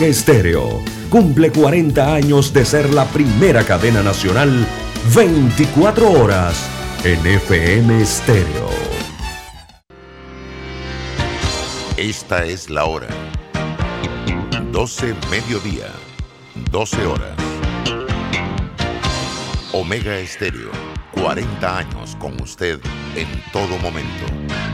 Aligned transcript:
Estéreo 0.00 0.82
cumple 1.08 1.52
40 1.52 2.14
años 2.16 2.52
de 2.52 2.64
ser 2.64 2.92
la 2.92 3.04
primera 3.04 3.62
cadena 3.64 4.02
nacional 4.02 4.66
24 5.14 6.10
horas 6.10 6.68
en 7.04 7.24
FM 7.24 8.02
Estéreo. 8.02 8.70
Esta 11.96 12.44
es 12.44 12.70
la 12.70 12.86
hora. 12.86 13.06
12 14.72 15.14
mediodía, 15.30 15.92
12 16.72 17.06
horas. 17.06 17.36
Omega 19.70 20.18
Estéreo, 20.18 20.72
40 21.12 21.78
años 21.78 22.16
con 22.16 22.42
usted 22.42 22.80
en 23.14 23.28
todo 23.52 23.78
momento. 23.78 24.73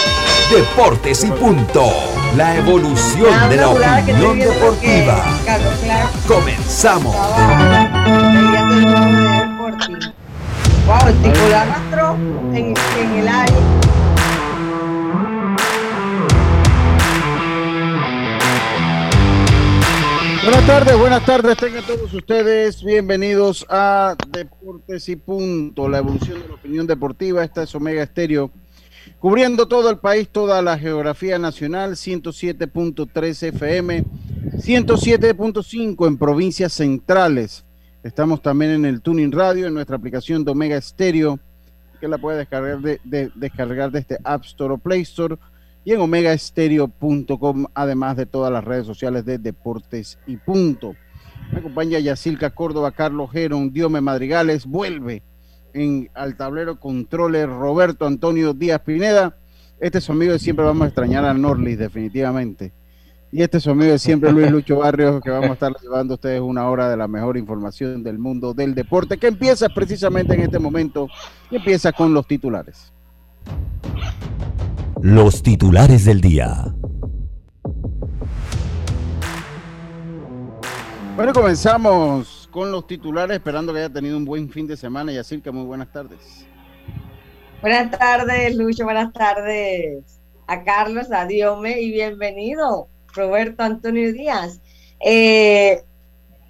Deportes 0.51 1.23
y 1.23 1.31
punto. 1.31 1.85
La 2.35 2.57
evolución 2.57 3.49
de 3.49 3.55
la 3.55 3.69
opinión 3.69 4.37
deportiva. 4.37 5.23
Comenzamos. 6.27 7.15
Wow, 10.85 11.07
el 11.07 11.15
tipo 11.21 11.47
la 11.49 11.61
arrastró 11.61 12.15
en, 12.53 12.73
en 12.99 13.13
el 13.19 13.27
aire. 13.29 13.55
Buenas 20.43 20.67
tardes, 20.67 20.97
buenas 20.97 21.25
tardes, 21.25 21.57
tengan 21.57 21.83
todos 21.83 22.13
ustedes 22.13 22.83
bienvenidos 22.83 23.65
a 23.69 24.15
Deportes 24.27 25.07
y 25.07 25.15
Punto, 25.15 25.87
la 25.87 25.99
evolución 25.99 26.41
de 26.41 26.47
la 26.49 26.55
opinión 26.55 26.85
deportiva. 26.87 27.41
Esta 27.41 27.63
es 27.63 27.73
Omega 27.73 28.03
Estéreo, 28.03 28.51
cubriendo 29.21 29.67
todo 29.67 29.89
el 29.89 29.99
país, 29.99 30.27
toda 30.29 30.61
la 30.61 30.77
geografía 30.77 31.37
nacional, 31.39 31.91
107.3 31.91 33.43
FM, 33.49 34.03
107.5 34.57 36.07
en 36.07 36.17
provincias 36.17 36.73
centrales. 36.73 37.63
Estamos 38.03 38.41
también 38.41 38.71
en 38.71 38.85
el 38.85 39.01
Tuning 39.01 39.31
Radio, 39.31 39.67
en 39.67 39.73
nuestra 39.75 39.95
aplicación 39.95 40.43
de 40.43 40.51
Omega 40.51 40.75
Estéreo, 40.75 41.39
que 41.99 42.07
la 42.07 42.17
puede 42.17 42.39
descargar 42.39 42.81
de, 42.81 42.99
de- 43.03 43.31
descargar 43.35 43.91
desde 43.91 44.17
App 44.23 44.43
Store 44.43 44.73
o 44.73 44.77
Play 44.79 45.01
Store 45.01 45.37
y 45.85 45.93
en 45.93 46.01
omegaestereo.com, 46.01 47.65
además 47.75 48.17
de 48.17 48.25
todas 48.25 48.51
las 48.51 48.63
redes 48.63 48.87
sociales 48.87 49.23
de 49.23 49.37
Deportes 49.37 50.17
y 50.25 50.37
Punto. 50.37 50.95
Me 51.51 51.59
acompaña 51.59 51.99
Yacilca 51.99 52.49
Córdoba, 52.49 52.91
Carlos 52.91 53.29
Geron, 53.31 53.71
Diome 53.71 54.01
Madrigales, 54.01 54.65
vuelve 54.65 55.21
en 55.73 56.09
al 56.13 56.35
tablero 56.35 56.79
controles 56.79 57.47
Roberto 57.47 58.05
Antonio 58.05 58.53
Díaz 58.53 58.81
Pineda. 58.81 59.37
Este 59.79 59.97
es 59.97 60.03
su 60.03 60.11
amigo 60.11 60.33
de 60.33 60.39
siempre, 60.39 60.65
vamos 60.65 60.83
a 60.83 60.87
extrañar 60.87 61.25
a 61.25 61.33
Norlis 61.33 61.77
definitivamente. 61.77 62.73
Y 63.31 63.41
este 63.41 63.57
es 63.57 63.63
su 63.63 63.71
amigo 63.71 63.91
de 63.91 63.99
siempre, 63.99 64.31
Luis 64.31 64.51
Lucho 64.51 64.77
Barrios, 64.79 65.21
que 65.21 65.29
vamos 65.29 65.51
a 65.51 65.53
estar 65.53 65.73
llevando 65.81 66.13
a 66.13 66.15
ustedes 66.15 66.41
una 66.41 66.67
hora 66.69 66.89
de 66.89 66.97
la 66.97 67.07
mejor 67.07 67.37
información 67.37 68.03
del 68.03 68.19
mundo 68.19 68.53
del 68.53 68.75
deporte, 68.75 69.17
que 69.17 69.27
empieza 69.27 69.69
precisamente 69.69 70.33
en 70.33 70.41
este 70.41 70.59
momento 70.59 71.07
y 71.49 71.55
empieza 71.55 71.91
con 71.91 72.13
los 72.13 72.27
titulares. 72.27 72.91
los 75.01 75.41
titulares 75.41 76.05
del 76.05 76.21
día. 76.21 76.75
Bueno, 81.15 81.33
comenzamos 81.33 82.40
con 82.51 82.71
los 82.71 82.85
titulares, 82.85 83.37
esperando 83.37 83.73
que 83.73 83.79
haya 83.79 83.89
tenido 83.89 84.17
un 84.17 84.25
buen 84.25 84.49
fin 84.49 84.67
de 84.67 84.77
semana. 84.77 85.11
Yacirca, 85.11 85.51
muy 85.51 85.65
buenas 85.65 85.91
tardes. 85.91 86.45
Buenas 87.61 87.91
tardes, 87.91 88.55
Lucho. 88.55 88.83
Buenas 88.83 89.13
tardes 89.13 90.19
a 90.47 90.63
Carlos, 90.63 91.11
a 91.11 91.25
Diome 91.25 91.79
y 91.79 91.91
bienvenido, 91.91 92.89
Roberto 93.13 93.63
Antonio 93.63 94.11
Díaz. 94.11 94.59
Eh, 94.99 95.81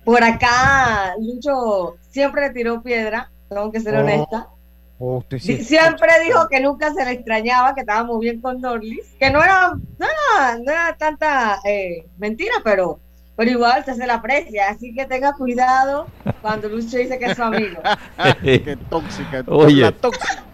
por 0.03 0.23
acá, 0.23 1.13
Lucho 1.19 1.97
siempre 2.09 2.47
le 2.47 2.53
tiró 2.53 2.81
piedra, 2.81 3.31
tengo 3.47 3.71
que 3.71 3.79
ser 3.79 3.95
Oh, 3.95 3.99
honesta. 3.99 4.49
Oh, 4.97 5.17
usted 5.17 5.37
Siempre 5.39 6.11
dijo 6.25 6.47
que 6.49 6.59
nunca 6.59 6.93
se 6.93 7.05
le 7.05 7.11
extrañaba, 7.11 7.75
que 7.75 7.81
estábamos 7.81 8.19
bien 8.19 8.41
con 8.41 8.59
Norlis, 8.59 9.15
que 9.19 9.29
no 9.29 9.43
era, 9.43 9.73
no 9.73 10.05
era, 10.05 10.57
no 10.57 10.71
era 10.71 10.95
tanta 10.97 11.59
eh, 11.63 12.05
mentira, 12.17 12.55
pero, 12.63 12.99
pero 13.35 13.51
igual 13.51 13.83
se 13.85 13.91
hace 13.91 14.05
la 14.05 14.15
aprecia, 14.15 14.69
así 14.69 14.93
que 14.93 15.05
tenga 15.05 15.33
cuidado 15.33 16.07
cuando 16.41 16.69
Lucho 16.69 16.97
dice 16.97 17.17
que 17.17 17.25
es 17.25 17.37
su 17.37 17.43
amigo. 17.43 17.81
Qué 18.43 18.77
tóxica. 18.89 19.43
Oye. 19.47 19.81
la 19.81 19.91
tóxica. 19.91 20.50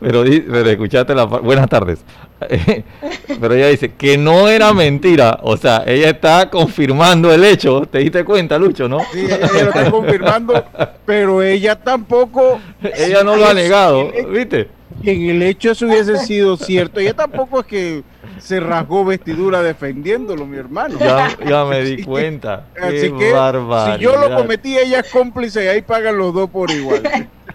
Pero, 0.00 0.24
pero 0.24 0.70
escuchaste 0.70 1.14
la 1.14 1.24
buenas 1.24 1.68
tardes. 1.68 2.04
pero 3.40 3.54
ella 3.54 3.68
dice 3.68 3.92
que 3.92 4.16
no 4.16 4.48
era 4.48 4.72
mentira. 4.72 5.38
O 5.42 5.56
sea, 5.56 5.82
ella 5.86 6.10
está 6.10 6.48
confirmando 6.48 7.32
el 7.32 7.44
hecho. 7.44 7.82
¿Te 7.82 7.98
diste 7.98 8.24
cuenta, 8.24 8.58
Lucho, 8.58 8.88
no? 8.88 9.00
Sí, 9.12 9.26
ella 9.26 9.38
lo 9.64 9.70
está 9.70 9.90
confirmando, 9.90 10.64
pero 11.04 11.42
ella 11.42 11.76
tampoco. 11.76 12.60
ella 12.82 13.22
no 13.24 13.36
lo 13.36 13.46
ha 13.46 13.54
negado, 13.54 14.10
¿viste? 14.30 14.68
en 15.02 15.30
el 15.30 15.42
hecho 15.42 15.70
eso 15.72 15.86
hubiese 15.86 16.18
sido 16.18 16.56
cierto. 16.56 17.00
Ella 17.00 17.14
tampoco 17.14 17.60
es 17.60 17.66
que 17.66 18.02
se 18.38 18.60
rasgó 18.60 19.04
vestidura 19.04 19.62
defendiéndolo, 19.62 20.46
mi 20.46 20.56
hermano. 20.56 20.98
Ya, 20.98 21.36
ya 21.46 21.64
me 21.64 21.82
di 21.82 22.02
cuenta. 22.02 22.66
Así 22.80 23.10
Qué 23.10 23.14
que 23.18 23.32
barbaridad. 23.32 23.96
si 23.96 24.02
yo 24.02 24.16
lo 24.16 24.34
cometí, 24.34 24.76
ella 24.76 25.00
es 25.00 25.10
cómplice 25.10 25.64
y 25.64 25.68
ahí 25.68 25.82
pagan 25.82 26.18
los 26.18 26.34
dos 26.34 26.50
por 26.50 26.70
igual. 26.70 27.02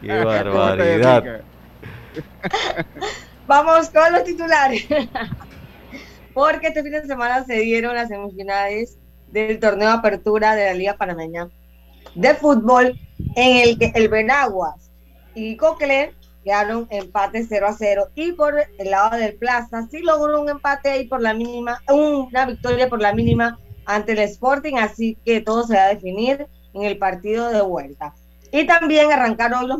Qué 0.01 0.23
barbaridad. 0.23 1.41
Vamos 3.47 3.89
con 3.89 4.11
los 4.11 4.23
titulares. 4.23 4.85
Porque 6.33 6.67
este 6.67 6.81
fin 6.81 6.93
de 6.93 7.05
semana 7.05 7.43
se 7.43 7.59
dieron 7.59 7.95
las 7.95 8.09
semifinales 8.09 8.97
del 9.27 9.59
torneo 9.59 9.89
de 9.89 9.95
apertura 9.95 10.55
de 10.55 10.65
la 10.65 10.73
Liga 10.73 10.97
Panameña 10.97 11.49
de 12.15 12.33
Fútbol, 12.35 12.99
en 13.35 13.57
el 13.67 13.77
que 13.77 13.91
el 13.95 14.07
Benaguas 14.09 14.91
y 15.35 15.57
Coquelin 15.57 16.11
quedaron 16.43 16.87
empate 16.89 17.45
0 17.47 17.67
a 17.67 17.73
0. 17.73 18.07
Y 18.15 18.33
por 18.33 18.55
el 18.77 18.91
lado 18.91 19.17
del 19.17 19.35
Plaza 19.35 19.87
sí 19.89 19.99
logró 19.99 20.41
un 20.41 20.49
empate 20.49 20.89
ahí 20.89 21.07
por 21.07 21.21
la 21.21 21.33
mínima, 21.33 21.81
una 21.89 22.45
victoria 22.45 22.89
por 22.89 23.01
la 23.01 23.13
mínima 23.13 23.59
ante 23.85 24.13
el 24.13 24.19
Sporting. 24.19 24.75
Así 24.75 25.17
que 25.25 25.41
todo 25.41 25.65
se 25.65 25.75
va 25.75 25.85
a 25.85 25.93
definir 25.93 26.47
en 26.73 26.83
el 26.83 26.97
partido 26.97 27.49
de 27.49 27.61
vuelta. 27.61 28.13
Y 28.55 28.67
también 28.67 29.11
arrancaron 29.11 29.67
los, 29.67 29.79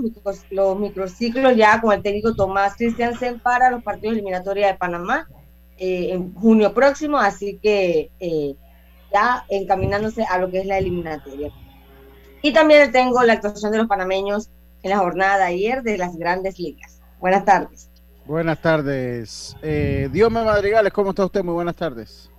los 0.50 0.79
microciclos 0.79 1.56
ya 1.56 1.79
con 1.79 1.94
el 1.94 2.01
técnico 2.01 2.34
Tomás 2.34 2.75
Christiansen 2.75 3.39
para 3.39 3.69
los 3.69 3.84
partidos 3.84 4.16
eliminatorios 4.16 4.67
de 4.67 4.73
Panamá 4.73 5.28
eh, 5.78 6.09
en 6.13 6.34
junio 6.34 6.73
próximo, 6.73 7.19
así 7.19 7.59
que 7.61 8.09
eh, 8.19 8.56
ya 9.13 9.45
encaminándose 9.50 10.23
a 10.23 10.39
lo 10.39 10.50
que 10.50 10.61
es 10.61 10.66
la 10.66 10.79
eliminatoria. 10.79 11.51
Y 12.41 12.51
también 12.51 12.91
tengo 12.91 13.22
la 13.22 13.34
actuación 13.34 13.72
de 13.72 13.78
los 13.78 13.88
panameños 13.88 14.50
en 14.81 14.90
la 14.90 14.97
jornada 14.97 15.38
de 15.38 15.44
ayer 15.44 15.84
de 15.84 16.00
las 16.00 16.17
grandes 16.17 16.57
ligas. 16.57 17.00
Buenas 17.19 17.45
tardes. 17.45 17.91
Buenas 18.25 18.59
tardes. 18.59 19.55
Eh, 19.61 20.09
Diome 20.11 20.44
Madrigales, 20.44 20.91
¿cómo 20.91 21.11
está 21.11 21.25
usted? 21.25 21.44
Muy 21.44 21.53
buenas 21.53 21.75
tardes. 21.75 22.31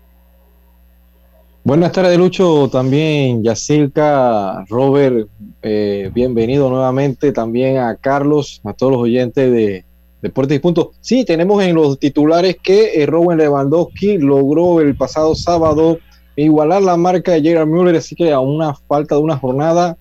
Buenas 1.66 1.92
tardes, 1.92 2.18
Lucho. 2.18 2.68
También 2.68 3.42
Yacilca, 3.42 4.66
Robert, 4.68 5.26
eh, 5.62 6.10
bienvenido 6.12 6.68
nuevamente. 6.68 7.32
También 7.32 7.78
a 7.78 7.96
Carlos, 7.96 8.60
a 8.64 8.74
todos 8.74 8.92
los 8.92 9.00
oyentes 9.00 9.50
de 9.50 9.82
Deportes 10.20 10.58
y 10.58 10.60
Punto. 10.60 10.92
Sí, 11.00 11.24
tenemos 11.24 11.62
en 11.62 11.74
los 11.74 11.98
titulares 11.98 12.58
que 12.62 13.02
eh, 13.02 13.06
Robert 13.06 13.40
Lewandowski 13.40 14.18
logró 14.18 14.82
el 14.82 14.94
pasado 14.94 15.34
sábado 15.34 15.96
igualar 16.36 16.82
la 16.82 16.98
marca 16.98 17.32
de 17.32 17.40
Gerard 17.40 17.66
Müller, 17.66 17.96
así 17.96 18.14
que 18.14 18.30
a 18.30 18.40
una 18.40 18.74
falta 18.74 19.14
de 19.14 19.22
una 19.22 19.38
jornada 19.38 19.96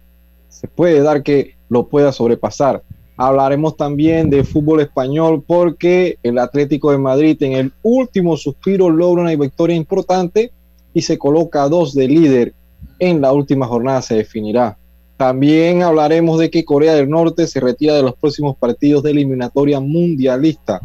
se 0.49 0.67
puede 0.67 1.01
dar 1.01 1.23
que 1.23 1.55
lo 1.69 1.87
pueda 1.87 2.11
sobrepasar. 2.11 2.83
Hablaremos 3.15 3.77
también 3.77 4.29
de 4.29 4.43
fútbol 4.43 4.81
español 4.81 5.41
porque 5.47 6.17
el 6.23 6.39
Atlético 6.39 6.91
de 6.91 6.97
Madrid 6.97 7.41
en 7.41 7.53
el 7.53 7.73
último 7.83 8.35
suspiro 8.35 8.89
logra 8.89 9.21
una 9.21 9.35
victoria 9.37 9.77
importante 9.77 10.51
y 10.93 11.01
se 11.01 11.17
coloca 11.17 11.63
a 11.63 11.69
dos 11.69 11.93
de 11.93 12.07
líder. 12.07 12.53
En 12.99 13.21
la 13.21 13.31
última 13.33 13.65
jornada 13.67 14.01
se 14.01 14.15
definirá. 14.15 14.77
También 15.17 15.83
hablaremos 15.83 16.39
de 16.39 16.49
que 16.49 16.65
Corea 16.65 16.93
del 16.95 17.09
Norte 17.09 17.47
se 17.47 17.59
retira 17.59 17.95
de 17.95 18.03
los 18.03 18.15
próximos 18.15 18.57
partidos 18.57 19.03
de 19.03 19.11
eliminatoria 19.11 19.79
mundialista 19.79 20.81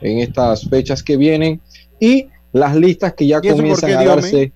en 0.00 0.18
estas 0.18 0.68
fechas 0.68 1.02
que 1.02 1.16
vienen 1.16 1.60
y 2.00 2.26
las 2.52 2.74
listas 2.76 3.14
que 3.14 3.26
ya 3.26 3.40
¿Y 3.42 3.46
eso 3.46 3.56
por 3.56 3.62
comienzan 3.62 3.90
qué, 3.90 3.96
a 3.96 4.04
darse. 4.04 4.52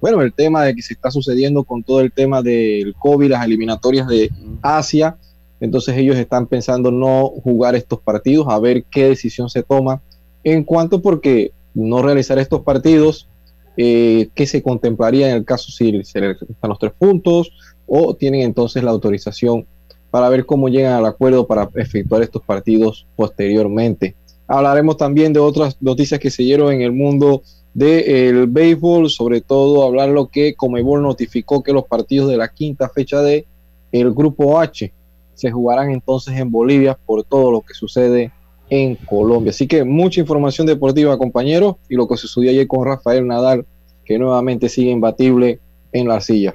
Bueno, 0.00 0.22
el 0.22 0.32
tema 0.32 0.64
de 0.64 0.74
que 0.74 0.82
se 0.82 0.94
está 0.94 1.10
sucediendo 1.10 1.64
con 1.64 1.82
todo 1.82 2.00
el 2.00 2.12
tema 2.12 2.42
del 2.42 2.94
COVID, 2.98 3.30
las 3.30 3.44
eliminatorias 3.44 4.06
de 4.06 4.30
Asia, 4.62 5.16
Entonces 5.58 5.96
ellos 5.96 6.16
están 6.16 6.46
pensando 6.46 6.90
no 6.90 7.28
jugar 7.42 7.74
estos 7.74 8.00
partidos, 8.00 8.46
a 8.48 8.58
ver 8.58 8.84
qué 8.90 9.08
decisión 9.08 9.48
se 9.48 9.62
toma 9.62 10.02
en 10.44 10.62
cuanto 10.62 11.00
porque 11.00 11.52
no 11.74 12.02
realizar 12.02 12.38
estos 12.38 12.60
partidos, 12.62 13.28
eh, 13.76 14.28
qué 14.34 14.46
se 14.46 14.62
contemplaría 14.62 15.30
en 15.30 15.36
el 15.36 15.44
caso 15.44 15.70
si 15.70 16.02
se 16.04 16.20
les 16.20 16.42
están 16.42 16.70
los 16.70 16.78
tres 16.78 16.92
puntos 16.98 17.52
o 17.86 18.14
tienen 18.14 18.42
entonces 18.42 18.82
la 18.82 18.90
autorización 18.90 19.66
para 20.10 20.28
ver 20.28 20.46
cómo 20.46 20.68
llegan 20.68 20.94
al 20.94 21.06
acuerdo 21.06 21.46
para 21.46 21.68
efectuar 21.74 22.22
estos 22.22 22.42
partidos 22.42 23.06
posteriormente. 23.16 24.16
Hablaremos 24.48 24.96
también 24.96 25.32
de 25.32 25.40
otras 25.40 25.76
noticias 25.80 26.20
que 26.20 26.30
se 26.30 26.42
dieron 26.42 26.72
en 26.72 26.82
el 26.82 26.92
mundo 26.92 27.42
del 27.74 28.46
béisbol, 28.46 29.10
sobre 29.10 29.42
todo 29.42 29.82
hablar 29.82 30.08
lo 30.08 30.28
que 30.28 30.54
Comebol 30.54 31.02
notificó 31.02 31.62
que 31.62 31.74
los 31.74 31.84
partidos 31.84 32.30
de 32.30 32.38
la 32.38 32.48
quinta 32.48 32.88
fecha 32.88 33.20
de 33.20 33.46
el 33.92 34.12
grupo 34.12 34.58
H 34.58 34.92
se 35.34 35.50
jugarán 35.50 35.90
entonces 35.90 36.38
en 36.38 36.50
Bolivia 36.50 36.98
por 37.04 37.22
todo 37.24 37.52
lo 37.52 37.60
que 37.60 37.74
sucede 37.74 38.32
en 38.68 38.96
Colombia. 38.96 39.50
Así 39.50 39.66
que 39.66 39.84
mucha 39.84 40.20
información 40.20 40.66
deportiva, 40.66 41.16
compañeros, 41.18 41.76
y 41.88 41.94
lo 41.94 42.08
que 42.08 42.16
sucedió 42.16 42.50
ayer 42.50 42.66
con 42.66 42.84
Rafael 42.84 43.26
Nadal, 43.26 43.66
que 44.04 44.18
nuevamente 44.18 44.68
sigue 44.68 44.90
imbatible 44.90 45.60
en 45.92 46.08
la 46.08 46.20
silla. 46.20 46.54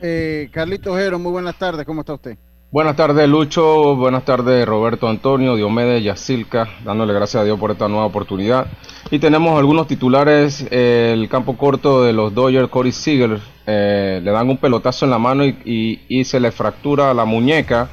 Eh, 0.00 0.48
Carlito 0.52 0.92
Ojero, 0.92 1.18
muy 1.18 1.32
buenas 1.32 1.58
tardes, 1.58 1.84
¿cómo 1.86 2.00
está 2.00 2.14
usted? 2.14 2.36
Buenas 2.72 2.96
tardes, 2.96 3.28
Lucho. 3.28 3.94
Buenas 3.94 4.24
tardes, 4.24 4.66
Roberto 4.66 5.08
Antonio, 5.08 5.54
Diomedes, 5.54 6.02
Yacilca, 6.02 6.68
dándole 6.84 7.14
gracias 7.14 7.40
a 7.40 7.44
Dios 7.44 7.58
por 7.60 7.70
esta 7.70 7.88
nueva 7.88 8.06
oportunidad. 8.06 8.66
Y 9.10 9.20
tenemos 9.20 9.56
algunos 9.56 9.86
titulares. 9.86 10.66
el 10.70 11.28
campo 11.28 11.56
corto 11.56 12.02
de 12.02 12.12
los 12.12 12.34
Dodgers, 12.34 12.68
Corey 12.68 12.90
Seager, 12.90 13.40
eh, 13.66 14.20
le 14.22 14.30
dan 14.30 14.50
un 14.50 14.58
pelotazo 14.58 15.04
en 15.04 15.12
la 15.12 15.18
mano 15.18 15.44
y, 15.44 16.24
se 16.24 16.40
le 16.40 16.50
fractura 16.50 17.14
la 17.14 17.24
muñeca. 17.24 17.88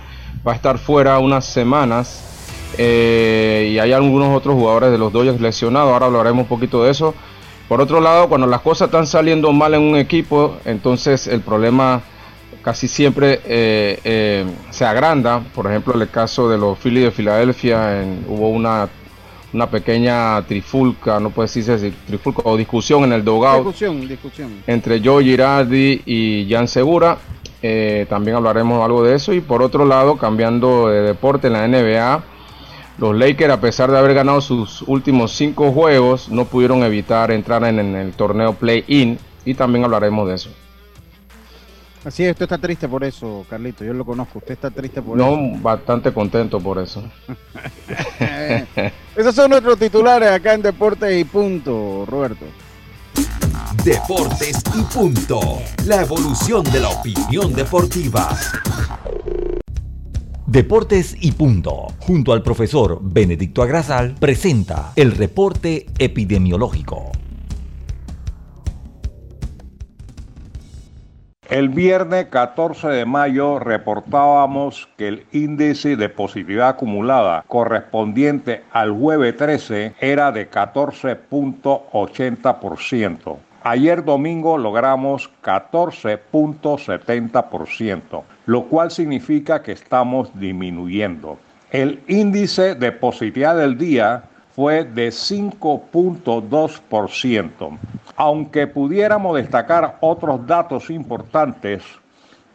Va 0.45 0.53
a 0.53 0.56
estar 0.56 0.80
fuera 0.80 1.19
unas 1.19 1.45
semanas. 1.45 2.32
Eh, 2.78 3.72
y 3.74 3.80
hay 3.80 3.92
algunos 3.92 4.36
otros 4.36 4.56
jugadores 4.56 4.92
de 4.92 4.98
los 4.98 5.12
Dodgers 5.12 5.40
lesionados. 5.40 5.92
Ahora 5.92 6.08
hablaremos 6.08 6.44
un 6.44 6.48
poquito 6.48 6.84
de 6.84 6.92
eso. 6.92 7.14
Por 7.68 7.81
otro 7.81 8.02
lado, 8.02 8.28
cuando 8.30 8.48
las 8.48 8.62
cosas 8.62 8.88
están 8.88 9.08
saliendo 9.08 9.52
mal 9.52 9.74
en 9.74 9.81
un 9.81 9.96
equipo, 9.96 10.58
entonces 10.66 11.28
el 11.28 11.42
problema 11.42 12.02
casi 12.62 12.88
siempre 12.88 13.42
eh, 13.46 14.00
eh, 14.04 14.46
se 14.70 14.86
agranda. 14.86 15.42
Por 15.54 15.68
ejemplo, 15.68 15.94
en 15.96 16.02
el 16.02 16.10
caso 16.10 16.50
de 16.50 16.58
los 16.58 16.78
Phillies 16.78 17.06
de 17.06 17.12
Filadelfia, 17.12 18.04
hubo 18.28 18.50
una, 18.50 18.90
una 19.54 19.69
pequeña 19.69 20.42
trifulca, 20.44 21.19
no 21.19 21.30
puede 21.30 21.48
decirse 21.48 21.94
trifulca 22.08 22.42
o 22.46 22.58
discusión 22.58 23.04
en 23.04 23.14
el 23.14 23.24
dogout 23.24 23.66
discusión, 23.66 24.08
discusión. 24.08 24.52
entre 24.68 25.02
Joe 25.04 25.24
Girardi 25.24 26.02
y 26.06 26.48
Jan 26.50 26.68
Segura. 26.68 27.18
Eh, 27.66 28.06
también 28.10 28.36
hablaremos 28.36 28.84
algo 28.84 29.04
de 29.04 29.16
eso. 29.16 29.31
Y 29.34 29.40
por 29.40 29.62
otro 29.62 29.86
lado, 29.86 30.18
cambiando 30.18 30.90
de 30.90 31.02
deporte 31.02 31.48
en 31.48 31.54
la 31.54 31.68
NBA, 31.68 32.24
los 32.98 33.16
Lakers, 33.16 33.54
a 33.54 33.62
pesar 33.62 33.92
de 33.92 33.98
haber 33.98 34.13
ganado 34.13 34.42
sus 34.42 34.81
últimos 34.84 35.31
cinco 35.31 35.72
juegos, 35.72 36.30
no 36.30 36.45
pudieron 36.45 36.84
evitar 36.84 37.31
entrar 37.31 37.63
en 37.63 37.80
el 37.80 38.13
torneo 38.13 38.54
play-in. 38.54 39.18
Y 39.45 39.56
también 39.56 39.84
hablaremos 39.84 40.28
de 40.30 40.36
eso. 40.36 40.50
Así 42.06 42.25
es, 42.25 42.31
usted 42.31 42.44
está 42.44 42.57
triste 42.57 42.88
por 42.88 43.04
eso, 43.04 43.45
Carlito. 43.50 43.86
Yo 43.86 43.94
lo 43.94 44.04
conozco. 44.04 44.40
Usted 44.40 44.54
está 44.54 44.69
triste 44.69 45.01
por 45.01 45.18
eso. 45.18 45.25
No, 45.25 45.60
bastante 45.60 46.12
contento 46.12 46.60
por 46.60 46.78
eso. 46.80 47.01
Esos 49.16 49.34
son 49.34 49.51
nuestros 49.51 49.80
titulares 49.80 50.30
acá 50.30 50.54
en 50.54 50.62
Deportes 50.62 51.19
y 51.19 51.24
Punto, 51.24 52.06
Roberto. 52.06 52.45
Deportes 53.86 54.62
y 54.75 54.81
Punto. 54.94 55.62
La 55.86 56.01
evolución 56.01 56.63
de 56.66 56.80
la 56.81 56.90
opinión 56.90 57.54
deportiva. 57.54 58.38
Deportes 60.45 61.16
y 61.22 61.31
Punto, 61.31 61.88
junto 62.00 62.34
al 62.34 62.44
profesor 62.44 63.00
Benedicto 63.01 63.63
Agrasal, 63.63 64.16
presenta 64.19 64.92
el 64.98 65.13
reporte 65.13 65.86
epidemiológico. 65.98 67.13
El 71.50 71.69
viernes 71.69 72.25
14 72.25 72.90
de 72.90 73.06
mayo 73.06 73.57
reportábamos 73.57 74.90
que 74.98 75.07
el 75.07 75.25
índice 75.31 75.95
de 75.95 76.10
positividad 76.10 76.68
acumulada 76.68 77.45
correspondiente 77.48 78.63
al 78.74 78.92
jueves 78.92 79.38
13 79.38 79.95
era 80.01 80.34
de 80.34 80.51
14.80%. 80.51 83.38
Ayer 83.63 84.04
domingo 84.04 84.57
logramos 84.57 85.31
14.70%, 85.42 88.24
lo 88.45 88.66
cual 88.66 88.92
significa 88.92 89.63
que 89.63 89.72
estamos 89.72 90.30
disminuyendo. 90.40 91.40
El 91.72 92.01
índice 92.07 92.75
de 92.75 92.92
positividad 92.92 93.57
del 93.57 93.75
día 93.78 94.25
fue 94.56 94.84
de 94.84 95.07
5.2%. 95.10 97.78
Aunque 98.16 98.68
pudiéramos 98.68 99.36
destacar 99.36 99.98
otros 100.01 100.45
datos 100.45 100.92
importantes, 100.92 101.81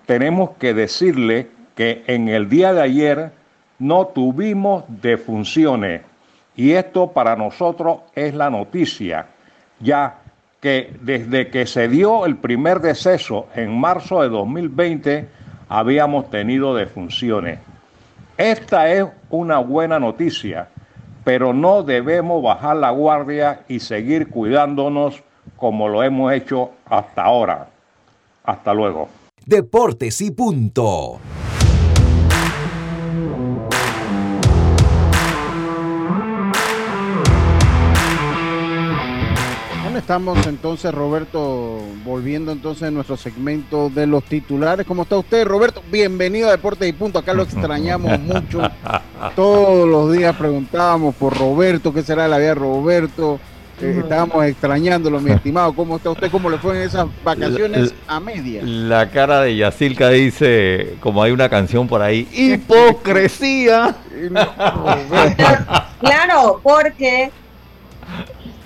tenemos 0.06 0.50
que 0.58 0.74
decirle 0.74 1.50
que 1.74 2.04
en 2.06 2.28
el 2.28 2.48
día 2.48 2.72
de 2.72 2.82
ayer 2.82 3.32
no 3.78 4.06
tuvimos 4.06 4.84
defunciones 4.88 6.02
y 6.56 6.70
esto 6.72 7.12
para 7.12 7.36
nosotros 7.36 7.98
es 8.14 8.34
la 8.34 8.48
noticia, 8.50 9.26
ya 9.80 10.18
que 10.60 10.96
desde 11.02 11.50
que 11.50 11.66
se 11.66 11.88
dio 11.88 12.24
el 12.26 12.36
primer 12.36 12.80
deceso 12.80 13.46
en 13.54 13.78
marzo 13.78 14.22
de 14.22 14.28
2020 14.28 15.28
habíamos 15.68 16.30
tenido 16.30 16.74
defunciones. 16.74 17.58
Esta 18.36 18.92
es 18.92 19.06
una 19.30 19.58
buena 19.58 19.98
noticia, 19.98 20.68
pero 21.24 21.52
no 21.52 21.82
debemos 21.82 22.42
bajar 22.42 22.76
la 22.76 22.90
guardia 22.90 23.60
y 23.68 23.80
seguir 23.80 24.28
cuidándonos 24.28 25.22
como 25.56 25.88
lo 25.88 26.02
hemos 26.02 26.32
hecho 26.32 26.70
hasta 26.86 27.24
ahora. 27.24 27.68
Hasta 28.44 28.72
luego. 28.72 29.08
Deportes 29.44 30.20
y 30.20 30.30
punto. 30.30 31.18
Estamos 40.08 40.46
entonces, 40.46 40.90
Roberto, 40.94 41.80
volviendo 42.02 42.50
entonces 42.50 42.84
a 42.84 42.90
nuestro 42.90 43.18
segmento 43.18 43.90
de 43.90 44.06
los 44.06 44.24
titulares. 44.24 44.86
¿Cómo 44.86 45.02
está 45.02 45.18
usted, 45.18 45.46
Roberto? 45.46 45.82
Bienvenido 45.92 46.48
a 46.48 46.52
Deportes 46.52 46.88
y 46.88 46.94
Punto. 46.94 47.18
Acá 47.18 47.34
lo 47.34 47.42
extrañamos 47.42 48.18
mucho. 48.20 48.62
Todos 49.36 49.86
los 49.86 50.10
días 50.10 50.34
preguntábamos 50.34 51.14
por 51.14 51.36
Roberto, 51.36 51.92
qué 51.92 52.02
será 52.02 52.26
la 52.26 52.38
vida 52.38 52.48
de 52.48 52.54
Roberto. 52.54 53.38
Eh, 53.82 53.98
estábamos 54.02 54.46
extrañándolo, 54.46 55.20
mi 55.20 55.30
estimado. 55.34 55.74
¿Cómo 55.74 55.98
está 55.98 56.08
usted? 56.08 56.30
¿Cómo 56.30 56.48
le 56.48 56.56
fue 56.56 56.76
en 56.76 56.88
esas 56.88 57.06
vacaciones 57.22 57.94
a 58.06 58.18
media? 58.18 58.62
La 58.64 59.10
cara 59.10 59.42
de 59.42 59.56
Yacilca 59.56 60.08
dice, 60.08 60.96
como 61.00 61.22
hay 61.22 61.32
una 61.32 61.50
canción 61.50 61.86
por 61.86 62.00
ahí, 62.00 62.26
hipocresía. 62.32 63.94
claro, 66.00 66.60
porque 66.62 67.30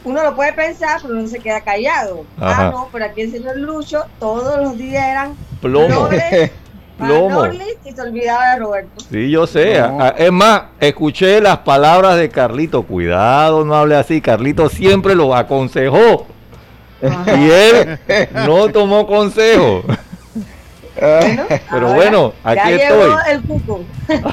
uno 0.04 0.22
lo 0.22 0.34
puede 0.34 0.52
pensar, 0.52 1.00
pero 1.02 1.14
no 1.14 1.26
se 1.28 1.38
queda 1.38 1.60
callado. 1.60 2.24
Ah, 2.40 2.70
no, 2.72 2.88
pero 2.92 3.04
aquí 3.04 3.22
el 3.22 3.32
señor 3.32 3.56
Lucho 3.56 4.04
todos 4.18 4.60
los 4.62 4.76
días 4.76 5.04
eran 5.04 5.36
plomo. 5.60 6.08
Plomo. 6.98 7.46
y 7.84 7.92
se 7.92 8.00
olvidaba 8.00 8.52
de 8.52 8.58
Roberto. 8.60 9.04
Sí, 9.10 9.30
yo 9.30 9.46
sé. 9.46 9.82
Es 10.16 10.30
más, 10.30 10.64
escuché 10.78 11.40
las 11.40 11.58
palabras 11.58 12.16
de 12.16 12.28
Carlito. 12.28 12.82
Cuidado, 12.84 13.64
no 13.64 13.74
hable 13.74 13.96
así. 13.96 14.20
Carlito 14.20 14.68
siempre 14.68 15.14
lo 15.14 15.34
aconsejó. 15.34 16.26
Y 17.02 17.50
él 17.50 17.98
no 18.46 18.68
tomó 18.68 19.06
consejo. 19.06 19.82
Pero 20.94 21.94
bueno, 21.94 22.32
aquí 22.44 22.72
estoy. 22.72 23.12
El 23.28 23.42
cuco. 23.42 23.84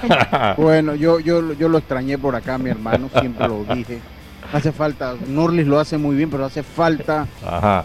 bueno, 0.58 0.94
yo, 0.94 1.20
yo, 1.20 1.54
yo 1.54 1.70
lo 1.70 1.80
extrañé 1.80 2.18
por 2.18 2.36
acá, 2.36 2.58
mi 2.58 2.70
hermano, 2.70 3.10
siempre 3.20 3.48
lo 3.48 3.64
dije. 3.64 4.00
Hace 4.52 4.72
falta, 4.72 5.16
Norlis 5.28 5.68
lo 5.68 5.80
hace 5.80 5.98
muy 5.98 6.16
bien, 6.16 6.30
pero 6.30 6.46
hace 6.46 6.64
falta 6.64 7.28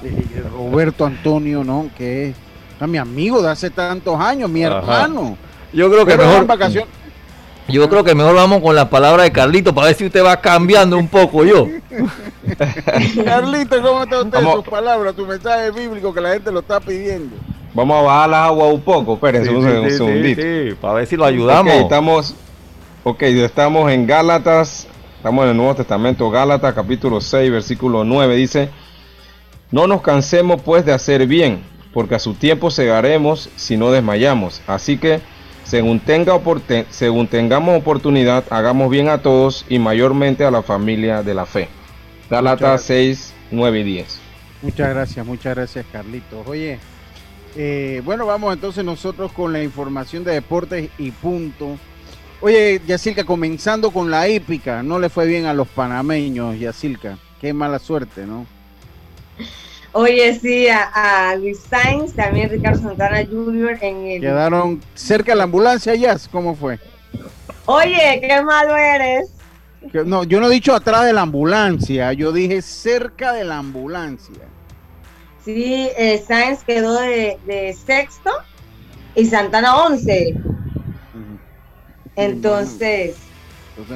eh, 0.03 0.43
Roberto 0.51 1.05
Antonio, 1.05 1.63
¿no? 1.63 1.91
Que 1.97 2.29
es 2.29 2.37
a 2.81 2.87
mi 2.87 2.99
amigo 2.99 3.43
de 3.43 3.51
hace 3.51 3.71
tantos 3.71 4.19
años, 4.19 4.49
mi 4.49 4.63
hermano. 4.63 5.37
Yo 5.73 5.91
creo 5.91 6.07
que 6.07 6.17
mejor. 6.17 6.47
Yo 7.67 7.89
creo 7.89 8.05
que 8.05 8.15
mejor 8.15 8.35
vamos 8.35 8.61
con 8.61 8.75
la 8.75 8.91
palabra 8.91 9.23
de 9.23 9.33
Carlito 9.33 9.75
para 9.75 9.87
ver 9.87 9.97
si 9.97 10.05
usted 10.05 10.23
va 10.23 10.39
cambiando 10.39 10.99
un 10.99 11.09
poco 11.09 11.45
yo. 11.45 11.67
Carlito, 13.25 13.81
¿cómo 13.81 14.03
está 14.03 14.23
usted? 14.23 14.41
Sus 14.41 14.69
palabras, 14.69 15.15
tu 15.15 15.27
mensaje 15.27 15.71
bíblico 15.71 16.13
que 16.13 16.21
la 16.21 16.35
gente 16.35 16.53
lo 16.53 16.61
está 16.61 16.79
pidiendo. 16.79 17.35
Vamos 17.73 17.99
a 17.99 18.03
bajar 18.03 18.31
la 18.31 18.45
agua 18.45 18.67
un 18.69 18.83
poco, 18.83 19.15
espérense 19.15 19.51
un, 19.51 19.91
segundito. 19.91 20.43
Sí, 20.43 20.77
para 20.81 20.95
ver 20.95 21.07
si 21.07 21.17
lo 21.17 21.25
ayudamos. 21.25 21.75
estamos, 21.75 22.35
ok, 23.03 23.23
estamos 23.23 23.91
en 23.91 24.07
Gálatas, 24.07 24.87
estamos 25.25 25.45
en 25.45 25.53
el 25.53 25.57
Nuevo 25.57 25.75
Testamento, 25.75 26.31
Gálatas 26.31 26.75
capítulo 26.75 27.19
6, 27.19 27.51
versículo 27.51 28.05
9, 28.05 28.37
dice, 28.37 28.69
no 29.71 29.87
nos 29.87 30.03
cansemos 30.03 30.61
pues 30.61 30.85
de 30.85 30.93
hacer 30.93 31.27
bien 31.27 31.63
porque 31.95 32.17
a 32.17 32.19
su 32.19 32.35
tiempo 32.35 32.71
segaremos 32.71 33.49
si 33.57 33.79
no 33.79 33.91
desmayamos. 33.91 34.61
Así 34.67 34.99
que 34.99 35.23
Según, 35.65 36.01
tenga 36.01 36.39
según 36.91 37.27
tengamos 37.27 37.81
oportunidad, 37.81 38.45
hagamos 38.51 38.91
bien 38.91 39.09
a 39.09 39.23
todos 39.23 39.65
y 39.67 39.79
mayormente 39.79 40.45
a 40.45 40.51
la 40.51 40.63
familia 40.63 41.23
de 41.23 41.33
la 41.33 41.47
fe. 41.47 41.71
Galata 42.29 42.77
6, 42.77 43.33
9 43.51 43.81
y 43.81 43.83
10. 43.83 44.21
Muchas 44.61 44.91
gracias, 44.91 45.25
muchas 45.25 45.55
gracias 45.55 45.87
Carlitos. 45.91 46.47
Oye, 46.47 46.79
eh, 47.57 48.03
bueno, 48.05 48.27
vamos 48.27 48.53
entonces 48.53 48.85
nosotros 48.85 49.33
con 49.33 49.55
la 49.55 49.63
información 49.63 50.23
de 50.23 50.33
deportes 50.33 50.91
y 50.99 51.13
punto. 51.13 51.79
Oye, 52.41 52.81
Yacilca, 52.87 53.25
comenzando 53.25 53.91
con 53.91 54.11
la 54.11 54.27
épica, 54.27 54.83
no 54.83 54.99
le 54.99 55.09
fue 55.09 55.27
bien 55.27 55.47
a 55.47 55.55
los 55.55 55.69
panameños, 55.69 56.59
Yacilca. 56.59 57.19
Qué 57.41 57.53
mala 57.53 57.79
suerte, 57.79 58.27
¿no? 58.27 58.47
Oye, 59.93 60.39
sí, 60.41 60.67
a, 60.69 61.37
Luis 61.37 61.61
Sainz, 61.71 62.15
también 62.15 62.51
Ricardo 62.51 62.83
Santana 62.83 63.25
Jr. 63.25 63.79
en 63.81 64.07
el... 64.07 64.21
Quedaron 64.21 64.83
cerca 64.95 65.33
de 65.33 65.37
la 65.37 65.45
ambulancia, 65.45 65.95
Jazz, 65.95 66.29
¿cómo 66.31 66.57
fue? 66.57 66.81
Oye, 67.67 68.19
qué 68.21 68.43
malo 68.43 68.77
eres. 68.77 69.31
No, 70.05 70.25
yo 70.25 70.41
no 70.41 70.49
he 70.49 70.55
dicho 70.55 70.75
atrás 70.75 71.05
de 71.05 71.13
la 71.13 71.23
ambulancia, 71.23 72.13
yo 72.13 72.33
dije 72.33 72.61
cerca 72.63 73.33
de 73.33 73.45
la 73.45 73.59
ambulancia. 73.59 74.49
Sí, 75.45 75.91
eh, 75.97 76.25
Sainz 76.27 76.65
quedó 76.65 76.99
de, 77.01 77.77
sexto 77.87 78.31
y 79.15 79.27
Santana 79.27 79.77
once. 79.77 80.35
Entonces, 82.17 83.17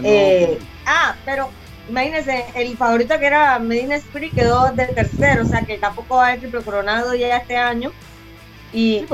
eh, 0.03 0.59
ah, 0.87 1.15
pero 1.25 1.51
imagínense, 1.89 2.45
el 2.55 2.77
favorito 2.77 3.19
que 3.19 3.27
era 3.27 3.59
Medina 3.59 3.97
Spirit 3.97 4.35
quedó 4.35 4.73
de 4.73 4.87
tercero, 4.87 5.43
o 5.43 5.47
sea 5.47 5.65
que 5.65 5.79
tampoco 5.79 6.17
va 6.17 6.25
a 6.25 6.27
haber 6.29 6.41
triple 6.41 6.63
coronado 6.63 7.15
ya 7.15 7.37
este 7.37 7.57
año. 7.57 7.93
Y, 8.73 9.07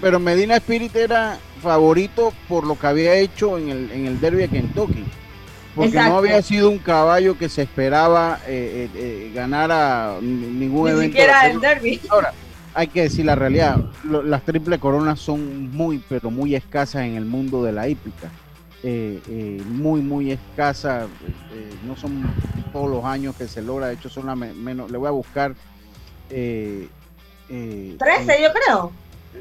pero, 0.00 0.20
Medina 0.20 0.56
Spirit 0.56 0.94
era 0.94 1.38
favorito 1.62 2.32
por 2.46 2.66
lo 2.66 2.78
que 2.78 2.86
había 2.86 3.14
hecho 3.14 3.56
en 3.56 3.70
el, 3.70 3.90
en 3.90 4.06
el 4.06 4.20
derby 4.20 4.42
de 4.42 4.48
Kentucky. 4.48 5.04
Porque 5.74 5.94
no 5.94 6.18
había 6.18 6.42
sido 6.42 6.70
un 6.70 6.78
caballo 6.78 7.38
que 7.38 7.48
se 7.48 7.62
esperaba 7.62 8.40
eh, 8.46 8.90
eh, 8.94 9.00
eh 9.00 9.32
ganar 9.32 9.70
a 9.70 10.16
ningún 10.20 10.84
Ni 10.84 10.90
evento. 10.90 11.02
siquiera 11.02 11.46
el 11.46 11.60
derby. 11.60 12.00
Ahora, 12.10 12.32
hay 12.74 12.88
que 12.88 13.02
decir 13.02 13.24
la 13.24 13.34
realidad, 13.34 13.78
las 14.04 14.42
triple 14.42 14.78
coronas 14.78 15.20
son 15.20 15.70
muy, 15.70 16.02
pero 16.08 16.30
muy 16.30 16.54
escasas 16.54 17.02
en 17.02 17.14
el 17.14 17.24
mundo 17.24 17.62
de 17.62 17.72
la 17.72 17.88
hípica. 17.88 18.30
Eh, 18.82 19.20
eh, 19.28 19.62
muy, 19.66 20.00
muy 20.00 20.32
escasa. 20.32 21.06
Eh, 21.52 21.74
no 21.86 21.96
son 21.96 22.22
todos 22.72 22.88
los 22.88 23.04
años 23.04 23.34
que 23.36 23.48
se 23.48 23.60
logra, 23.62 23.88
de 23.88 23.94
hecho 23.94 24.08
son 24.08 24.26
la 24.26 24.36
menos. 24.36 24.90
Le 24.90 24.98
voy 24.98 25.08
a 25.08 25.12
buscar. 25.12 25.54
13, 26.28 26.88
yo 27.48 28.48
creo. 28.52 28.92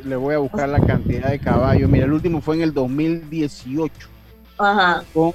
Le 0.04 0.16
voy 0.16 0.36
a 0.36 0.38
buscar 0.38 0.70
la 0.70 0.80
cantidad 0.80 1.30
de 1.30 1.40
caballos. 1.40 1.90
Mira, 1.90 2.06
el 2.06 2.14
último 2.14 2.42
fue 2.42 2.56
en 2.56 2.62
el 2.62 2.74
2018. 2.74 3.94
Ajá. 4.58 5.04
Con 5.14 5.34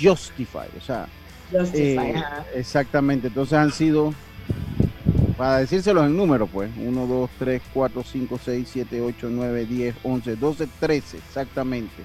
Justify, 0.00 0.68
o 0.76 0.80
sea. 0.80 1.06
Justify, 1.52 2.14
Exactamente, 2.54 3.28
entonces 3.28 3.52
han 3.52 3.70
sido 3.70 4.12
para 5.36 5.58
decírselos 5.58 6.06
en 6.06 6.16
número, 6.16 6.46
pues, 6.46 6.70
1, 6.76 7.06
2, 7.06 7.30
3, 7.38 7.62
4, 7.72 8.02
5, 8.02 8.40
6, 8.42 8.68
7, 8.72 9.00
8, 9.00 9.28
9, 9.30 9.66
10, 9.66 9.94
11, 10.02 10.36
12, 10.36 10.68
13, 10.80 11.16
exactamente. 11.18 12.02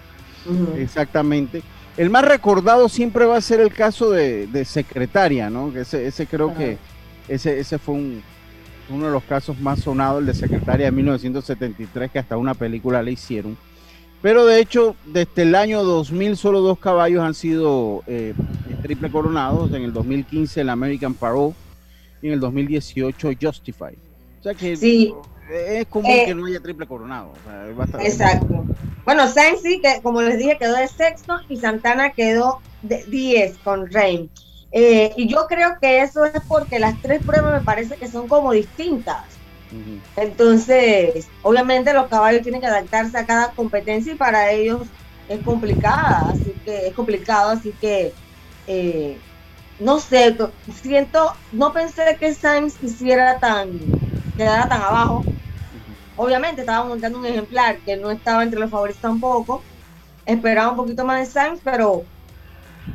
Exactamente. 0.78 1.62
El 1.98 2.10
más 2.10 2.26
recordado 2.26 2.88
siempre 2.88 3.26
va 3.26 3.38
a 3.38 3.42
ser 3.42 3.60
el 3.60 3.74
caso 3.74 4.12
de, 4.12 4.66
Secretaria, 4.66 5.50
¿no? 5.50 5.76
Ese, 5.76 6.08
ese 6.08 6.28
creo 6.28 6.56
que 6.56 6.78
ese, 7.28 7.60
ese 7.60 7.78
fue 7.78 7.96
uno 8.90 9.06
de 9.06 9.12
los 9.12 9.24
casos 9.24 9.60
más 9.60 9.82
sonados, 9.82 10.22
el 10.22 10.26
de 10.26 10.34
Secretaria 10.34 10.88
de 10.88 10.92
1973, 10.92 12.12
que 12.12 12.20
hasta 12.20 12.38
una 12.38 12.54
película 12.54 13.04
le 13.04 13.12
hicieron. 13.12 13.58
Pero 14.22 14.46
de 14.46 14.60
hecho, 14.60 14.96
desde 15.06 15.44
el 15.44 15.56
año 15.56 15.84
2000 15.84 16.36
solo 16.36 16.60
dos 16.60 16.78
caballos 16.78 17.24
han 17.24 17.34
sido 17.34 18.04
eh, 18.06 18.34
triple 18.82 19.10
coronados. 19.10 19.72
En 19.74 19.84
el 19.84 19.94
2015 19.94 20.62
el 20.62 20.70
American 20.70 21.14
Parole 21.14 21.54
y 22.22 22.28
en 22.28 22.34
el 22.34 22.40
2018 22.40 23.30
Justify. 23.42 23.96
O 24.40 24.44
sea 24.44 24.54
que 24.54 24.76
sí. 24.76 25.14
Es 25.50 25.88
común 25.88 26.12
eh, 26.12 26.26
que 26.26 26.36
no 26.36 26.46
haya 26.46 26.60
triple 26.62 26.88
coronado. 26.88 27.34
exacto. 28.00 28.70
Bueno, 29.06 29.28
Sainz 29.28 29.62
sí, 29.62 29.82
que 29.82 30.02
como 30.02 30.22
les 30.22 30.38
dije, 30.38 30.58
quedó 30.60 30.76
de 30.76 30.88
sexto 30.88 31.34
y 31.48 31.58
Santana 31.58 32.12
quedó 32.12 32.62
de 32.82 33.04
10 33.08 33.60
con 33.60 33.88
Reign. 33.88 34.32
Eh, 34.72 35.12
y 35.18 35.28
yo 35.28 35.48
creo 35.48 35.78
que 35.82 36.02
eso 36.02 36.26
es 36.26 36.42
porque 36.48 36.80
las 36.80 37.02
tres 37.02 37.24
pruebas 37.26 37.54
me 37.54 37.64
parece 37.64 37.98
que 37.98 38.08
son 38.08 38.28
como 38.28 38.52
distintas. 38.52 39.42
Entonces, 40.16 41.32
obviamente 41.42 41.94
los 41.94 42.08
caballos 42.10 42.42
tienen 42.42 42.62
que 42.62 42.68
adaptarse 42.68 43.18
a 43.18 43.26
cada 43.26 43.54
competencia 43.54 44.14
y 44.14 44.18
para 44.18 44.52
ellos 44.52 44.94
es 45.28 45.42
complicada, 45.44 46.32
así 46.32 46.60
que 46.66 46.88
es 46.88 46.94
complicado, 46.94 47.52
así 47.52 47.78
que 47.80 48.16
eh, 48.66 49.24
no 49.78 50.00
sé, 50.00 50.38
siento, 50.68 51.34
no 51.52 51.74
pensé 51.74 52.18
que 52.20 52.34
Sainz 52.36 52.78
quisiera 52.78 53.40
tan, 53.40 53.70
quedara 54.40 54.68
tan 54.68 54.82
abajo, 54.82 55.26
Obviamente 56.22 56.62
estaba 56.62 56.86
montando 56.86 57.18
un 57.18 57.26
ejemplar 57.26 57.78
que 57.78 57.96
no 57.96 58.12
estaba 58.12 58.44
entre 58.44 58.60
los 58.60 58.70
favoritos 58.70 59.02
tampoco. 59.02 59.64
Esperaba 60.26 60.72
un 60.72 60.76
poquito 60.76 61.06
más 61.06 61.18
de 61.20 61.26
Sainz, 61.26 61.62
pero 61.64 62.04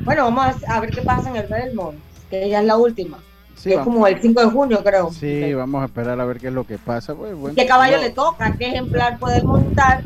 bueno, 0.05 0.25
vamos 0.25 0.57
a, 0.69 0.81
ver 0.81 0.91
qué 0.91 1.01
pasa 1.01 1.31
en 1.31 1.37
el 1.37 1.47
Belmont, 1.47 1.99
que 2.29 2.51
ya 2.51 2.61
es 2.61 2.67
la 2.67 2.77
última. 2.77 3.25
es 3.65 3.79
como 3.79 4.07
el 4.07 4.21
5 4.21 4.41
de 4.43 4.47
junio, 4.49 4.85
creo. 4.85 5.11
Sí, 5.11 5.55
vamos 5.55 5.81
a 5.81 5.85
esperar 5.87 6.21
a 6.21 6.25
ver 6.27 6.39
qué 6.39 6.49
es 6.49 6.53
lo 6.53 6.67
que 6.67 6.77
pasa. 6.77 7.15
Pues, 7.15 7.55
¿Qué 7.55 7.67
caballo 7.67 7.97
le 7.97 8.11
toca? 8.11 8.55
¿Qué 8.59 8.67
ejemplar 8.67 9.19
puede 9.19 9.43
montar 9.43 10.05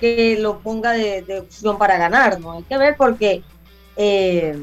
que 0.00 0.38
lo 0.40 0.60
ponga 0.60 0.92
de, 0.92 1.40
opción 1.40 1.76
para 1.76 1.98
ganar? 1.98 2.40
¿no? 2.40 2.52
Hay 2.52 2.62
que 2.62 2.78
ver 2.78 2.96
porque 2.96 3.42
eh, 3.98 4.58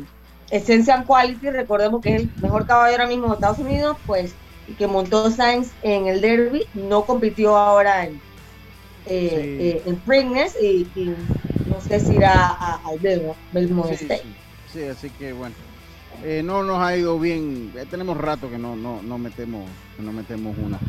Essential 0.50 1.06
Quality, 1.06 1.52
recordemos 1.52 2.02
que 2.02 2.16
es 2.16 2.22
el 2.24 2.32
mejor 2.42 2.66
caballo 2.66 2.94
ahora 2.94 3.06
mismo 3.06 3.28
de 3.28 3.36
Estados 3.36 3.60
Unidos, 3.60 3.98
pues 4.08 4.34
que 4.78 4.88
montó 4.88 5.30
Sainz 5.30 5.72
en 5.82 6.08
el 6.08 6.22
derby, 6.22 6.66
no 6.74 7.06
compitió 7.06 7.56
ahora 7.56 8.06
en, 8.06 8.16
eh, 9.06 9.82
eh, 9.86 9.86
en 9.86 10.02
y, 10.62 11.16
no 11.68 11.82
sé 11.82 12.00
si 12.00 12.14
irá 12.14 12.52
al 12.86 13.00
Belmont 13.52 13.92
State. 13.92 14.24
Sí, 14.72 14.84
así 14.84 15.10
que 15.12 15.34
bueno. 15.34 15.56
Eh, 16.24 16.42
no 16.44 16.64
nos 16.64 16.82
ha 16.82 16.96
ido 16.96 17.20
bien, 17.20 17.74
tenemos 17.90 18.16
rato 18.16 18.50
que 18.50 18.58
no, 18.58 18.76
no, 18.76 19.02
no 19.02 19.18
metemos, 19.18 19.68
no 20.00 20.14
metemos 20.14 20.56
una. 20.58 20.80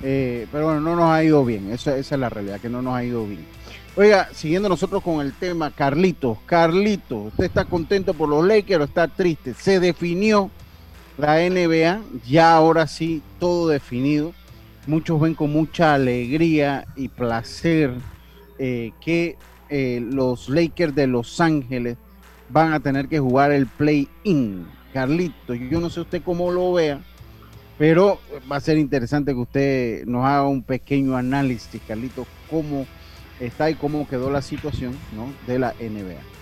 pero 0.00 0.64
bueno, 0.64 0.80
no 0.80 0.96
nos 0.96 1.10
ha 1.10 1.22
ido 1.22 1.44
bien, 1.44 1.70
esa, 1.70 1.96
esa 1.96 2.14
es 2.14 2.20
la 2.20 2.30
realidad, 2.30 2.60
que 2.60 2.70
no 2.70 2.80
nos 2.80 2.94
ha 2.94 3.04
ido 3.04 3.26
bien. 3.26 3.44
Oiga, 3.96 4.28
siguiendo 4.32 4.68
nosotros 4.68 5.02
con 5.02 5.20
el 5.20 5.34
tema, 5.34 5.72
Carlitos, 5.72 6.38
Carlitos, 6.46 7.26
¿usted 7.26 7.44
está 7.44 7.64
contento 7.64 8.14
por 8.14 8.28
los 8.28 8.46
Lakers 8.46 8.80
o 8.80 8.84
está 8.84 9.08
triste? 9.08 9.52
Se 9.52 9.80
definió 9.80 10.50
la 11.20 11.36
NBA, 11.38 12.00
ya 12.26 12.54
ahora 12.54 12.86
sí, 12.86 13.22
todo 13.38 13.68
definido. 13.68 14.32
Muchos 14.86 15.20
ven 15.20 15.34
con 15.34 15.52
mucha 15.52 15.94
alegría 15.94 16.86
y 16.96 17.08
placer 17.08 17.94
eh, 18.58 18.92
que 19.00 19.36
eh, 19.68 20.00
los 20.02 20.48
Lakers 20.48 20.94
de 20.94 21.06
Los 21.06 21.40
Ángeles 21.40 21.96
van 22.48 22.72
a 22.72 22.80
tener 22.80 23.08
que 23.08 23.20
jugar 23.20 23.52
el 23.52 23.66
play-in. 23.66 24.66
Carlito, 24.92 25.54
yo 25.54 25.80
no 25.80 25.90
sé 25.90 26.00
usted 26.00 26.22
cómo 26.22 26.50
lo 26.50 26.72
vea, 26.72 27.00
pero 27.78 28.18
va 28.50 28.56
a 28.56 28.60
ser 28.60 28.78
interesante 28.78 29.32
que 29.32 29.38
usted 29.38 30.04
nos 30.06 30.24
haga 30.24 30.48
un 30.48 30.62
pequeño 30.62 31.16
análisis, 31.16 31.80
Carlito, 31.86 32.26
cómo 32.50 32.86
está 33.38 33.70
y 33.70 33.74
cómo 33.74 34.08
quedó 34.08 34.30
la 34.30 34.42
situación 34.42 34.96
de 35.46 35.58
la 35.58 35.74
NBA. 35.78 36.39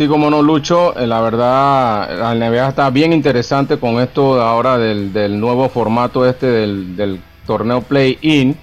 Sí, 0.00 0.08
como 0.08 0.30
no, 0.30 0.40
Lucho, 0.40 0.98
eh, 0.98 1.06
la 1.06 1.20
verdad, 1.20 2.34
la 2.34 2.34
NBA 2.34 2.70
está 2.70 2.88
bien 2.88 3.12
interesante 3.12 3.76
con 3.76 4.00
esto 4.00 4.40
ahora 4.40 4.78
del, 4.78 5.38
nuevo 5.38 5.68
formato 5.68 6.26
este 6.26 6.46
del, 6.46 7.20
torneo 7.46 7.82
Play-In. 7.82 8.56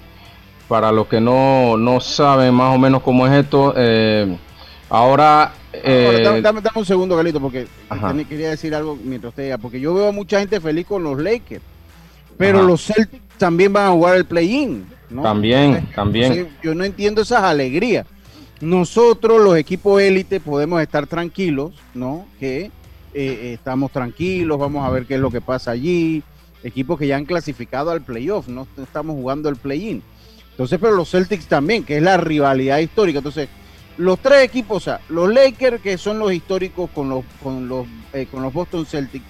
Para 0.66 0.90
los 0.90 1.06
que 1.06 1.20
no, 1.20 1.76
saben 2.00 2.54
más 2.54 2.74
o 2.74 2.78
menos 2.80 3.04
cómo 3.04 3.24
es 3.24 3.34
esto, 3.34 3.72
eh, 3.76 4.36
ahora... 4.90 5.52
Eh, 5.72 6.40
dame, 6.42 6.60
un 6.74 6.84
segundo, 6.84 7.14
Galito, 7.14 7.40
porque 7.40 7.68
quería 8.28 8.50
decir 8.50 8.74
algo 8.74 8.98
mientras 9.00 9.30
usted 9.30 9.44
diga, 9.44 9.58
porque 9.58 9.78
yo 9.78 9.94
veo 9.94 10.08
a 10.08 10.12
mucha 10.12 10.40
gente 10.40 10.60
feliz 10.60 10.86
con 10.86 11.04
los 11.04 11.20
Lakers, 11.20 11.62
pero 12.36 12.64
los 12.64 12.84
Celtics 12.84 13.22
también 13.38 13.72
van 13.72 13.86
a 13.86 13.90
jugar 13.90 14.16
el 14.16 14.24
Play-In. 14.24 14.88
También, 15.22 15.88
también. 15.94 16.48
yo 16.64 16.74
no 16.74 16.82
entiendo 16.82 17.22
esas 17.22 17.44
alegrías 17.44 18.06
nosotros, 18.60 19.42
los 19.42 19.56
equipos 19.56 20.00
élite, 20.02 20.40
podemos 20.40 20.80
estar 20.82 21.06
tranquilos, 21.06 21.72
¿no? 21.94 22.26
Que 22.40 22.70
eh, 23.14 23.52
estamos 23.54 23.92
tranquilos, 23.92 24.58
vamos 24.58 24.86
a 24.86 24.90
ver 24.90 25.06
qué 25.06 25.14
es 25.14 25.20
lo 25.20 25.30
que 25.30 25.40
pasa 25.40 25.70
allí. 25.70 26.22
Equipos 26.62 26.98
que 26.98 27.06
ya 27.06 27.16
han 27.16 27.24
clasificado 27.24 27.90
al 27.90 28.02
playoff, 28.02 28.48
no 28.48 28.66
estamos 28.82 29.14
jugando 29.14 29.48
el 29.48 29.56
play-in. 29.56 30.02
Entonces, 30.50 30.78
pero 30.80 30.96
los 30.96 31.10
Celtics 31.10 31.46
también, 31.46 31.84
que 31.84 31.98
es 31.98 32.02
la 32.02 32.16
rivalidad 32.16 32.78
histórica. 32.78 33.18
Entonces, 33.18 33.48
los 33.96 34.18
tres 34.18 34.42
equipos, 34.42 34.78
o 34.78 34.80
sea, 34.80 35.00
los 35.08 35.32
Lakers, 35.32 35.80
que 35.80 35.96
son 35.98 36.18
los 36.18 36.32
históricos 36.32 36.90
con 36.90 37.08
los, 37.08 37.24
con 37.42 37.68
los, 37.68 37.86
eh, 38.12 38.26
con 38.28 38.42
los 38.42 38.52
Boston 38.52 38.84
Celtics, 38.84 39.24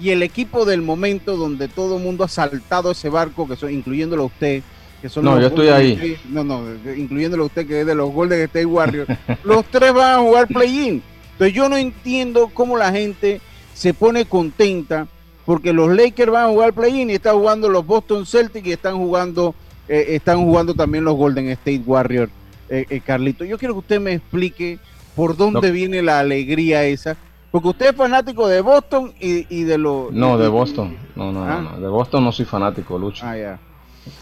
y 0.00 0.10
el 0.10 0.24
equipo 0.24 0.64
del 0.64 0.82
momento 0.82 1.36
donde 1.36 1.68
todo 1.68 1.98
el 1.98 2.02
mundo 2.02 2.24
ha 2.24 2.28
saltado 2.28 2.90
ese 2.90 3.08
barco, 3.08 3.46
que 3.46 3.54
son, 3.54 3.72
incluyéndolo 3.72 4.24
a 4.24 4.26
usted, 4.26 4.64
que 5.04 5.10
son 5.10 5.22
No, 5.22 5.32
los 5.32 5.42
yo 5.42 5.46
estoy 5.48 5.68
ahí. 5.68 6.16
No, 6.30 6.42
no, 6.42 6.62
incluyéndolo 6.96 7.44
usted 7.44 7.66
que 7.66 7.80
es 7.82 7.86
de 7.86 7.94
los 7.94 8.10
Golden 8.10 8.40
State 8.40 8.64
Warriors. 8.64 9.06
los 9.44 9.62
tres 9.66 9.92
van 9.92 10.14
a 10.14 10.22
jugar 10.22 10.48
play-in. 10.48 11.02
Entonces 11.32 11.52
yo 11.54 11.68
no 11.68 11.76
entiendo 11.76 12.50
cómo 12.54 12.78
la 12.78 12.90
gente 12.90 13.42
se 13.74 13.92
pone 13.92 14.24
contenta 14.24 15.06
porque 15.44 15.74
los 15.74 15.94
Lakers 15.94 16.32
van 16.32 16.44
a 16.46 16.48
jugar 16.48 16.72
play-in 16.72 17.10
y 17.10 17.14
están 17.14 17.34
jugando 17.36 17.68
los 17.68 17.84
Boston 17.86 18.24
Celtics 18.24 18.66
y 18.66 18.72
están 18.72 18.96
jugando 18.96 19.54
eh, 19.88 20.06
están 20.16 20.42
jugando 20.42 20.72
también 20.72 21.04
los 21.04 21.16
Golden 21.16 21.48
State 21.50 21.82
Warriors. 21.84 22.32
Eh, 22.70 22.86
eh, 22.88 23.00
Carlito, 23.04 23.44
yo 23.44 23.58
quiero 23.58 23.74
que 23.74 23.80
usted 23.80 24.00
me 24.00 24.14
explique 24.14 24.78
por 25.14 25.36
dónde 25.36 25.68
No. 25.68 25.74
viene 25.74 26.00
la 26.00 26.20
alegría 26.20 26.84
esa. 26.86 27.14
Porque 27.50 27.68
usted 27.68 27.90
es 27.90 27.94
fanático 27.94 28.48
de 28.48 28.62
Boston 28.62 29.12
y, 29.20 29.44
y 29.54 29.64
de 29.64 29.76
los... 29.76 30.10
No, 30.12 30.38
de 30.38 30.48
Boston. 30.48 30.96
No, 31.14 31.30
no, 31.30 31.44
Ah. 31.44 31.60
no, 31.62 31.72
no. 31.72 31.80
De 31.80 31.88
Boston 31.88 32.24
no 32.24 32.32
soy 32.32 32.46
fanático, 32.46 32.98
Lucho. 32.98 33.22
Ah, 33.26 33.36
ya. 33.36 33.58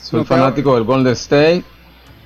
Soy 0.02 0.20
No, 0.20 0.24
fanático 0.26 0.74
del 0.74 0.84
Golden 0.84 1.12
State. 1.14 1.64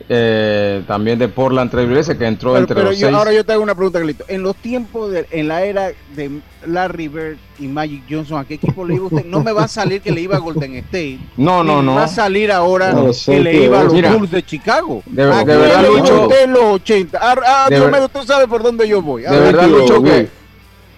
eh, 0.09 0.83
también 0.87 1.19
de 1.19 1.27
Portland 1.27 1.71
Trailblazers 1.71 2.19
que 2.19 2.27
entró 2.27 2.51
Pero, 2.53 2.61
entre 2.61 2.75
pero 2.77 2.91
los 2.91 2.99
yo, 2.99 3.07
seis. 3.09 3.17
ahora 3.19 3.33
yo 3.33 3.45
te 3.45 3.53
hago 3.55 3.63
una 3.63 3.75
pregunta, 3.75 3.99
Carlito. 3.99 4.25
En 4.29 4.43
los 4.43 4.55
tiempos, 4.57 5.11
de, 5.11 5.27
en 5.31 5.49
la 5.49 5.65
era 5.65 5.91
de 6.15 6.41
Larry 6.67 7.09
Bird 7.09 7.39
y 7.59 7.67
Magic 7.67 8.03
Johnson, 8.09 8.39
¿a 8.39 8.45
qué 8.45 8.55
equipo 8.55 8.85
le 8.85 8.95
iba 8.95 9.07
usted? 9.07 9.25
No 9.25 9.41
me 9.43 9.53
va 9.53 9.65
a 9.65 9.69
salir 9.69 10.03
que 10.03 10.13
le 10.13 10.21
iba 10.21 10.37
a 10.37 10.39
Golden 10.39 10.77
State. 10.77 11.19
No, 11.39 11.65
no, 11.65 11.83
no. 11.83 11.95
Va 11.97 12.05
a 12.05 12.09
salir 12.09 12.53
ahora 12.53 12.93
No, 12.93 13.11
que 13.25 13.41
le 13.41 13.65
iba 13.65 13.81
a 13.81 13.85
los 13.85 13.95
Mira, 13.95 14.13
Bulls 14.15 14.31
de 14.31 14.45
Chicago. 14.45 15.03
de- 15.07 15.23
¿A 15.23 15.45
de 15.45 15.57
verdad, 15.57 15.87
Lucho. 15.89 16.23
usted 16.29 16.45
en 16.45 16.53
los 16.53 16.63
80? 16.65 17.19
Ah, 17.21 17.35
ah, 17.45 17.67
De 17.69 17.77
Dios 17.77 17.91
ver- 17.91 17.95
mío, 18.01 18.05
usted 18.07 18.23
sabe 18.33 18.47
por 18.47 18.63
dónde 18.63 18.87
yo 18.87 19.01
voy. 19.03 19.25
A 19.25 19.33
De 19.33 19.41
ver, 19.41 19.57
verdad, 19.57 19.69
Lucho, 19.69 20.03
que 20.03 20.19
eh, 20.19 20.29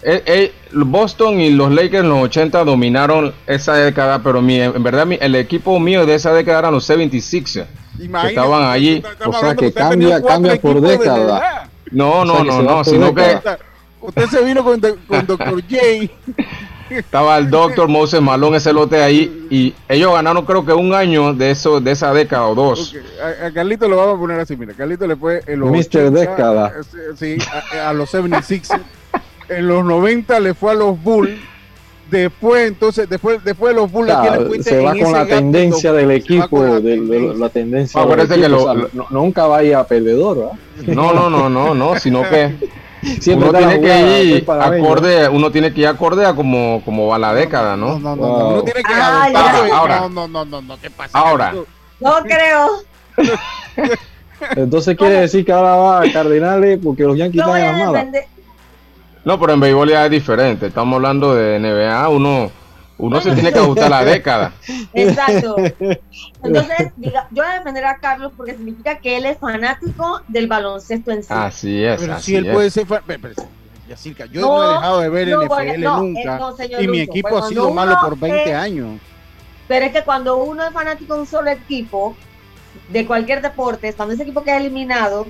eh, 0.03 0.53
Boston 0.71 1.39
y 1.39 1.51
los 1.51 1.71
Lakers 1.71 2.03
en 2.03 2.09
los 2.09 2.23
80 2.23 2.63
dominaron 2.63 3.33
esa 3.47 3.73
década, 3.75 4.21
pero 4.23 4.41
mi, 4.41 4.59
en 4.59 4.81
verdad 4.83 5.05
mi- 5.05 5.17
el 5.19 5.35
equipo 5.35 5.79
mío 5.79 6.05
de 6.05 6.15
esa 6.15 6.33
década 6.33 6.59
eran 6.59 6.73
los 6.73 6.89
76ers. 6.89 7.65
imagínese, 7.99 8.27
estaban 8.29 8.63
allí. 8.69 9.03
O 9.25 9.33
sea, 9.33 9.55
que 9.55 9.71
cambia- 9.73 10.21
cambia 10.21 10.59
por 10.61 10.79
década. 10.81 11.69
No, 11.91 12.11
O 12.21 12.25
no, 12.25 12.33
sea, 12.35 12.43
que 12.43 12.49
no, 12.49 12.61
no, 12.61 12.83
sino 12.83 13.13
que. 13.15 13.39
Usted 14.01 14.27
se 14.27 14.43
vino 14.43 14.63
con, 14.63 14.79
con 14.79 15.25
Dr. 15.27 15.61
J. 15.69 16.09
estaba 16.89 17.37
el 17.37 17.49
Doctor 17.49 17.87
Moses 17.87 18.21
Malone 18.21 18.57
ese 18.57 18.71
lote 18.73 19.01
ahí 19.03 19.47
y 19.51 19.75
ellos 19.87 20.13
ganaron 20.13 20.45
creo 20.45 20.65
que 20.65 20.71
un 20.73 20.93
año 20.93 21.33
de 21.33 21.51
eso 21.51 21.79
de 21.81 21.91
esa 21.91 22.13
década 22.13 22.45
o 22.47 22.55
dos. 22.55 22.95
Ok, 22.95 23.01
A, 23.43 23.47
a 23.47 23.51
Carlito 23.51 23.87
lo 23.89 23.97
vamos 23.97 24.15
a 24.15 24.19
poner 24.19 24.39
así, 24.39 24.55
mira, 24.55 24.73
Carlito 24.73 25.05
le 25.05 25.15
fue 25.15 25.43
los 25.47 25.69
Mr. 25.69 26.09
Década. 26.11 26.73
eh, 26.77 27.13
Sí, 27.17 27.37
a, 27.77 27.89
a 27.89 27.93
los 27.93 28.09
76 28.09 28.69
en 29.49 29.67
los 29.67 29.83
90 29.85 30.39
le 30.39 30.53
fue 30.53 30.71
a 30.71 30.75
los 30.75 31.01
Bulls. 31.01 31.31
Después, 32.09 32.67
entonces, 32.67 33.07
después, 33.07 33.43
después 33.43 33.73
de 33.75 33.79
los 33.81 33.91
Bulls, 33.91 34.09
¿a 34.11 34.21
quién 34.21 34.33
le 34.33 34.39
Claro, 34.49 34.63
se 34.63 34.81
va 34.81 34.95
con 34.95 35.11
la 35.13 35.25
tendencia 35.27 35.93
del 35.93 36.09
equipo, 36.09 36.63
la 36.63 36.79
la 36.79 36.79
tendencia. 37.49 38.01
Que 38.03 38.13
equipo, 38.23 38.47
lo- 38.47 38.57
o 38.57 38.63
sea, 38.63 38.73
lo- 38.73 38.89
no- 38.93 39.07
nunca 39.11 39.45
vaya 39.45 39.79
a 39.79 39.83
perdedor, 39.85 40.37
¿verdad? 40.37 40.53
No, 40.87 41.13
no, 41.13 41.29
no, 41.29 41.49
no, 41.49 41.75
no, 41.75 41.99
sino 41.99 42.23
que 42.27 42.55
Siempre 43.21 43.47
uno 43.49 43.57
tiene 43.59 43.79
que 43.79 44.23
ir 44.23 44.45
acorde, 44.49 45.29
uno 45.29 45.51
tiene 45.51 45.71
que 45.73 45.81
ir 45.81 45.87
acorde 45.87 46.25
a 46.25 46.33
como, 46.33 46.81
como 46.83 47.07
va 47.07 47.19
la 47.19 47.33
década, 47.33 47.77
No, 47.77 47.99
¿no? 47.99 47.99
no, 47.99 48.15
no, 48.15 48.21
no, 48.27 48.27
Wow. 48.27 48.49
uno 48.53 48.63
tiene 48.63 48.81
que 48.83 48.91
Ah. 48.93 49.67
Ahora. 49.73 49.99
no, 50.01 50.09
no, 50.09 50.27
no, 50.27 50.45
no, 50.45 50.61
no, 50.63 50.77
¿qué 50.81 50.89
pasa? 50.89 51.17
Ahora. 51.17 51.53
No 51.99 52.15
creo. 52.23 52.69
Entonces 54.55 54.97
quiere 54.97 55.15
decir 55.21 55.45
que 55.45 55.51
ahora 55.51 55.75
va 55.75 56.01
a 56.01 56.11
Cardinales 56.11 56.79
porque 56.83 57.03
los 57.03 57.17
Yankees 57.17 57.41
están 57.41 57.61
en 57.61 57.93
la. 57.93 58.07
No, 59.25 59.39
pero 59.39 59.53
en 59.53 59.59
béisbol 59.59 59.89
ya 59.89 60.05
es 60.05 60.11
diferente. 60.11 60.67
Estamos 60.67 60.95
hablando 60.95 61.35
de 61.35 61.59
NBA, 61.59 62.09
uno, 62.09 62.51
uno 62.97 63.21
se 63.21 63.31
tiene 63.33 63.51
que 63.51 63.59
ajustar 63.59 63.85
a 63.87 64.03
la 64.03 64.05
década. 64.05 64.53
Exacto. 64.93 65.55
Entonces, 66.43 66.91
diga, 66.95 67.27
yo 67.31 67.43
voy 67.43 67.51
a 67.51 67.55
defender 67.59 67.85
a 67.85 67.97
Carlos 67.97 68.31
porque 68.35 68.53
significa 68.55 68.97
que 68.99 69.17
él 69.17 69.25
es 69.25 69.37
fanático 69.37 70.21
del 70.27 70.47
baloncesto 70.47 71.11
en 71.11 71.23
sí. 71.23 71.29
Así 71.31 71.83
es, 71.83 71.99
Pero 72.01 72.13
así 72.13 72.23
si 72.31 72.35
él 72.37 72.45
es. 72.47 72.53
puede 72.53 72.69
ser. 72.71 72.85
fa- 72.87 73.01
pe- 73.01 73.19
pe- 73.19 73.33
Yacirca, 73.87 74.25
yo 74.27 74.41
No, 74.41 74.47
no, 74.57 74.63
he 74.69 74.73
dejado 74.73 74.99
de 75.01 75.09
ver 75.09 75.27
no, 75.29 75.41
NFL 75.41 75.77
no, 75.81 75.97
nunca. 75.97 76.35
eh, 76.35 76.39
no, 76.39 76.55
señor 76.55 76.83
y 76.83 76.87
mi 76.87 76.99
Lucho, 76.99 77.11
equipo 77.11 77.37
ha 77.39 77.47
sido 77.49 77.71
malo 77.71 77.97
por 77.99 78.17
20 78.17 78.51
es- 78.51 78.55
años. 78.55 78.99
Pero 79.67 79.85
es 79.85 79.91
que 79.91 80.03
cuando 80.03 80.37
uno 80.37 80.63
es 80.65 80.71
fanático 80.73 81.15
de 81.15 81.21
un 81.21 81.27
solo 81.27 81.49
equipo, 81.49 82.15
de 82.89 83.05
cualquier 83.05 83.41
deporte, 83.41 83.91
cuando 83.93 84.13
ese 84.13 84.23
equipo 84.23 84.43
queda 84.43 84.57
eliminado, 84.57 85.25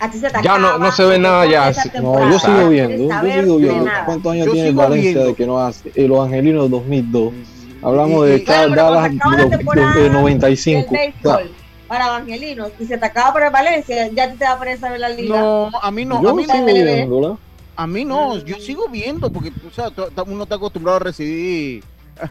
a 0.00 0.10
ti 0.10 0.18
se 0.18 0.30
te 0.30 0.42
Ya 0.42 0.58
no- 0.58 0.78
no 0.78 0.92
se 0.92 1.04
ve 1.04 1.18
nada 1.18 1.46
ya. 1.46 1.72
No, 2.02 2.30
yo 2.30 2.38
sigo 2.38 2.68
viendo, 2.68 2.96
yo 3.08 3.20
sigo 3.40 3.58
de 3.58 3.64
viendo. 3.64 3.90
¿Cuántos 4.06 4.32
años 4.32 4.46
Yo 4.46 4.52
tiene 4.52 4.72
Valencia 4.72 5.10
viendo. 5.10 5.26
de 5.26 5.34
que 5.34 5.46
no 5.46 5.58
hace? 5.60 5.92
Eh, 5.94 6.06
los 6.08 6.24
Angelinos 6.26 6.70
2002. 6.70 7.32
Hablamos 7.82 8.26
Y- 8.26 8.30
de 8.30 8.36
y- 8.38 8.44
Bueno, 8.44 8.74
pero 8.74 8.90
Dallas 8.90 9.94
de 9.94 10.02
del 10.02 10.12
95. 10.12 10.92
béisbol 10.92 11.50
para 11.86 12.06
Evangelinos 12.08 12.70
y 12.78 12.84
se 12.84 12.98
te 12.98 13.06
acaba 13.06 13.32
por 13.32 13.42
el 13.42 13.50
Valencia, 13.50 14.08
ya 14.12 14.32
te 14.32 14.44
va 14.44 14.52
a 14.52 14.58
poner 14.58 14.84
a 14.84 14.90
ver 14.90 15.00
la 15.00 15.08
liga. 15.08 15.40
No, 15.40 15.70
a 15.80 15.90
mí 15.90 16.04
no, 16.04 16.22
yo 16.22 16.30
a 16.30 16.34
mí 16.34 16.44
sigo 16.44 17.20
no. 17.20 17.38
A 17.76 17.86
mí 17.86 18.04
no, 18.04 18.36
yo 18.38 18.56
sigo 18.56 18.88
viendo, 18.88 19.30
porque 19.30 19.52
o 19.66 19.72
sea, 19.72 19.90
uno 20.26 20.42
está 20.42 20.56
acostumbrado 20.56 20.96
a 20.96 21.00
recibir 21.00 21.84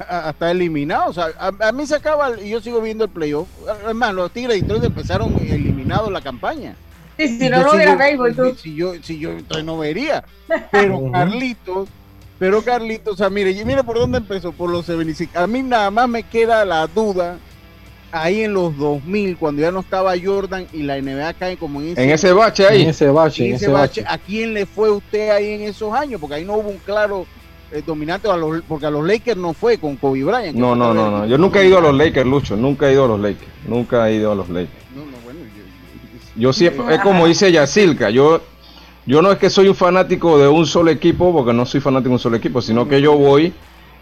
a, 0.10 0.27
a 0.27 0.30
estar 0.32 0.49
eliminado. 0.49 1.10
O 1.10 1.13
sea, 1.13 1.27
a, 1.39 1.69
a 1.69 1.71
mí 1.71 1.88
se 1.88 1.95
acaba 1.95 2.39
y 2.39 2.49
yo 2.49 2.60
sigo 2.60 2.82
viendo 2.82 3.06
el 3.06 3.10
playoff. 3.10 3.47
Además, 3.86 4.13
los 4.13 4.30
Tigres 4.32 4.56
de 4.58 4.62
Detroit 4.62 4.84
empezaron 4.84 5.34
eliminados 5.39 6.12
la 6.12 6.19
campaña. 6.21 6.75
Sí, 7.17 7.27
si 7.39 7.49
no, 7.49 7.58
yo 7.60 7.63
no 7.65 7.73
hubiera 7.73 7.91
sigo- 7.93 7.97
béisbol, 8.23 8.36
tú. 8.36 8.56
Si 8.56 8.75
yo, 8.75 8.93
si 9.01 9.19
yo 9.19 9.32
entonces 9.32 9.65
no 9.65 9.77
vería. 9.77 10.23
Pero. 10.71 11.12
Carlitos, 11.12 11.89
pero 12.39 12.62
Carlitos, 12.62 13.13
o 13.15 13.17
sea, 13.17 13.30
mire, 13.30 13.51
y 13.51 13.65
mire 13.65 13.84
por 13.84 13.97
dónde 13.97 14.19
empezó, 14.19 14.51
por 14.51 14.69
los 14.69 14.86
76. 14.86 15.30
A 15.36 15.47
mí 15.47 15.63
nada 15.63 15.89
más 15.91 16.08
me 16.08 16.23
queda 16.23 16.63
la 16.65 16.86
duda 16.88 17.38
ahí 18.12 18.41
en 18.43 18.53
los 18.53 18.77
2000, 18.77 19.38
cuando 19.38 19.62
ya 19.62 19.71
no 19.71 19.80
estaba 19.82 20.13
Jordan 20.21 20.65
y 20.71 20.84
la 20.84 20.97
NBA 21.01 21.34
cae 21.34 21.58
como 21.58 21.82
en 21.82 21.89
ese, 21.89 22.03
En 22.03 22.10
ese 22.12 22.32
bache 22.34 22.63
En 22.67 22.71
ahí. 22.73 22.82
ese 22.86 23.08
bache, 23.10 23.43
en 23.43 23.49
en 23.49 23.56
ese 23.56 23.65
ese 23.65 23.73
bache. 23.73 24.01
bache. 24.03 24.13
¿A 24.13 24.17
quién 24.19 24.53
le 24.53 24.65
fue 24.65 24.89
usted 24.91 25.30
ahí 25.32 25.53
en 25.53 25.62
esos 25.63 25.93
años? 25.93 26.21
Porque 26.21 26.36
ahí 26.36 26.45
no 26.45 26.53
hubo 26.53 26.69
un 26.69 26.77
claro 26.77 27.25
eh, 27.71 27.82
dominante, 27.86 28.30
a 28.30 28.38
los, 28.38 28.62
porque 28.62 28.86
a 28.86 28.89
los 28.89 29.06
Lakers 29.06 29.36
no 29.38 29.53
fue 29.53 29.77
con 29.77 29.97
Kobe 29.97 30.23
Bryant. 30.23 30.56
No, 30.56 30.73
no, 30.73 30.93
no, 30.93 31.12
no. 31.12 31.25
Yo 31.25 31.38
nunca 31.38 31.60
he 31.62 31.67
ido 31.67 31.80
a 31.80 31.82
los. 31.82 31.93
Lakers, 31.95 32.25
Lucho. 32.25 32.56
Nunca 32.56 32.88
he 32.88 32.93
ido 32.93 33.03
a 33.03 33.08
los 33.10 33.19
Lakers. 33.19 33.51
Nunca 33.67 34.08
he 34.10 34.13
ido 34.15 34.32
a 34.32 34.36
los 34.36 34.47
Lakers. 34.47 34.87
Yo- 36.38 36.54
siempre, 36.54 36.95
es 36.95 37.02
como 37.02 37.26
dice 37.26 37.52
Yacilca, 37.52 38.10
yo, 38.10 38.41
yo 39.06 39.21
no 39.21 39.32
es 39.32 39.38
que 39.38 39.50
soy 39.50 39.67
un 39.67 39.76
fanático 39.76 40.38
de 40.38 40.47
un 40.47 40.65
solo 40.65 40.91
equipo, 40.91 41.34
porque 41.34 41.54
no 41.54 41.65
soy 41.65 41.82
fanático 41.82 42.10
de 42.10 42.13
un 42.15 42.19
solo 42.19 42.38
equipo, 42.38 42.62
sino 42.62 42.88
que 42.88 43.02
yo 43.02 43.17
voy, 43.17 43.54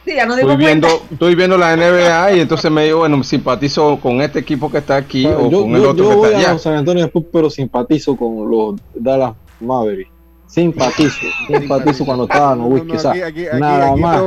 Sí, 0.06 0.14
ya 0.16 0.24
estoy 0.26 0.56
viendo, 0.58 0.88
estoy 1.12 1.34
viendo 1.34 1.58
la 1.58 1.76
NBA 1.76 2.34
y 2.34 2.40
entonces 2.40 2.70
me 2.70 2.84
digo, 2.86 3.00
bueno, 3.00 3.24
simpatizo 3.24 3.98
con 4.00 4.22
este 4.22 4.38
equipo 4.40 4.70
que 4.72 4.78
está 4.78 4.98
aquí 4.98 5.26
o 5.26 5.50
yo 5.50 5.62
con 5.64 5.76
el 5.76 5.82
yo- 5.82 5.90
otro 5.92 6.04
yo 6.04 6.10
que 6.12 6.16
voy 6.18 6.26
está 6.28 6.38
a 6.38 6.40
allá. 6.42 6.54
los 6.54 6.62
San 6.62 6.74
Antonio 6.76 7.06
Spurs, 7.06 7.26
pero 7.34 7.50
simpatizo 7.50 8.16
con 8.16 8.52
los 8.52 8.76
Dallas 8.94 9.34
Mavericks. 9.60 10.12
Simpatizo, 10.46 11.18
simpatizo 11.48 12.06
cuando 12.06 12.26
estaba 12.26 12.56
No, 12.56 12.64
no, 12.64 12.70
Nowitzki. 12.70 12.88
no, 12.92 12.96
o 12.96 13.00
sea, 13.00 13.12
aquí- 13.12 13.22
aquí- 13.22 13.48
aquí- 13.48 13.60
nada 13.60 13.96
más. 13.96 14.22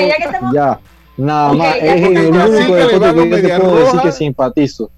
Ya 0.53 0.81
nada 1.17 1.53
más. 1.53 1.77
Es 1.81 2.03
el 2.03 2.27
único 2.27 2.75
deporte 2.75 3.13
los 3.13 3.25
que 3.25 3.31
yo 3.43 3.49
te 3.49 3.61
puedo 3.61 3.77
decir 3.85 4.01
que 4.01 4.13
simpatizo. 4.13 4.91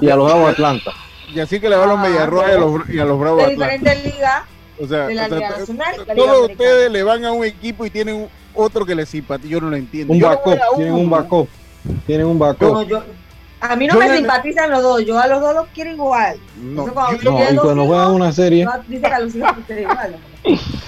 Y 0.00 0.08
a 0.08 0.16
los 0.16 0.32
de 0.32 0.44
Atlanta. 0.46 0.90
Y 1.34 1.40
así 1.40 1.60
que 1.60 1.68
le 1.68 1.76
va 1.76 1.84
a 1.84 1.86
los 1.86 1.98
Ah, 1.98 2.02
Medias 2.02 2.28
Rojas 2.28 2.50
y 2.50 2.54
a 2.54 2.58
los, 2.58 2.88
y 2.90 2.98
a 3.00 3.04
los 3.04 3.18
Bravos 3.18 3.44
De 3.44 3.50
diferentes 3.50 4.04
ligas. 4.04 4.42
O 4.80 4.86
sea, 4.86 5.06
de 5.06 5.14
la 5.14 5.24
o 5.24 5.28
sea, 5.28 5.36
Liga 5.38 5.48
to- 5.52 5.58
Nacional 5.60 5.94
y 5.94 5.98
la 6.06 6.14
Liga 6.14 6.26
todos 6.26 6.50
ustedes 6.50 6.90
le 6.90 7.02
van 7.02 7.24
a 7.24 7.32
un 7.32 7.44
equipo 7.44 7.86
y 7.86 7.90
tienen 7.90 8.28
otro 8.54 8.84
que 8.86 8.94
les 8.94 9.08
simpatiza. 9.08 9.48
Yo 9.48 9.60
no 9.60 9.70
lo 9.70 9.76
entiendo. 9.76 10.12
Un 10.12 10.24
a 10.24 10.38
tienen 10.76 10.94
un 10.94 11.10
backup. 11.10 11.48
Tienen 12.06 12.26
un 12.26 12.38
No, 12.38 12.82
yo, 12.82 13.02
a 13.60 13.76
mí 13.76 13.86
no 13.86 13.94
Yo 13.94 14.00
me 14.00 14.08
le- 14.08 14.16
simpatizan 14.18 14.70
los 14.70 14.82
dos, 14.82 15.04
yo 15.04 15.18
a 15.18 15.26
los 15.26 15.40
dos 15.40 15.54
los 15.54 15.66
quiero 15.68 15.90
igual. 15.90 16.36
No, 16.60 16.86
cuando 16.92 17.20
yo, 17.22 17.30
No, 17.30 17.52
y 17.52 17.56
cuando 17.56 17.86
juegan 17.86 18.10
una 18.12 18.32
serie, 18.32 18.66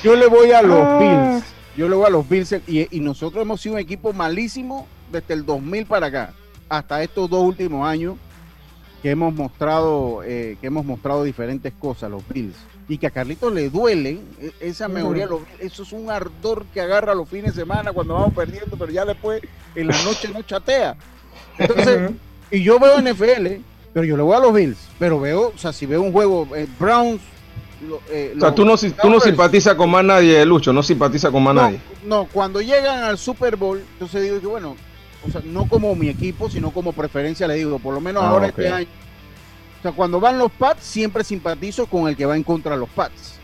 yo 0.03 0.17
le 0.17 0.27
voy 0.27 0.53
a 0.53 0.63
los 0.63 0.79
Ah. 0.81 0.99
Bills. 0.99 1.45
Yo 1.77 1.89
le 1.89 1.95
voy 1.97 2.07
a 2.07 2.11
los 2.11 2.29
Bills. 2.29 2.53
Y, 2.67 2.97
y 2.97 3.01
nosotros 3.01 3.43
hemos 3.43 3.61
sido 3.61 3.75
un 3.75 3.81
equipo 3.81 4.13
malísimo 4.13 4.87
desde 5.13 5.35
el 5.35 5.45
2000 5.45 5.87
para 5.87 6.07
acá. 6.07 6.33
Hasta 6.69 7.03
estos 7.03 7.29
dos 7.31 7.43
últimos 7.45 7.87
años 7.89 8.17
que 9.07 9.13
hemos 9.13 9.33
mostrado 9.33 10.25
eh, 10.25 10.57
que 10.61 10.67
hemos 10.67 10.85
mostrado 10.85 11.23
diferentes 11.23 11.73
cosas 11.79 12.11
los 12.11 12.27
Bills. 12.29 12.57
Y 12.89 12.99
que 12.99 13.07
a 13.07 13.11
Carlitos 13.13 13.53
le 13.53 13.71
duelen 13.71 14.21
eh, 14.41 14.51
esa 14.59 14.89
mejoría 14.89 15.27
los 15.27 15.43
eso 15.61 15.85
es 15.85 15.93
un 15.93 16.11
ardor 16.11 16.65
que 16.75 16.81
agarra 16.81 17.15
los 17.15 17.29
fines 17.29 17.55
de 17.55 17.61
semana 17.63 17.93
cuando 17.93 18.15
vamos 18.15 18.35
perdiendo 18.35 18.77
pero 18.77 18.91
ya 18.91 19.05
después 19.05 19.43
en 19.77 19.87
la 19.87 20.03
noche 20.03 20.27
no 20.35 20.43
chatea. 20.43 20.97
Entonces 21.57 22.11
y 22.51 22.65
yo 22.65 22.81
veo 22.81 23.01
NFL 23.01 23.61
pero 23.95 24.05
yo 24.05 24.17
le 24.17 24.25
voy 24.25 24.35
a 24.37 24.41
los 24.41 24.53
Bills 24.53 24.79
pero 24.99 25.21
veo 25.21 25.53
o 25.55 25.59
sea 25.59 25.73
si 25.73 25.87
veo 25.87 26.03
un 26.03 26.11
juego 26.11 26.49
eh, 26.57 26.67
Browns 26.77 27.21
lo- 27.89 28.01
eh, 28.11 28.33
O 28.37 28.41
sea, 28.41 28.53
tú 28.57 28.65
no, 28.65 28.77
tú 28.77 29.09
no 29.09 29.21
simpatizas 29.21 29.77
con 29.77 29.89
más 29.89 30.05
nadie, 30.05 30.45
Lucho, 30.45 30.73
no 30.73 30.83
simpatizas 30.83 31.31
con 31.31 31.45
más 31.45 31.55
no, 31.55 31.63
nadie. 31.63 31.79
no, 32.05 32.27
cuando 32.33 32.61
llegan 32.61 33.05
al 33.05 33.19
Super 33.19 33.55
Bowl, 33.55 33.85
entonces 33.93 34.21
digo 34.25 34.41
que 34.41 34.49
bueno, 34.49 34.75
o 35.27 35.31
sea, 35.31 35.41
no 35.45 35.69
como 35.69 35.95
mi 35.95 36.09
equipo, 36.09 36.51
sino 36.51 36.71
como 36.71 36.93
preferencia 36.93 37.47
le 37.47 37.55
digo, 37.55 37.79
por 37.79 37.95
lo 37.95 38.01
menos 38.01 38.23
Ah, 38.23 38.31
ahora 38.31 38.49
este 38.49 38.69
año. 38.69 38.89
O 39.79 39.83
sea, 39.83 39.93
cuando 39.93 40.19
van 40.21 40.39
los 40.39 40.51
Pats, 40.53 40.83
siempre 40.83 41.23
simpatizo 41.23 41.87
con 41.87 42.09
el 42.09 42.17
que 42.17 42.27
va 42.27 42.37
en 42.37 42.43
contra 42.43 42.73
de 42.73 42.79
los 42.79 42.89
Pats, 42.89 43.39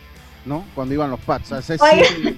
¿no? 0.45 0.65
Cuando 0.75 0.95
iban 0.95 1.11
los 1.11 1.21
Pats. 1.21 1.53
O 1.53 1.63
sea, 1.63 1.79
siempre, 1.79 2.37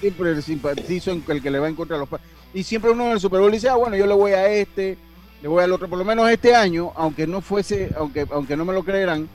siempre 0.00 0.42
simpatizo 0.42 1.12
en 1.12 1.24
el 1.26 1.42
que 1.42 1.50
le 1.50 1.58
va 1.58 1.68
en 1.68 1.74
contra 1.74 1.96
de 1.96 2.00
los 2.00 2.08
Pats. 2.08 2.24
Y 2.52 2.62
siempre 2.64 2.90
uno 2.90 3.06
en 3.06 3.12
el 3.12 3.20
Super 3.20 3.40
Bowl 3.40 3.52
dice, 3.52 3.68
ah, 3.68 3.76
bueno, 3.76 3.96
yo 3.96 4.06
le 4.06 4.14
voy 4.14 4.32
a 4.32 4.46
este. 4.48 4.98
le 5.40 5.48
voy 5.48 5.62
al 5.62 5.72
otro. 5.72 5.88
Por 5.88 5.98
lo 5.98 6.04
menos 6.04 6.28
este 6.28 6.54
año, 6.54 6.92
aunque 6.96 7.26
no 7.26 7.40
fuese, 7.40 7.90
aunque, 7.96 8.26
aunque 8.30 8.56
no 8.56 8.64
me 8.64 8.72
lo 8.72 8.82
creerán, 8.82 9.28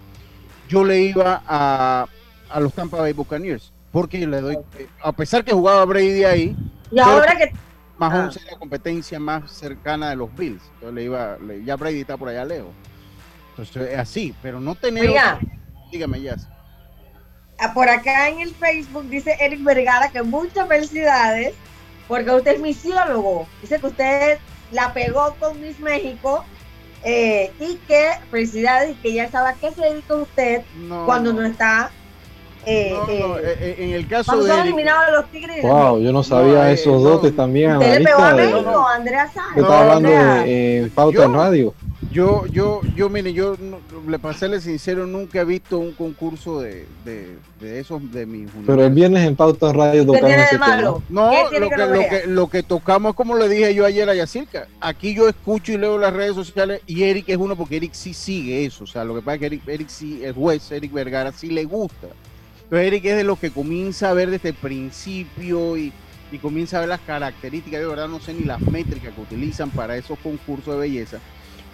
yo 0.67 0.83
le 0.83 1.01
iba 1.01 1.41
a, 1.47 2.05
a 2.49 2.59
los 2.59 2.73
Tampa 2.73 2.97
Bay 2.97 3.13
Buccaneers. 3.13 3.71
Porque 3.91 4.27
le 4.27 4.41
doy, 4.41 4.57
a 5.01 5.11
pesar 5.13 5.45
que 5.45 5.53
jugaba 5.53 5.85
Brady 5.85 6.25
ahí, 6.25 6.55
Y 6.91 6.99
ahora 6.99 7.37
que. 7.37 7.53
Mahomes 7.97 8.35
Ah. 8.37 8.39
es 8.43 8.51
la 8.51 8.57
competencia 8.59 9.19
más 9.19 9.51
cercana 9.51 10.09
de 10.09 10.15
los 10.17 10.33
Bills. 10.35 10.61
Entonces 10.75 10.93
le 10.95 11.03
iba, 11.03 11.37
le- 11.37 11.63
ya 11.63 11.75
Brady 11.75 12.01
está 12.01 12.17
por 12.17 12.29
allá 12.29 12.43
lejos. 12.45 12.71
Entonces 13.51 13.89
es 13.93 13.99
así, 13.99 14.33
pero 14.41 14.59
no 14.59 14.75
tener. 14.75 15.07
Oiga. 15.09 15.39
Dígame, 15.91 16.21
Jazz. 16.21 16.47
Ah, 17.57 17.73
Por 17.73 17.87
acá 17.87 18.27
en 18.27 18.41
el 18.41 18.53
Facebook 18.53 19.05
dice 19.09 19.37
Eric 19.39 19.63
Vergara 19.63 20.11
que 20.11 20.21
muchas 20.21 20.67
felicidades 20.67 21.53
porque 22.07 22.29
usted 22.31 22.55
es 22.55 22.59
misiólogo. 22.59 23.47
Dice 23.61 23.79
que 23.79 23.87
usted 23.87 24.39
la 24.71 24.93
pegó 24.93 25.33
con 25.39 25.61
Miss 25.61 25.79
México 25.79 26.43
eh, 27.03 27.53
y 27.61 27.75
que 27.87 28.09
felicidades 28.29 28.91
y 28.91 28.95
que 28.95 29.13
ya 29.13 29.31
sabe 29.31 29.49
a 29.49 29.53
qué 29.53 29.71
se 29.71 29.81
dedica 29.81 30.15
usted 30.15 30.63
No, 30.75 31.05
cuando 31.05 31.31
no. 31.31 31.41
no 31.41 31.47
está. 31.47 31.91
Eh, 32.65 32.91
No, 32.93 33.09
eh, 33.09 33.19
no, 33.19 33.37
eh, 33.39 33.75
en 33.79 33.89
el 33.91 34.07
caso 34.07 34.43
de 34.43 34.61
eliminados 34.61 35.05
los 35.13 35.25
Tigres. 35.31 35.61
Wow, 35.61 35.99
yo 36.01 36.11
no 36.11 36.23
sabía 36.23 36.63
No, 36.63 36.65
esos 36.67 37.01
no. 37.01 37.09
dotes 37.09 37.35
también. 37.35 37.77
Usted 37.77 37.99
le 37.99 38.05
pegó 38.05 38.19
a 38.23 38.33
México. 38.33 38.87
Andrea 38.87 39.25
está 39.25 39.43
No, 39.55 39.67
hablando 39.67 40.09
de 40.09 40.91
pauta 40.93 41.15
Yo- 41.17 41.23
en 41.23 41.33
radio. 41.33 41.73
yo, 42.11 42.45
yo, 42.47 42.81
yo, 42.95 43.09
mire, 43.09 43.33
yo 43.33 43.55
le 44.07 44.19
para 44.19 44.37
serle 44.37 44.61
sincero, 44.61 45.05
nunca 45.05 45.41
he 45.41 45.45
visto 45.45 45.77
un 45.79 45.91
concurso 45.93 46.61
de, 46.61 46.85
de, 47.03 47.35
de 47.59 47.79
esos 47.79 48.11
de 48.11 48.25
mis 48.25 48.49
Pero 48.65 48.85
el 48.85 48.93
viernes 48.93 49.25
en 49.27 49.35
pauta 49.35 49.69
en 49.69 49.75
radio 49.75 50.01
¿Qué 50.01 50.19
tocamos 50.19 50.31
ese 50.45 50.57
malo? 50.57 51.01
No, 51.09 51.29
¿Qué 51.31 51.43
tiene 51.49 51.65
lo 51.65 51.69
que 51.69 51.75
que, 51.75 51.85
lo, 51.87 51.99
que, 52.09 52.27
lo 52.27 52.47
que 52.49 52.63
tocamos 52.63 53.09
es 53.11 53.15
como 53.15 53.35
le 53.35 53.49
dije 53.49 53.73
yo 53.73 53.85
ayer 53.85 54.09
a 54.09 54.15
Yacirca. 54.15 54.67
Aquí 54.79 55.13
yo 55.15 55.27
escucho 55.27 55.71
y 55.73 55.77
leo 55.77 55.97
las 55.97 56.13
redes 56.13 56.35
sociales 56.35 56.81
y 56.87 57.03
Eric 57.03 57.29
es 57.29 57.37
uno 57.37 57.55
porque 57.55 57.77
Eric 57.77 57.93
sí 57.93 58.13
sigue 58.13 58.65
eso. 58.65 58.83
O 58.83 58.87
sea, 58.87 59.03
lo 59.03 59.15
que 59.15 59.21
pasa 59.21 59.33
es 59.35 59.39
que 59.39 59.45
Eric, 59.47 59.67
Eric 59.67 59.89
sí, 59.89 60.23
el 60.23 60.33
juez 60.33 60.71
Eric 60.71 60.93
Vergara 60.93 61.31
sí 61.31 61.47
le 61.49 61.65
gusta. 61.65 62.07
Entonces 62.65 62.87
Eric 62.87 63.05
es 63.05 63.15
de 63.17 63.23
los 63.23 63.39
que 63.39 63.51
comienza 63.51 64.09
a 64.09 64.13
ver 64.13 64.29
desde 64.31 64.49
el 64.49 64.55
principio 64.55 65.77
y, 65.77 65.93
y 66.31 66.37
comienza 66.39 66.77
a 66.77 66.79
ver 66.81 66.89
las 66.89 67.01
características. 67.01 67.79
Yo 67.79 67.89
de 67.89 67.95
verdad 67.95 68.07
no 68.07 68.19
sé 68.19 68.33
ni 68.33 68.43
las 68.43 68.59
métricas 68.61 69.13
que 69.13 69.21
utilizan 69.21 69.69
para 69.69 69.95
esos 69.97 70.17
concursos 70.19 70.73
de 70.73 70.79
belleza. 70.79 71.19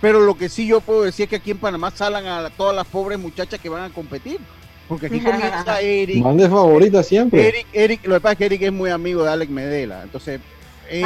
Pero 0.02 0.20
lo 0.22 0.36
que 0.36 0.50
sí 0.50 0.66
yo 0.68 0.82
puedo 0.82 1.04
decir 1.04 1.24
es 1.26 1.30
que 1.30 1.36
aquí 1.38 1.52
en 1.52 1.60
Panamá 1.60 1.92
salan 1.92 2.26
a 2.26 2.50
todas 2.50 2.76
las 2.76 2.88
pobres 2.88 3.20
muchachas 3.20 3.60
que 3.60 3.70
van 3.70 3.84
a 3.84 3.94
competir. 3.94 4.40
Porque 4.88 5.06
aquí 5.06 5.20
comienza 5.22 5.80
Eric, 5.82 6.24
Mande 6.24 6.50
favorita 6.50 7.04
siempre. 7.04 7.48
Eric, 7.48 7.68
Eric, 7.72 8.06
lo 8.08 8.16
que 8.16 8.22
pasa 8.22 8.32
es 8.34 8.38
que 8.40 8.46
Eric 8.48 8.62
es 8.64 8.72
muy 8.74 8.90
amigo 8.90 9.24
de 9.24 9.30
Alex 9.32 9.52
Medela. 9.52 10.02
Entonces, 10.04 10.42
Eric. 10.90 11.06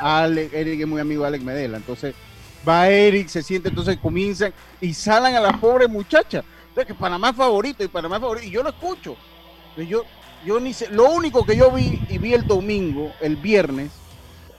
Alex- 0.00 0.52
Eric 0.54 0.80
es 0.80 0.86
muy 0.88 1.00
amigo 1.00 1.22
de 1.22 1.28
Alex 1.28 1.44
Medela. 1.44 1.76
Entonces, 1.76 2.14
va 2.68 2.88
Eric, 2.88 3.28
se 3.28 3.42
siente, 3.42 3.68
entonces 3.68 3.98
comienzan 3.98 4.52
y 4.80 4.94
salan 4.94 5.34
a 5.36 5.40
las 5.40 5.58
pobres 5.58 5.88
muchachas. 5.88 6.44
Entonces, 6.72 6.94
que 6.94 6.98
Panamá 6.98 7.30
es 7.30 7.36
favorito 7.36 7.84
y 7.84 7.88
Panamá 7.88 8.16
es 8.16 8.22
favorito. 8.22 8.46
Y 8.46 8.50
yo 8.50 8.62
lo 8.62 8.70
escucho. 8.70 9.14
Yo, 9.76 10.04
yo 10.46 10.58
ni 10.58 10.72
sé. 10.72 10.88
Lo 10.90 11.10
único 11.10 11.44
que 11.44 11.54
yo 11.54 11.70
vi 11.70 12.00
y 12.08 12.16
vi 12.16 12.32
el 12.32 12.46
domingo, 12.46 13.12
el 13.20 13.36
viernes, 13.36 13.90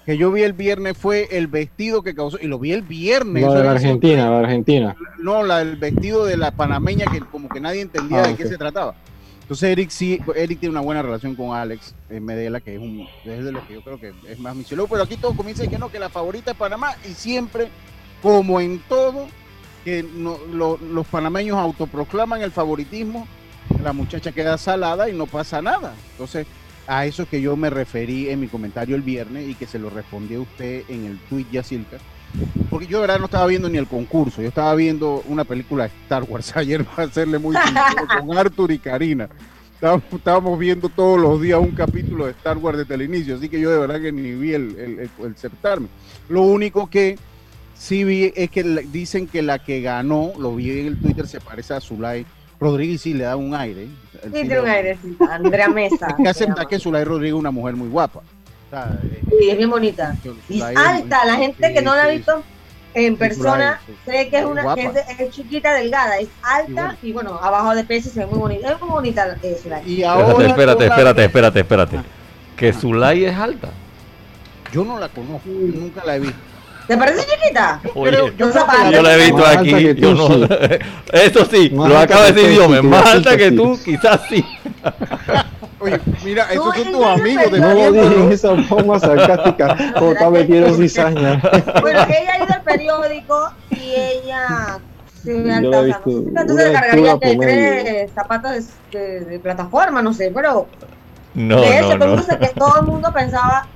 que 0.06 0.16
yo 0.16 0.32
vi 0.32 0.44
el 0.44 0.54
viernes 0.54 0.96
fue 0.96 1.28
el 1.32 1.48
vestido 1.48 2.04
que 2.04 2.14
causó. 2.14 2.38
Y 2.40 2.46
lo 2.46 2.60
vi 2.60 2.72
el 2.72 2.84
viernes. 2.84 3.52
De 3.52 3.64
la 3.64 3.72
Argentina, 3.72 4.30
la 4.30 4.38
de 4.38 4.44
Argentina. 4.44 4.96
no, 5.18 5.42
la 5.42 5.58
del 5.60 5.76
vestido 5.78 6.26
de 6.26 6.38
la 6.38 6.52
panameña 6.52 7.06
que 7.12 7.20
como 7.22 7.50
que 7.50 7.60
nadie 7.60 7.82
entendía 7.82 8.24
Ah, 8.24 8.28
de 8.28 8.36
qué 8.36 8.48
se 8.48 8.58
trataba. 8.60 8.94
Entonces 9.42 9.72
Eric 9.72 9.90
sí, 9.90 10.22
Eric 10.36 10.60
tiene 10.60 10.72
una 10.72 10.82
buena 10.82 11.02
relación 11.02 11.36
con 11.36 11.56
Alex 11.56 11.96
eh, 12.12 12.20
Medela, 12.20 12.62
que 12.62 12.76
es 12.76 12.80
un 12.80 13.08
es 13.26 13.44
de 13.44 13.52
lo 13.52 13.68
que 13.68 13.74
yo 13.74 13.82
creo 13.82 14.00
que 14.00 14.14
es 14.30 14.40
más 14.40 14.56
misiólogo, 14.56 14.88
pero 14.88 15.04
aquí 15.04 15.18
todo 15.18 15.36
comienza 15.36 15.68
que 15.68 15.78
no, 15.80 15.90
que 15.92 16.00
la 16.00 16.10
favorita 16.10 16.52
es 16.52 16.58
Panamá 16.58 16.96
y 17.10 17.14
siempre, 17.14 17.68
como 18.22 18.62
en 18.62 18.80
todo, 18.88 19.28
que 19.84 20.04
no- 20.04 20.38
lo- 20.52 20.78
los 20.78 21.06
panameños 21.08 21.58
autoproclaman 21.58 22.42
el 22.42 22.52
favoritismo, 22.52 23.28
la 23.84 23.94
muchacha 23.94 24.32
queda 24.32 24.58
salada 24.58 25.10
y 25.10 25.14
no 25.14 25.26
pasa 25.28 25.62
nada. 25.62 25.94
Entonces, 26.12 26.46
a 26.88 27.06
eso 27.06 27.24
es 27.24 27.30
que 27.30 27.42
yo 27.42 27.56
me 27.56 27.70
referí 27.70 28.30
en 28.30 28.40
mi 28.40 28.48
comentario 28.48 28.96
el 28.96 29.02
viernes 29.02 29.48
y 29.48 29.56
que 29.56 29.66
se 29.68 29.80
lo 29.80 29.90
respondí 29.90 30.36
a 30.36 30.42
usted 30.42 30.84
en 30.90 31.06
el 31.06 31.18
tweet 31.30 31.46
Yacilca. 31.52 31.98
Porque 32.70 32.88
yo 32.88 32.98
de 32.98 33.02
verdad 33.02 33.20
no 33.20 33.26
estaba 33.26 33.46
viendo 33.46 33.70
ni 33.70 33.78
el 33.78 33.88
concurso, 33.88 34.42
yo 34.42 34.48
estaba 34.48 34.74
viendo 34.76 35.24
una 35.28 35.44
película 35.44 35.84
de 35.84 35.92
Star 36.04 36.24
Wars 36.24 36.52
ayer 36.58 36.84
para 36.84 37.08
hacerle 37.08 37.38
muy 37.40 37.56
con 38.20 38.38
Arthur 38.38 38.72
y 38.72 38.80
Karina. 38.80 39.30
Estábamos, 39.76 40.04
estábamos 40.14 40.60
viendo 40.60 40.88
todos 40.90 41.20
los 41.20 41.42
días 41.42 41.60
un 41.60 41.72
capítulo 41.72 42.26
de 42.26 42.32
Star 42.32 42.58
Wars 42.58 42.78
desde 42.78 42.96
el 42.96 43.02
inicio, 43.04 43.36
así 43.36 43.50
que 43.50 43.60
yo 43.60 43.70
de 43.70 43.78
verdad 43.80 44.00
que 44.02 44.12
ni 44.14 44.32
vi 44.32 44.54
el, 44.54 44.76
el, 44.80 45.00
el- 45.00 45.10
el 45.26 45.36
certamen. 45.36 45.90
Lo 46.30 46.42
único 46.44 46.90
que 46.90 47.18
sí 47.84 48.06
vi 48.06 48.32
es 48.34 48.50
que 48.50 48.64
dicen 48.64 49.28
que 49.28 49.42
la 49.42 49.60
que 49.60 49.82
ganó, 49.82 50.32
lo 50.40 50.56
vi 50.56 50.80
en 50.80 50.88
el 50.88 51.02
Twitter, 51.02 51.28
se 51.28 51.42
parece 51.42 51.74
a 51.74 51.82
Zulay 51.82 52.26
Rodríguez 52.60 52.96
y 52.96 52.98
sí 52.98 53.14
le 53.14 53.26
da 53.26 53.36
un 53.36 53.54
aire. 53.54 53.90
Sí, 54.24 54.30
tiene 54.32 54.62
un 54.62 54.68
airecito. 54.68 55.26
Andrea 55.30 55.68
Mesa. 55.70 56.08
Es 56.08 56.16
que 56.16 56.30
acepta 56.30 56.66
que 56.66 56.80
Zulay 56.80 57.04
Rodríguez 57.04 57.34
es 57.34 57.40
una 57.40 57.52
mujer 57.52 57.76
muy 57.76 57.90
guapa. 57.90 58.20
O 58.20 58.70
sea, 58.70 58.98
Sí, 59.30 59.50
es 59.50 59.58
bien 59.58 59.70
bonita. 59.70 60.16
Y 60.48 60.60
Zulay 60.60 60.76
alta, 60.78 61.26
la 61.26 61.36
gente 61.36 61.74
que 61.74 61.82
no 61.82 61.94
la 61.94 62.04
ha 62.04 62.08
visto 62.08 62.42
en 62.94 63.18
persona 63.18 63.82
Zulay, 63.86 63.98
cree 64.06 64.30
que 64.30 64.38
es 64.40 64.46
una 64.46 64.76
que 64.76 64.92
es, 65.20 65.32
chiquita, 65.32 65.74
delgada, 65.74 66.20
es 66.20 66.30
alta 66.42 66.84
bueno. 66.84 66.98
y 67.02 67.12
bueno, 67.12 67.40
abajo 67.42 67.76
de 67.76 67.84
peso 67.84 68.10
se 68.10 68.22
ve 68.22 68.28
muy 68.28 68.40
bonita. 68.40 68.72
Es 68.72 68.80
muy 68.80 68.92
bonita 68.92 69.38
eh, 69.44 69.58
Zulay. 69.62 69.92
Y 69.92 70.04
ahora 70.04 70.30
Espérate, 70.46 70.86
espérate, 70.86 70.86
espérate, 70.86 71.24
espérate, 71.26 71.60
espérate. 71.60 71.98
Ah. 71.98 72.04
Que 72.56 72.72
Zulay 72.72 73.26
es 73.26 73.36
alta. 73.36 73.72
Yo 74.72 74.86
no 74.86 74.98
la 74.98 75.10
conozco, 75.10 75.50
nunca 75.50 76.06
la 76.06 76.16
he 76.16 76.20
visto. 76.22 76.53
¿Te 76.88 76.98
parece 76.98 77.26
chiquita? 77.26 77.82
Oye, 77.96 78.34
yo 78.38 78.52
Yo 78.92 79.02
la 79.02 79.14
he 79.14 79.18
visto 79.18 79.38
Más 79.38 79.58
aquí. 79.58 79.72
tú, 79.72 80.02
yo 80.02 80.14
no- 80.14 80.28
sí. 80.28 80.48
Eso 81.14 81.46
sí, 81.46 81.70
Más 81.70 81.90
lo 81.90 81.98
acaba 81.98 82.26
de 82.26 82.32
decir 82.34 82.50
Dios. 82.52 82.68
sí, 82.80 82.88
Más 82.88 83.04
sí, 83.04 83.10
alta 83.18 83.32
sí, 83.32 83.38
que 83.38 83.50
sí. 83.50 83.56
tú, 83.56 83.80
quizás 83.86 84.22
sí. 84.30 84.46
Oye, 85.80 86.00
mira, 86.24 86.44
esos 86.52 86.66
No, 86.66 86.74
son 86.84 86.92
tus 86.94 87.06
amigos 87.06 87.52
de 87.52 87.60
No 87.60 87.74
lo 87.74 87.92
dije 87.92 88.16
en 88.24 88.32
esa 88.32 88.56
forma 88.64 89.00
sarcástica, 89.00 89.76
como 89.98 90.12
está 90.14 90.30
metiendo 90.30 90.74
cizaña. 90.76 91.42
Bueno, 91.82 92.06
ella 92.08 92.34
ha 92.34 92.38
ido 92.44 92.54
al 92.54 92.62
periódico 92.64 93.50
y 93.72 93.94
ella 93.96 94.80
se 95.24 95.34
ve 95.34 95.60
Yo 95.62 95.80
alta. 95.80 96.02
entonces 96.06 96.68
le 96.68 96.74
cargaría 96.74 97.20
que 97.20 97.36
tres 97.38 98.12
zapatos 98.14 98.52
de, 98.92 99.00
de- 99.00 99.26
de 99.26 99.40
plataforma, 99.40 100.02
no 100.02 100.14
sé, 100.14 100.32
pero 100.34 100.68
No, 101.34 101.60
de 101.62 101.78
hecho 101.80 101.98
no, 101.98 102.06
el 102.06 102.16
no. 102.16 102.40
que- 102.40 102.48
todo 102.58 102.80
el 102.80 102.88
mundo 102.88 103.12
pensaba, 103.14 103.68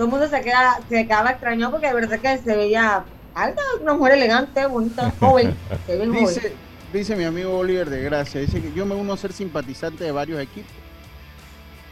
todo 0.00 0.06
el 0.06 0.12
mundo 0.12 0.28
se, 0.34 0.40
queda, 0.40 0.80
se 0.88 1.04
quedaba 1.06 1.32
extrañado 1.32 1.72
porque 1.72 1.88
de 1.88 1.92
verdad 1.92 2.18
que 2.20 2.38
se 2.38 2.56
veía 2.56 3.04
alta, 3.34 3.60
una 3.82 3.92
mujer 3.92 4.14
elegante, 4.14 4.64
bonita, 4.64 5.12
joven, 5.20 5.54
se 5.86 5.92
ve 5.92 5.98
bien 6.06 6.12
joven. 6.14 6.34
Dice, 6.36 6.52
dice 6.90 7.16
mi 7.16 7.24
amigo 7.24 7.58
Oliver 7.58 7.90
de 7.90 8.02
Gracia, 8.04 8.40
dice 8.40 8.62
que 8.62 8.72
yo 8.72 8.86
me 8.86 8.94
uno 8.94 9.12
a 9.12 9.18
ser 9.18 9.34
simpatizante 9.34 10.04
de 10.04 10.10
varios 10.10 10.40
equipos. 10.40 10.70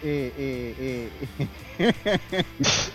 Eh, 0.03 0.33
eh, 0.39 1.11
eh, 1.79 2.45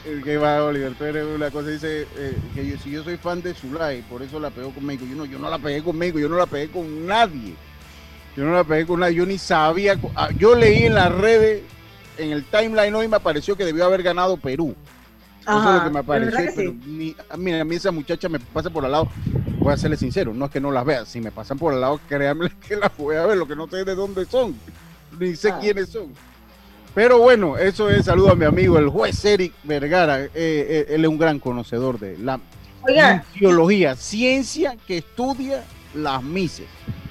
que 0.24 0.38
va 0.38 0.64
Oliver, 0.64 0.96
tú 0.96 1.04
eres 1.04 1.26
una 1.26 1.52
cosa, 1.52 1.70
dice 1.70 2.08
eh, 2.18 2.40
que 2.56 2.66
yo- 2.66 2.78
si 2.80 2.90
yo 2.90 3.04
soy 3.04 3.18
fan 3.18 3.40
de 3.44 3.54
Zulay, 3.54 4.02
por 4.10 4.24
eso 4.24 4.40
la 4.40 4.50
pegó 4.50 4.72
conmigo. 4.72 5.06
Yo 5.06 5.16
no, 5.16 5.26
yo 5.26 5.38
no 5.38 5.48
la 5.48 5.60
pegué 5.60 5.84
conmigo, 5.84 6.18
yo 6.18 6.28
no 6.28 6.38
la 6.38 6.48
pegué 6.48 6.70
con 6.72 7.06
nadie. 7.06 7.54
Yo 8.36 8.46
no 8.46 8.54
la 8.54 8.64
pegué 8.64 8.88
con 8.88 9.00
nadie, 9.02 9.14
yo 9.14 9.28
ni 9.28 9.38
sabía. 9.38 9.96
ah, 10.16 10.30
Yo 10.40 10.56
leí 10.56 10.86
en 10.88 10.96
las 10.96 11.12
redes, 11.14 11.62
en 12.18 12.32
el 12.32 12.46
timeline 12.46 12.96
hoy 12.96 13.08
me 13.08 13.18
apareció 13.18 13.56
que 13.56 13.64
debió 13.66 13.86
haber 13.86 14.02
ganado 14.02 14.38
Perú. 14.38 14.76
Eso 15.48 15.70
es 15.70 15.76
lo 15.76 15.84
que 15.84 15.90
me 15.90 16.04
pero 16.04 16.26
¿verdad 16.26 16.42
apareció, 16.42 16.46
que 16.46 16.52
pero 16.56 16.72
sí? 16.72 16.80
ni, 16.86 17.16
a 17.30 17.38
mí, 17.38 17.54
a 17.60 17.66
mí 17.66 17.76
esa 17.76 17.92
muchacha 17.92 18.30
me 18.30 18.40
pasa 18.40 18.70
por 18.70 18.86
al 18.86 18.92
lado, 18.92 19.10
voy 19.60 19.74
a 19.74 19.78
serle 19.78 19.98
sincero, 19.98 20.34
no 20.34 20.46
es 20.46 20.52
que 20.52 20.60
no 20.62 20.72
las 20.72 20.86
vea, 20.86 21.06
si 21.06 21.20
me 21.22 21.32
pasan 21.32 21.58
por 21.60 21.74
al 21.74 21.82
lado, 21.82 22.00
créanme 22.08 22.50
que 22.68 22.76
las 22.76 22.96
voy 22.98 23.16
a 23.16 23.26
ver, 23.26 23.38
lo 23.38 23.48
que 23.48 23.56
no 23.56 23.68
sé 23.68 23.84
de 23.84 23.96
dónde 23.96 24.26
son, 24.26 24.56
ni 25.20 25.36
sé 25.36 25.52
Ah. 25.52 25.60
quiénes 25.62 25.90
son. 25.90 26.14
Pero 26.96 27.18
bueno, 27.20 27.58
eso 27.58 27.90
es, 27.90 28.06
saludo 28.06 28.32
a 28.32 28.36
mi 28.36 28.46
amigo, 28.46 28.78
el 28.78 28.88
juez 28.90 29.24
Eric 29.26 29.54
Vergara, 29.64 30.22
eh, 30.26 30.30
eh, 30.36 30.86
él 30.90 31.04
es 31.04 31.10
un 31.10 31.18
gran 31.18 31.40
conocedor 31.40 32.00
de 32.00 32.18
la 32.20 32.40
Oiga, 32.84 33.26
misiología, 33.34 33.96
ciencia 33.96 34.76
que 34.86 34.98
estudia 35.00 35.64
las 35.96 36.22
mises, 36.22 36.68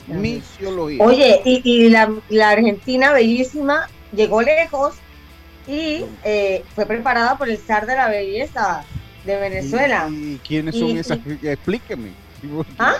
misiología. 0.06 1.02
Oye, 1.02 1.40
y, 1.44 1.62
y 1.64 1.88
la, 1.90 2.12
la 2.28 2.50
Argentina 2.50 3.12
bellísima 3.12 3.88
llegó 4.12 4.42
lejos 4.42 4.94
y 5.66 6.05
eh, 6.25 6.64
fue 6.75 6.87
preparada 6.87 7.37
por 7.38 7.48
el 7.48 7.59
zar 7.59 7.87
de 7.87 7.94
la 7.96 8.09
belleza 8.09 8.85
de 9.25 9.37
Venezuela. 9.37 10.09
¿Y, 10.11 10.14
y 10.35 10.40
quiénes 10.46 10.75
son 10.77 10.88
Y- 10.88 10.98
esas? 10.98 11.18
Explíqueme. 11.42 12.11
¿Ah? 12.79 12.94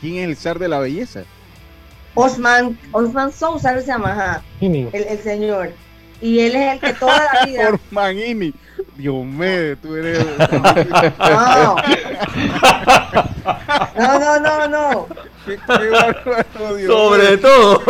¿Quién 0.00 0.16
es 0.16 0.24
el 0.24 0.36
zar 0.36 0.58
de 0.58 0.68
la 0.68 0.78
belleza? 0.78 1.24
Osman, 2.14 2.78
Osman 2.92 3.32
Sousa 3.32 3.78
se 3.80 3.86
llama, 3.86 4.12
ajá, 4.12 4.42
el, 4.60 4.88
el 4.92 5.18
señor. 5.20 5.72
Y 6.22 6.40
él 6.40 6.54
es 6.56 6.72
el 6.74 6.80
que 6.80 6.92
toda 6.94 7.28
la 7.32 7.46
vida. 7.46 7.68
Ormanini. 7.68 8.46
Dios 8.46 8.54
mío, 9.08 9.76
tú 9.82 9.96
eres. 9.96 10.24
No. 11.18 11.76
No, 13.96 14.18
no, 14.18 14.38
no, 14.40 14.68
no. 14.68 15.06
Qué- 15.46 15.56
qué 15.66 15.88
bárbaro, 15.88 16.74
Dios 16.76 16.92
Sobre 16.92 17.38
todo. 17.38 17.82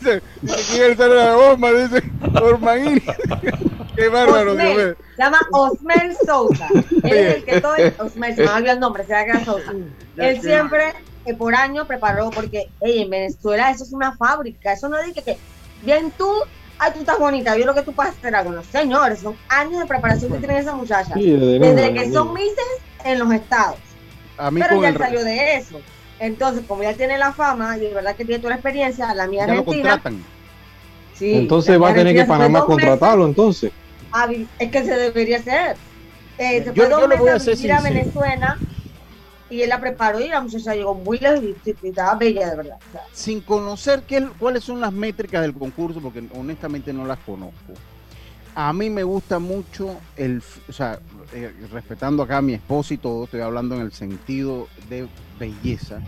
Dice, 0.00 0.22
¿quién 0.70 0.92
es 0.92 0.98
de 0.98 1.08
la 1.08 1.36
Osman? 1.36 1.88
Dice 1.90 2.02
Ormanini. 2.40 3.02
Qué 3.96 4.08
bárbaro, 4.08 4.54
mío. 4.54 4.94
se 5.16 5.22
llama 5.22 5.40
Osmel 5.50 6.16
Sousa. 6.24 6.68
Él 7.02 7.12
es 7.12 7.34
el 7.36 7.44
que 7.44 7.60
todo 7.60 7.74
Osmel, 7.98 8.36
se 8.36 8.42
me 8.44 8.48
olvidó 8.50 8.72
el 8.74 8.80
nombre, 8.80 9.04
se 9.04 9.10
llama 9.12 9.24
que 9.24 9.30
era 9.30 9.44
Sousa. 9.44 9.72
Él 10.16 10.40
siempre, 10.40 10.94
eh, 11.24 11.34
por 11.34 11.52
año, 11.56 11.84
preparó, 11.84 12.30
porque 12.30 12.68
en 12.80 13.10
Venezuela 13.10 13.72
eso 13.72 13.82
es 13.82 13.92
una 13.92 14.16
fábrica. 14.16 14.72
Eso 14.72 14.88
no 14.88 15.02
dice 15.02 15.22
que, 15.22 15.36
bien 15.82 16.12
tú, 16.16 16.32
ay, 16.78 16.92
tú 16.92 17.00
estás 17.00 17.18
bonita, 17.18 17.56
yo 17.56 17.64
lo 17.66 17.74
que 17.74 17.82
tú 17.82 17.92
puedes 17.92 18.12
hacer 18.12 18.34
algo. 18.34 18.52
No, 18.52 18.62
señores, 18.64 19.20
son 19.20 19.36
años 19.48 19.80
de 19.80 19.86
preparación 19.86 20.32
que 20.32 20.38
tienen 20.38 20.58
esas 20.58 20.74
muchachas. 20.74 21.12
Sí, 21.14 21.30
desde 21.32 21.94
que 21.94 22.12
son 22.12 22.32
mises 22.34 22.54
en 23.04 23.18
los 23.18 23.32
estados. 23.32 23.76
A 24.36 24.50
mí 24.50 24.60
Pero 24.60 24.80
ya 24.82 24.88
el 24.90 24.98
salió 24.98 25.24
de 25.24 25.56
eso. 25.56 25.80
Entonces, 26.20 26.64
como 26.66 26.82
ya 26.82 26.94
tiene 26.94 27.16
la 27.18 27.32
fama 27.32 27.76
y 27.76 27.80
de 27.80 27.94
verdad 27.94 28.16
que 28.16 28.24
tiene 28.24 28.38
toda 28.40 28.50
la 28.50 28.56
experiencia, 28.56 29.12
la 29.14 29.26
mía 29.26 29.46
ya 29.46 29.54
lo 29.54 29.60
argentina. 29.60 29.90
contratan. 29.92 30.24
sí, 31.14 31.34
Entonces 31.34 31.80
va 31.80 31.90
a 31.90 31.94
tener 31.94 32.14
que 32.14 32.24
Panamá 32.24 32.64
contratarlo 32.64 33.24
entonces. 33.26 33.72
a 34.12 34.26
vi- 34.26 34.48
es 34.58 34.70
que 34.70 34.84
se 34.84 34.96
debería 34.96 35.38
hacer. 35.38 35.76
Eh, 36.38 36.60
se 36.62 36.66
Yo- 36.66 36.74
fue 36.74 36.88
dos 36.88 37.00
yo 37.02 37.08
le 37.08 37.16
voy 37.16 37.28
a 37.30 37.32
meses 37.34 37.44
ser 37.44 37.52
a 37.52 37.56
vivir 37.56 37.72
a 37.72 37.80
sincero. 37.80 38.06
Y 39.50 39.62
él 39.62 39.68
la 39.70 39.80
preparó 39.80 40.20
y 40.20 40.28
la 40.28 40.40
muchacha 40.40 40.74
llegó 40.74 40.94
muy 40.94 41.18
lejos 41.18 41.42
y, 41.42 41.86
estaba 41.86 42.14
bella 42.14 42.50
de 42.50 42.56
verdad. 42.56 42.78
Sin 43.12 43.40
conocer 43.40 44.02
qué, 44.06 44.28
cuáles 44.38 44.64
son 44.64 44.80
las 44.80 44.92
métricas 44.92 45.42
del 45.42 45.54
concurso, 45.54 46.00
porque 46.00 46.22
honestamente 46.34 46.92
no 46.92 47.06
las 47.06 47.18
conozco. 47.20 47.72
A 48.54 48.72
mí 48.72 48.90
me 48.90 49.04
gusta 49.04 49.38
mucho 49.38 49.96
el, 50.16 50.42
o 50.68 50.72
sea, 50.72 50.98
eh, 51.32 51.52
respetando 51.70 52.22
acá 52.22 52.38
a 52.38 52.42
mi 52.42 52.54
esposo 52.54 52.92
y 52.92 52.98
todo, 52.98 53.24
estoy 53.24 53.40
hablando 53.40 53.76
en 53.76 53.82
el 53.82 53.92
sentido 53.92 54.68
de 54.88 55.06
belleza. 55.38 56.00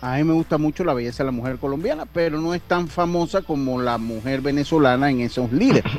A 0.00 0.16
mí 0.16 0.24
me 0.24 0.34
gusta 0.34 0.58
mucho 0.58 0.84
la 0.84 0.92
belleza 0.92 1.22
de 1.22 1.28
la 1.28 1.32
mujer 1.32 1.56
colombiana, 1.56 2.04
pero 2.04 2.38
no 2.38 2.52
es 2.52 2.60
tan 2.60 2.88
famosa 2.88 3.40
como 3.40 3.80
la 3.80 3.96
mujer 3.96 4.42
venezolana 4.42 5.10
en 5.10 5.20
esos 5.20 5.50
líderes. 5.50 5.90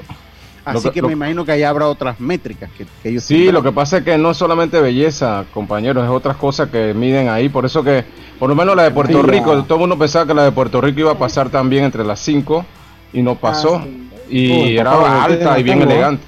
Lo 0.65 0.71
Así 0.79 0.87
que- 0.89 0.93
que, 0.95 1.01
lo- 1.01 1.07
me 1.07 1.13
imagino 1.13 1.45
que 1.45 1.51
allá 1.51 1.69
habrá 1.69 1.87
otras 1.87 2.19
métricas 2.19 2.69
que, 2.75 2.85
que 3.03 3.09
ellos 3.09 3.23
Sí, 3.23 3.35
tendrán. 3.35 3.53
lo 3.55 3.63
que 3.63 3.71
pasa 3.71 3.97
es 3.97 4.03
que 4.03 4.17
no 4.17 4.31
es 4.31 4.37
solamente 4.37 4.81
belleza, 4.81 5.45
compañeros, 5.53 6.03
es 6.03 6.09
otras 6.09 6.37
cosas 6.37 6.69
que 6.69 6.93
miden 6.95 7.29
ahí. 7.29 7.49
Por 7.49 7.65
eso 7.65 7.83
que, 7.83 8.03
por 8.39 8.49
lo 8.49 8.55
menos 8.55 8.75
la 8.75 8.83
de 8.83 8.91
Puerto 8.91 9.21
Sí, 9.21 9.27
Rico, 9.29 9.63
todo 9.63 9.75
el 9.75 9.79
mundo 9.81 9.97
pensaba 9.99 10.25
que 10.25 10.33
la 10.33 10.43
de 10.43 10.51
Puerto 10.51 10.81
Rico 10.81 11.01
iba 11.01 11.11
a 11.11 11.17
pasar 11.19 11.49
también 11.49 11.83
entre 11.83 12.03
las 12.03 12.19
cinco 12.19 12.65
y 13.13 13.21
no 13.21 13.35
pasó. 13.35 13.75
ah, 13.75 13.83
sí. 13.85 14.01
Y 14.27 14.77
era 14.77 14.91
papá, 14.91 15.23
alta 15.25 15.59
y 15.59 15.63
bien 15.63 15.79
tengo, 15.79 15.91
elegante. 15.91 16.23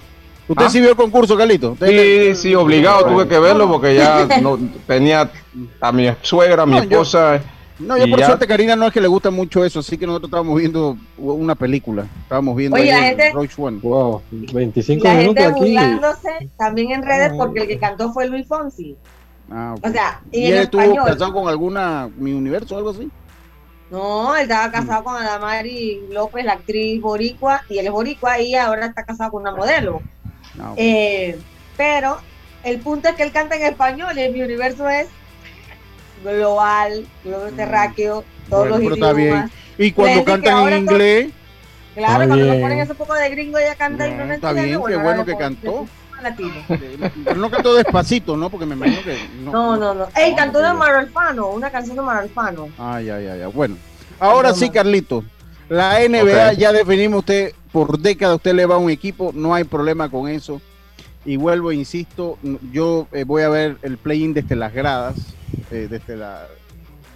¿Usted 0.47 0.65
¿Ah? 0.65 0.69
sí 0.69 0.79
vio 0.79 0.91
el 0.91 0.95
concurso, 0.95 1.35
Carlito? 1.35 1.71
¿Usted 1.71 1.87
le- 1.87 2.35
Sí, 2.35 2.41
sí, 2.49 2.55
obligado 2.55 3.05
tuve 3.05 3.27
que 3.27 3.39
verlo 3.39 3.67
porque 3.67 3.95
ya 3.95 4.27
no, 4.41 4.57
tenía 4.85 5.29
a 5.81 5.91
mi 5.91 6.07
suegra, 6.21 6.61
a 6.61 6.65
mi 6.67 6.73
No, 6.73 6.83
yo- 6.83 6.89
esposa. 7.01 7.41
No, 7.79 7.95
yo 7.97 8.05
Y 8.07 8.09
por 8.09 8.19
ya- 8.19 8.25
suerte, 8.25 8.47
Karina, 8.47 8.75
no 8.75 8.87
es 8.87 8.93
que 8.93 9.01
le 9.01 9.07
gusta 9.07 9.29
mucho 9.29 9.63
eso, 9.63 9.79
así 9.79 9.97
que 9.97 10.07
nosotros 10.07 10.29
estábamos 10.29 10.57
viendo 10.59 10.97
una 11.17 11.53
película. 11.55 12.07
Estábamos 12.23 12.55
viendo 12.55 12.75
Oye, 12.75 12.91
gente- 12.91 13.31
One. 13.57 13.79
Wow, 13.83 14.21
Y 14.31 14.51
25 14.53 15.03
la 15.03 15.13
minutos 15.13 15.43
gente 15.43 15.59
aquí. 15.61 15.71
burlándose 15.73 16.49
también 16.57 16.91
en 16.91 17.03
redes 17.03 17.33
porque 17.37 17.61
el 17.61 17.67
que 17.67 17.77
cantó 17.77 18.11
fue 18.13 18.27
Luis 18.27 18.47
Fonsi. 18.47 18.95
Ah. 19.51 19.75
O 19.81 19.89
sea, 19.89 20.21
y, 20.31 20.39
¿Y 20.39 20.45
en 20.47 20.53
él 20.55 20.59
estuvo 20.63 20.81
español. 20.81 21.05
casado 21.05 21.33
con 21.33 21.47
alguna 21.47 22.09
mi 22.17 22.33
universo 22.33 22.75
o 22.75 22.77
algo 22.79 22.89
así? 22.89 23.09
No, 23.89 24.35
él 24.35 24.41
estaba 24.43 24.69
casado 24.71 25.03
con 25.05 25.15
Adamari 25.15 26.01
López, 26.11 26.43
la 26.43 26.53
actriz 26.53 26.99
boricua, 27.01 27.61
y 27.69 27.77
él 27.77 27.85
es 27.85 27.91
boricua 27.91 28.39
y 28.41 28.55
ahora 28.55 28.87
está 28.87 29.05
casado 29.05 29.31
con 29.31 29.43
una 29.43 29.55
modelo. 29.55 30.01
Ah. 30.59 30.73
Eh, 30.75 31.39
pero 31.77 32.17
el 32.63 32.79
punto 32.79 33.07
es 33.07 33.15
que 33.15 33.23
él 33.23 33.31
canta 33.31 33.55
en 33.55 33.63
español 33.63 34.17
y 34.17 34.21
en 34.23 34.33
mi 34.33 34.41
universo 34.41 34.89
es 34.89 35.07
global, 36.33 37.05
global 37.23 37.53
terráqueo, 37.53 38.23
todos 38.49 38.65
Mm. 38.67 38.69
Bueno, 38.69 38.77
pero 38.77 38.89
los 38.89 38.97
está 39.09 39.21
idiomas. 39.21 39.51
Y 39.77 39.91
cuando 39.91 40.23
cantan 40.25 40.53
en 40.73 40.85
todo- 40.85 40.95
inglés, 40.95 41.29
Claro, 41.95 42.13
Está 42.23 42.27
cuando 42.27 42.45
bien. 42.45 42.61
ponen 42.61 42.79
ese 42.79 42.93
poco 42.93 43.13
de 43.15 43.29
gringo 43.31 43.57
ella 43.57 43.73
canta 43.75 44.07
y 44.07 44.13
no 44.13 44.31
está 44.31 44.51
bien, 44.53 44.79
qué 44.87 44.95
bueno 44.97 45.25
que 45.25 45.35
cantó. 45.37 45.87
pero 47.25 47.35
no 47.35 47.49
cantó 47.49 47.75
despacito, 47.75 48.37
¿no? 48.37 48.49
Porque 48.49 48.65
me 48.65 48.75
imagino 48.75 49.01
que. 49.03 49.17
No, 49.43 49.51
No, 49.51 49.77
no, 49.77 49.93
no. 49.93 50.07
Ey, 50.15 50.35
cantó 50.35 50.59
de 50.61 50.73
Marolfano, 50.73 51.47
una 51.49 51.69
canción 51.71 51.95
de 51.95 52.01
Marolfano. 52.03 52.69
Ay, 52.77 53.09
ay, 53.09 53.27
ay, 53.27 53.41
ay. 53.41 53.51
Bueno, 53.53 53.77
ahora 54.19 54.53
sí. 54.53 54.69
Carlito. 54.69 55.23
La 55.69 55.99
NBA, 55.99 56.53
ya 56.53 56.71
definimos 56.71 57.19
usted, 57.19 57.53
por 57.71 57.99
década 57.99 58.35
usted 58.35 58.53
le 58.53 58.65
va 58.65 58.75
a 58.75 58.79
un 58.79 58.89
equipo, 58.89 59.31
no 59.33 59.53
hay 59.53 59.63
problema 59.65 60.09
con 60.09 60.29
eso. 60.29 60.61
Y 61.27 61.35
vuelvo, 61.35 61.73
insisto, 61.73 62.39
yo 62.71 63.05
eh, 63.11 63.25
voy 63.25 63.43
a 63.43 63.49
ver 63.49 63.75
el 63.81 63.97
play-in 63.97 64.33
desde 64.33 64.55
las 64.55 64.73
gradas, 64.73 65.17
eh, 65.71 65.89
desde 65.89 66.15
la... 66.15 66.47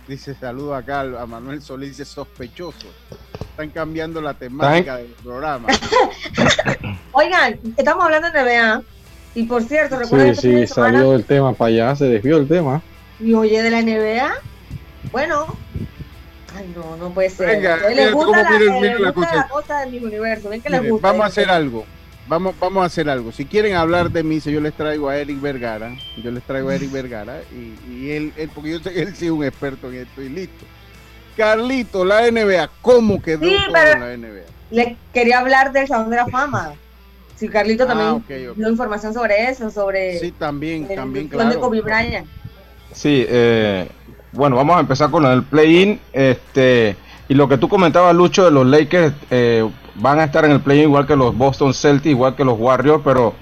Dice, 0.05 0.35
saludo 0.35 0.75
acá 0.75 0.99
a 0.99 1.25
Manuel 1.25 1.61
Solís, 1.61 1.91
dice 1.91 2.03
sospechoso. 2.03 2.87
Están 3.39 3.69
cambiando 3.69 4.19
la 4.21 4.33
temática 4.33 4.97
del 4.97 5.13
programa. 5.23 5.69
Oigan, 7.13 7.57
estamos 7.77 8.03
hablando 8.03 8.29
de 8.31 8.43
NBA. 8.43 8.83
Y 9.33 9.43
por 9.43 9.63
cierto, 9.63 9.97
recuerden 9.97 10.35
Sí, 10.35 10.49
que 10.49 10.67
sí, 10.67 10.73
semana 10.73 10.97
salió 10.97 11.15
el 11.15 11.23
tema 11.23 11.53
para 11.53 11.69
allá, 11.69 11.95
se 11.95 12.03
desvió 12.03 12.35
el 12.35 12.49
tema. 12.49 12.81
y 13.17 13.33
oye 13.33 13.63
de 13.63 13.71
la 13.71 13.81
NBA. 13.81 14.33
Bueno. 15.13 15.55
Ay, 16.53 16.69
no, 16.75 16.97
no 16.97 17.11
puede 17.11 17.29
ser. 17.29 17.47
Venga, 17.47 17.77
les 17.89 18.11
gusta, 18.11 18.43
la, 18.43 18.57
eh, 18.57 18.59
les 18.99 19.13
gusta 19.15 19.35
la 19.37 19.47
cosa 19.47 19.79
de 19.79 19.91
mi 19.91 19.99
universo. 19.99 20.49
Ven 20.49 20.61
que 20.61 20.69
les 20.69 20.89
gusta. 20.89 21.07
vamos 21.07 21.23
a 21.23 21.27
hacer 21.27 21.49
algo. 21.49 21.85
Vamos, 22.27 22.55
vamos 22.59 22.83
a 22.83 22.85
hacer 22.85 23.09
algo. 23.09 23.31
Si 23.31 23.45
quieren 23.45 23.73
hablar 23.75 24.09
de 24.11 24.23
mí, 24.23 24.39
si 24.39 24.51
yo 24.51 24.61
les 24.61 24.73
traigo 24.73 25.09
a 25.09 25.17
Eric 25.17 25.41
Vergara, 25.41 25.91
yo 26.23 26.31
les 26.31 26.43
traigo 26.43 26.69
a 26.69 26.75
Eric 26.75 26.91
Vergara 26.91 27.41
y, 27.51 27.91
y 27.91 28.11
él, 28.11 28.33
él, 28.37 28.49
porque 28.53 28.71
yo 28.71 28.79
sé 28.79 28.91
que 28.93 29.01
él 29.01 29.15
sí 29.15 29.25
es 29.25 29.31
un 29.31 29.43
experto 29.43 29.89
en 29.91 29.95
esto 30.01 30.21
y 30.21 30.29
listo. 30.29 30.65
Carlito, 31.35 32.05
la 32.05 32.29
NBA, 32.29 32.69
¿cómo 32.81 33.21
quedó 33.21 33.45
Sí, 33.45 33.55
pero- 33.73 33.99
la 33.99 34.13
NBA? 34.17 34.41
Le 34.69 34.95
quería 35.13 35.39
hablar 35.39 35.71
del 35.73 35.87
Salón 35.87 36.09
de 36.09 36.15
la 36.17 36.27
Fama. 36.27 36.73
Si 37.35 37.49
Carlito 37.49 37.85
también 37.87 38.09
Ah, 38.09 38.13
ok, 38.13 38.51
ok. 38.51 38.55
dio 38.55 38.69
información 38.69 39.13
sobre 39.13 39.49
eso, 39.49 39.69
sobre 39.71 40.19
Sí, 40.19 40.31
también, 40.31 40.87
también, 40.95 41.27
de 41.27 41.35
claro. 41.35 41.59
Kobe 41.59 41.81
Bryant. 41.81 42.27
Sí, 42.93 43.25
eh, 43.27 43.87
bueno, 44.31 44.55
vamos 44.55 44.77
a 44.77 44.81
empezar 44.81 45.09
con 45.09 45.25
el 45.25 45.43
play-in. 45.43 45.99
Este, 46.13 46.95
y 47.31 47.33
lo 47.33 47.47
que 47.47 47.57
tú 47.57 47.69
comentabas, 47.69 48.13
Lucho, 48.13 48.43
de 48.43 48.51
los 48.51 48.67
Lakers, 48.67 49.13
eh, 49.29 49.65
van 49.95 50.19
a 50.19 50.25
estar 50.25 50.43
en 50.43 50.51
el 50.51 50.59
play-in 50.59 50.83
igual 50.83 51.07
que 51.07 51.15
los 51.15 51.33
Boston 51.33 51.73
Celtics, 51.73 52.11
igual 52.11 52.35
que 52.35 52.43
los 52.43 52.59
Warriors, 52.59 53.01
pero 53.05 53.33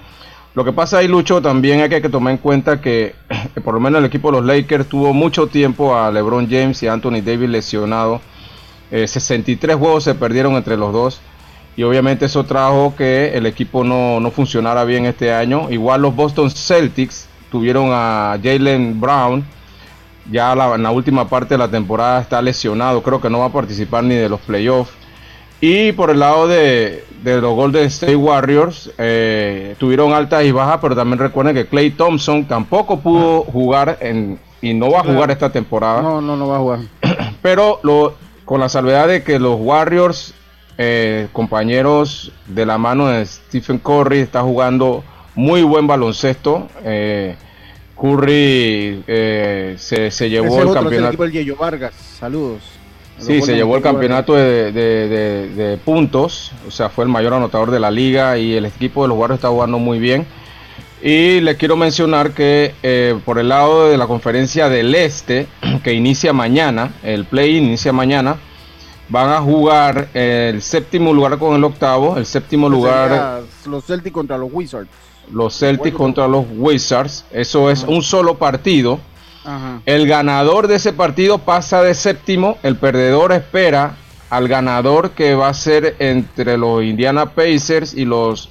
lo 0.54 0.64
que 0.64 0.70
pasa 0.72 0.98
ahí, 0.98 1.08
Lucho, 1.08 1.42
también 1.42 1.80
hay 1.80 1.88
que, 1.88 1.96
hay 1.96 2.00
que 2.00 2.08
tomar 2.08 2.30
en 2.30 2.38
cuenta 2.38 2.80
que 2.80 3.16
eh, 3.28 3.60
por 3.64 3.74
lo 3.74 3.80
menos 3.80 3.98
el 3.98 4.04
equipo 4.04 4.30
de 4.30 4.36
los 4.38 4.46
Lakers 4.46 4.86
tuvo 4.86 5.12
mucho 5.12 5.48
tiempo 5.48 5.96
a 5.96 6.08
LeBron 6.12 6.48
James 6.48 6.80
y 6.84 6.86
Anthony 6.86 7.20
Davis 7.20 7.50
lesionados. 7.50 8.20
Eh, 8.92 9.08
63 9.08 9.74
juegos 9.74 10.04
se 10.04 10.14
perdieron 10.14 10.54
entre 10.54 10.76
los 10.76 10.92
dos. 10.92 11.20
Y 11.76 11.82
obviamente 11.82 12.26
eso 12.26 12.44
trajo 12.44 12.94
que 12.96 13.36
el 13.36 13.44
equipo 13.44 13.82
no, 13.82 14.20
no 14.20 14.30
funcionara 14.30 14.84
bien 14.84 15.04
este 15.04 15.34
año. 15.34 15.68
Igual 15.68 16.02
los 16.02 16.14
Boston 16.14 16.48
Celtics 16.48 17.28
tuvieron 17.50 17.88
a 17.92 18.38
Jalen 18.40 19.00
Brown. 19.00 19.44
Ya 20.30 20.54
la- 20.54 20.74
en 20.74 20.82
la 20.82 20.90
última 20.90 21.28
parte 21.28 21.54
de 21.54 21.58
la 21.58 21.68
temporada 21.68 22.20
está 22.20 22.40
lesionado. 22.42 23.02
Creo 23.02 23.20
que 23.20 23.30
no 23.30 23.40
va 23.40 23.46
a 23.46 23.52
participar 23.52 24.04
ni 24.04 24.14
de 24.14 24.28
los 24.28 24.40
playoffs. 24.40 24.92
Y 25.60 25.92
por 25.92 26.10
el 26.10 26.20
lado 26.20 26.48
de, 26.48 27.04
de 27.22 27.40
los 27.40 27.54
Golden 27.54 27.84
State 27.84 28.16
Warriors, 28.16 28.90
eh, 28.96 29.74
tuvieron 29.78 30.12
altas 30.14 30.44
y 30.44 30.52
bajas, 30.52 30.78
pero 30.80 30.96
también 30.96 31.18
recuerden 31.18 31.54
que 31.54 31.66
Clay 31.66 31.90
Thompson 31.90 32.46
tampoco 32.46 32.98
pudo 33.00 33.42
jugar 33.42 33.98
en, 34.00 34.38
y 34.62 34.72
no 34.72 34.90
va 34.90 35.00
a 35.00 35.04
jugar 35.04 35.30
esta 35.30 35.50
temporada 35.50 36.00
No, 36.00 36.20
no, 36.22 36.34
no 36.36 36.48
va 36.48 36.56
a 36.56 36.60
jugar. 36.60 36.78
pero 37.42 37.78
lo, 37.82 38.14
con 38.46 38.60
la 38.60 38.70
salvedad 38.70 39.06
de 39.08 39.22
que 39.22 39.38
los 39.38 39.56
Warriors, 39.60 40.32
eh, 40.78 41.28
compañeros 41.32 42.32
de 42.46 42.64
la 42.64 42.78
mano 42.78 43.08
de 43.08 43.26
Stephen 43.26 43.78
Curry, 43.78 44.20
está 44.20 44.40
jugando 44.40 45.04
muy 45.34 45.62
buen 45.62 45.86
baloncesto. 45.86 46.68
Eh, 46.84 47.36
Curry 48.00 49.04
eh, 49.06 49.74
se, 49.78 50.10
se 50.10 50.30
llevó 50.30 50.46
Ese 50.46 50.60
el 50.62 50.68
otro 50.68 50.70
es 50.72 50.76
el 50.76 50.82
campeonato. 51.04 51.24
equipo 51.24 51.38
del 51.38 51.52
Vargas. 51.54 51.94
Saludos. 52.18 52.62
Sí, 53.18 53.42
se 53.42 53.54
llevó 53.54 53.76
el 53.76 53.82
campeonato 53.82 54.34
de, 54.34 54.72
de- 54.72 55.08
de- 55.08 55.48
de 55.50 55.76
puntos, 55.76 56.52
o 56.66 56.70
sea, 56.70 56.88
fue 56.88 57.04
el 57.04 57.10
mayor 57.10 57.34
anotador 57.34 57.70
de 57.70 57.78
la 57.78 57.90
liga 57.90 58.38
y 58.38 58.54
el 58.54 58.64
equipo 58.64 59.02
de 59.02 59.08
los 59.08 59.18
Warriors 59.18 59.38
está 59.40 59.48
jugando 59.48 59.78
muy 59.78 59.98
bien. 59.98 60.26
Y 61.02 61.40
les 61.40 61.56
quiero 61.56 61.76
mencionar 61.76 62.32
que 62.32 62.74
eh, 62.82 63.18
por 63.26 63.38
el 63.38 63.48
lado 63.50 63.90
de 63.90 63.98
la 63.98 64.06
conferencia 64.06 64.68
del 64.70 64.94
Este, 64.94 65.46
que 65.84 65.92
inicia 65.92 66.32
mañana, 66.32 66.94
el 67.02 67.26
play 67.26 67.56
inicia 67.58 67.92
mañana, 67.92 68.36
van 69.10 69.30
a 69.30 69.40
jugar 69.42 70.08
el 70.14 70.62
séptimo 70.62 71.12
lugar 71.12 71.36
con 71.38 71.54
el 71.56 71.64
octavo, 71.64 72.16
el 72.16 72.24
séptimo 72.24 72.68
lugar 72.70 73.42
Los 73.66 73.84
Celtics 73.84 74.14
contra 74.14 74.38
los 74.38 74.48
Wizards. 74.50 74.88
Los 75.32 75.58
Celtics 75.58 75.96
contra 75.96 76.28
los 76.28 76.44
Wizards, 76.56 77.24
eso 77.30 77.70
es 77.70 77.84
un 77.84 78.02
solo 78.02 78.36
partido. 78.36 78.98
Ajá. 79.44 79.80
El 79.86 80.06
ganador 80.06 80.68
de 80.68 80.76
ese 80.76 80.92
partido 80.92 81.38
pasa 81.38 81.82
de 81.82 81.94
séptimo. 81.94 82.58
El 82.62 82.76
perdedor 82.76 83.32
espera 83.32 83.96
al 84.28 84.48
ganador 84.48 85.10
que 85.10 85.34
va 85.34 85.48
a 85.48 85.54
ser 85.54 85.96
entre 85.98 86.56
los 86.56 86.84
Indiana 86.84 87.26
Pacers 87.30 87.94
y 87.94 88.04
los 88.04 88.50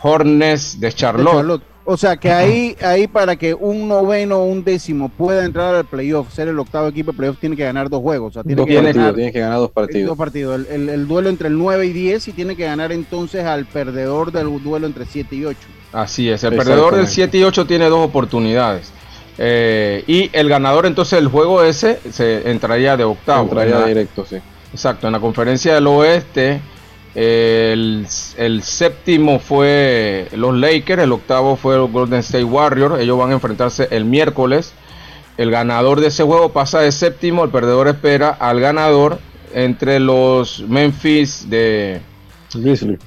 Hornets 0.00 0.80
de 0.80 0.88
De 0.88 0.92
Charlotte. 0.92 1.62
O 1.86 1.98
sea 1.98 2.16
que 2.16 2.30
ahí, 2.32 2.74
ahí 2.82 3.06
para 3.06 3.36
que 3.36 3.52
un 3.52 3.86
noveno 3.88 4.38
o 4.38 4.44
un 4.46 4.64
décimo 4.64 5.10
pueda 5.10 5.44
entrar 5.44 5.74
al 5.74 5.84
playoff, 5.84 6.32
ser 6.32 6.48
el 6.48 6.58
octavo 6.58 6.88
equipo 6.88 7.12
de 7.12 7.18
playoff, 7.18 7.36
tiene 7.38 7.56
que 7.56 7.64
ganar 7.64 7.90
dos 7.90 8.00
juegos. 8.00 8.30
O 8.30 8.32
sea, 8.32 8.42
tiene 8.42 8.56
Dos 8.56 8.66
que 8.66 8.74
partidos, 8.76 8.96
ganar 8.96 9.14
tiene 9.14 9.32
que 9.32 9.40
ganar 9.40 9.58
dos 9.58 9.70
partidos. 9.70 10.08
dos 10.08 10.16
partidos. 10.18 10.60
El, 10.70 10.82
el- 10.82 10.88
el 10.88 11.06
duelo 11.06 11.28
entre 11.28 11.48
el 11.48 11.58
9 11.58 11.84
y 11.86 11.92
10 11.92 12.28
y 12.28 12.32
tiene 12.32 12.56
que 12.56 12.64
ganar 12.64 12.90
entonces 12.90 13.44
al 13.44 13.66
perdedor 13.66 14.32
del 14.32 14.62
duelo 14.62 14.86
entre 14.86 15.04
7 15.04 15.36
y 15.36 15.44
8. 15.44 15.58
Así 15.92 16.30
es, 16.30 16.42
el 16.44 16.56
perdedor 16.56 16.94
del 16.94 17.02
Exactamente. 17.04 17.12
7 17.14 17.38
y 17.38 17.42
8 17.44 17.66
tiene 17.66 17.88
dos 17.90 18.06
oportunidades. 18.06 18.90
Eh, 19.36 20.04
y 20.06 20.30
el 20.32 20.48
ganador 20.48 20.86
entonces 20.86 21.18
del 21.18 21.28
juego 21.28 21.62
ese 21.62 21.98
se 22.10 22.50
entraría 22.50 22.96
de 22.96 23.04
octavo. 23.04 23.42
Entraría 23.44 23.84
directo, 23.84 24.24
sí. 24.24 24.36
Exacto, 24.72 25.06
en 25.06 25.12
la 25.12 25.20
conferencia 25.20 25.74
del 25.74 25.86
oeste 25.86 26.60
el, 27.14 28.06
el 28.36 28.62
séptimo 28.62 29.38
fue 29.38 30.28
los 30.32 30.54
Lakers, 30.56 31.02
el 31.02 31.12
octavo 31.12 31.56
fue 31.56 31.76
los 31.76 31.90
Golden 31.92 32.20
State 32.20 32.44
Warriors, 32.44 33.00
ellos 33.00 33.18
van 33.18 33.30
a 33.30 33.34
enfrentarse 33.34 33.88
el 33.90 34.04
miércoles. 34.04 34.72
El 35.36 35.50
ganador 35.50 36.00
de 36.00 36.08
ese 36.08 36.22
juego 36.22 36.52
pasa 36.52 36.80
de 36.80 36.92
séptimo, 36.92 37.42
el 37.44 37.50
perdedor 37.50 37.88
espera 37.88 38.30
al 38.30 38.60
ganador 38.60 39.18
entre 39.52 39.98
los 40.00 40.60
Memphis 40.68 41.48
de 41.50 42.00
Grizzlies. 42.52 42.98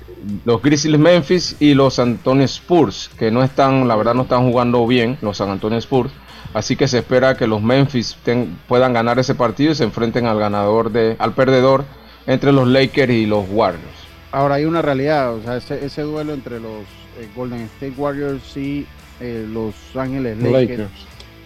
los 0.45 0.61
Grizzlies 0.61 0.99
Memphis 0.99 1.55
y 1.59 1.73
los 1.73 1.93
San 1.95 2.09
Antonio 2.09 2.43
Spurs, 2.45 3.09
que 3.17 3.31
no 3.31 3.43
están, 3.43 3.87
la 3.87 3.95
verdad 3.95 4.13
no 4.13 4.23
están 4.23 4.49
jugando 4.49 4.85
bien 4.87 5.17
los 5.21 5.37
San 5.37 5.49
Antonio 5.49 5.77
Spurs. 5.79 6.11
Así 6.53 6.75
que 6.75 6.87
se 6.87 6.99
espera 6.99 7.35
que 7.37 7.47
los 7.47 7.61
Memphis 7.61 8.17
ten- 8.23 8.57
puedan 8.67 8.93
ganar 8.93 9.19
ese 9.19 9.35
partido 9.35 9.71
y 9.71 9.75
se 9.75 9.83
enfrenten 9.83 10.25
al 10.25 10.39
ganador 10.39 10.91
de, 10.91 11.15
al 11.19 11.33
perdedor 11.33 11.85
entre 12.25 12.51
los 12.51 12.67
Lakers 12.67 13.11
y 13.13 13.25
los 13.25 13.45
Warriors. 13.49 13.96
Ahora 14.31 14.55
hay 14.55 14.65
una 14.65 14.81
realidad, 14.81 15.33
o 15.33 15.41
sea, 15.41 15.57
ese, 15.57 15.85
ese 15.85 16.01
duelo 16.01 16.33
entre 16.33 16.59
los 16.59 16.81
eh, 17.19 17.27
Golden 17.35 17.61
State 17.61 17.93
Warriors 17.97 18.55
y 18.57 18.85
eh, 19.19 19.47
Los 19.49 19.73
Ángeles 19.95 20.37
Lakers, 20.37 20.69
Lakers. 20.79 20.89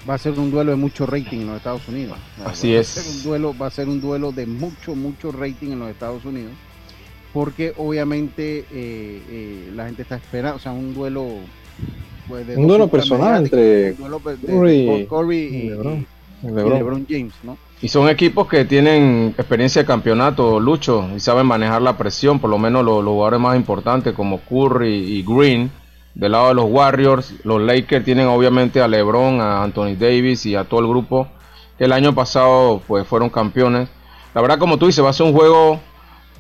va 0.09 0.13
a 0.15 0.17
ser 0.17 0.33
un 0.33 0.49
duelo 0.51 0.71
de 0.71 0.77
mucho 0.77 1.05
rating 1.05 1.41
en 1.41 1.47
los 1.47 1.57
Estados 1.57 1.87
Unidos. 1.87 2.17
O 2.39 2.41
sea, 2.41 2.51
Así 2.51 2.71
va 2.73 2.77
a 2.79 2.81
es. 2.81 2.87
ser 2.87 3.05
un 3.15 3.23
duelo, 3.23 3.55
va 3.57 3.67
a 3.67 3.71
ser 3.71 3.87
un 3.87 4.01
duelo 4.01 4.31
de 4.31 4.45
mucho, 4.47 4.95
mucho 4.95 5.31
rating 5.31 5.71
en 5.71 5.79
los 5.79 5.89
Estados 5.89 6.25
Unidos, 6.25 6.53
porque 7.33 7.73
obviamente 7.77 8.65
eh, 8.71 9.69
la 9.75 9.85
gente 9.85 10.01
está 10.01 10.15
esperando, 10.15 10.57
o 10.57 10.59
sea, 10.59 10.71
un 10.71 10.93
duelo... 10.93 11.27
pues, 12.27 12.47
de 12.47 12.57
Un 12.57 12.67
duelo 12.67 12.87
personal 12.87 13.43
entre 13.43 13.93
de 13.93 13.95
Curry 13.95 15.07
Curry 15.07 15.37
y, 15.37 15.69
y 16.41 16.47
LeBron. 16.47 16.67
y-. 16.67 16.77
LeBron 16.77 17.05
James, 17.09 17.33
¿no? 17.43 17.57
Y 17.81 17.87
son 17.87 18.09
equipos 18.09 18.47
que 18.47 18.63
tienen 18.65 19.33
experiencia 19.37 19.81
de 19.81 19.87
campeonato, 19.87 20.59
Lucho, 20.59 21.09
y 21.15 21.19
saben 21.19 21.47
manejar 21.47 21.81
la 21.81 21.97
presión, 21.97 22.39
por 22.39 22.49
lo 22.49 22.59
menos 22.59 22.85
los, 22.85 23.03
los 23.03 23.13
jugadores 23.13 23.39
más 23.39 23.55
importantes 23.55 24.13
como 24.13 24.39
Curry 24.41 24.93
y 24.93 25.23
Green. 25.23 25.71
Del 26.13 26.33
lado 26.33 26.49
de 26.49 26.55
los 26.55 26.65
Warriors, 26.69 27.33
los 27.45 27.61
Lakers 27.61 28.03
tienen 28.03 28.27
obviamente 28.27 28.81
a 28.81 28.87
LeBron, 28.87 29.39
a 29.39 29.63
Anthony 29.63 29.95
Davis 29.97 30.45
y 30.45 30.55
a 30.55 30.65
todo 30.65 30.81
el 30.81 30.87
grupo 30.87 31.27
que 31.77 31.85
el 31.85 31.93
año 31.93 32.13
pasado 32.13 32.81
pues 32.85 33.07
fueron 33.07 33.29
campeones. 33.29 33.87
La 34.35 34.41
verdad, 34.41 34.59
como 34.59 34.77
tú 34.77 34.87
dices, 34.87 35.03
va 35.03 35.09
a 35.09 35.13
ser 35.13 35.25
un 35.25 35.33
juego 35.33 35.79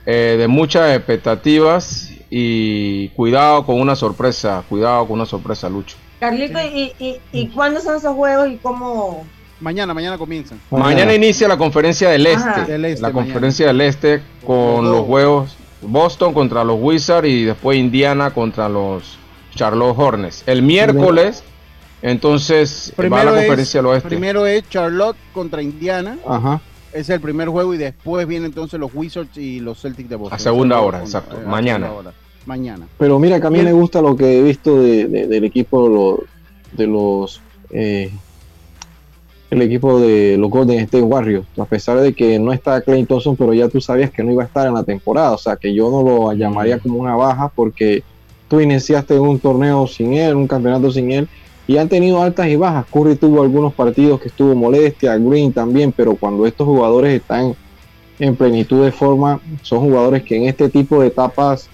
eh, 0.05 0.35
de 0.37 0.47
muchas 0.47 0.95
expectativas 0.95 2.11
y 2.29 3.07
cuidado 3.09 3.65
con 3.65 3.79
una 3.79 3.95
sorpresa, 3.95 4.63
cuidado 4.69 5.05
con 5.07 5.13
una 5.13 5.25
sorpresa, 5.25 5.69
Lucho. 5.69 5.95
Carlito, 6.19 6.59
¿y, 6.61 6.93
y, 6.99 7.19
y 7.31 7.47
cuándo 7.47 7.79
son 7.79 7.95
esos 7.95 8.13
juegos 8.13 8.49
y 8.49 8.57
cómo? 8.57 9.25
Mañana, 9.61 9.93
mañana 9.93 10.17
comienzan. 10.17 10.59
Mañana 10.71 11.13
inicia 11.13 11.47
la 11.47 11.57
conferencia 11.57 12.09
del 12.09 12.25
este. 12.27 12.49
Ajá. 12.49 12.65
Del 12.65 12.83
este, 12.85 13.01
la 13.01 13.09
mañana. 13.09 13.23
conferencia 13.33 13.67
del 13.67 13.81
este 13.81 14.21
con 14.45 14.91
Los 14.91 15.05
juegos 15.05 15.55
Boston 15.83 16.33
contra 16.33 16.63
los 16.63 16.77
Wizards 16.79 17.27
y 17.27 17.43
después 17.45 17.77
Indiana 17.77 18.31
contra 18.31 18.67
los 18.69 19.17
Charlotte 19.55 19.95
Hornets. 19.97 20.43
El 20.47 20.61
miércoles, 20.63 21.43
entonces 22.01 22.91
va 22.93 22.97
Primero 22.97 23.25
la 23.25 23.31
es, 23.31 23.37
conferencia 23.47 23.79
del 23.79 23.85
oeste. 23.87 24.09
primero 24.09 24.45
es 24.45 24.67
Charlotte 24.69 25.17
contra 25.33 25.61
Indiana. 25.61 26.17
Ajá. 26.27 26.61
Es 26.93 27.09
el 27.09 27.21
primer 27.21 27.47
juego 27.47 27.73
y 27.73 27.77
después 27.77 28.27
vienen 28.27 28.47
entonces 28.47 28.79
los 28.79 28.91
Wizards 28.93 29.37
y 29.37 29.59
los 29.59 29.79
Celtics 29.81 30.09
de 30.09 30.15
Boston. 30.17 30.35
A 30.35 30.39
segunda 30.39 30.79
hora, 30.81 30.99
exacto, 31.01 31.37
a 31.37 31.47
mañana. 31.49 31.91
hora. 31.91 32.11
Mañana. 32.45 32.87
Pero 32.97 33.17
mira 33.19 33.39
que 33.39 33.47
a 33.47 33.49
mí 33.51 33.59
Bien. 33.59 33.67
me 33.67 33.73
gusta 33.73 34.01
lo 34.01 34.15
que 34.15 34.39
he 34.39 34.41
visto 34.41 34.81
de, 34.81 35.05
de- 35.07 35.27
del 35.27 35.43
equipo 35.45 35.87
de 35.87 35.95
los, 35.95 36.19
de 36.73 36.87
los 36.87 37.41
eh, 37.69 38.11
el 39.51 39.61
equipo 39.61 39.99
de 39.99 40.37
los 40.37 40.49
Golden 40.49 40.79
State 40.79 41.03
Warriors, 41.03 41.45
a 41.57 41.65
pesar 41.65 41.99
de 41.99 42.13
que 42.13 42.39
no 42.39 42.53
está 42.53 42.81
Clay 42.81 43.03
Thompson, 43.05 43.35
pero 43.35 43.53
ya 43.53 43.67
tú 43.67 43.81
sabías 43.81 44.09
que 44.09 44.23
no 44.23 44.31
iba 44.31 44.43
a 44.43 44.45
estar 44.45 44.65
en 44.65 44.73
la 44.73 44.83
temporada, 44.83 45.33
o 45.33 45.37
sea 45.37 45.57
que 45.57 45.73
yo 45.73 45.91
no 45.91 46.01
lo 46.01 46.33
llamaría 46.33 46.79
como 46.79 46.95
una 46.95 47.15
baja 47.15 47.51
porque 47.53 48.01
tú 48.47 48.61
iniciaste 48.61 49.19
un 49.19 49.39
torneo 49.39 49.87
sin 49.87 50.13
él, 50.13 50.35
un 50.35 50.47
campeonato 50.47 50.89
sin 50.89 51.11
él, 51.11 51.27
y 51.67 51.77
han 51.77 51.89
tenido 51.89 52.21
altas 52.21 52.47
y 52.47 52.55
bajas. 52.55 52.85
Curry 52.91 53.15
tuvo 53.15 53.41
algunos 53.41 53.73
partidos 53.73 54.21
que 54.21 54.29
estuvo 54.29 54.55
molestia, 54.55 55.17
Green 55.17 55.51
también, 55.51 55.91
pero 55.91 56.15
cuando 56.15 56.45
estos 56.45 56.65
jugadores 56.65 57.21
están 57.21 57.53
en 58.19 58.35
plenitud 58.37 58.85
de 58.85 58.91
forma, 58.93 59.41
son 59.63 59.81
jugadores 59.81 60.23
que 60.23 60.37
en 60.37 60.45
este 60.45 60.69
tipo 60.69 61.01
de 61.01 61.07
etapas 61.07 61.69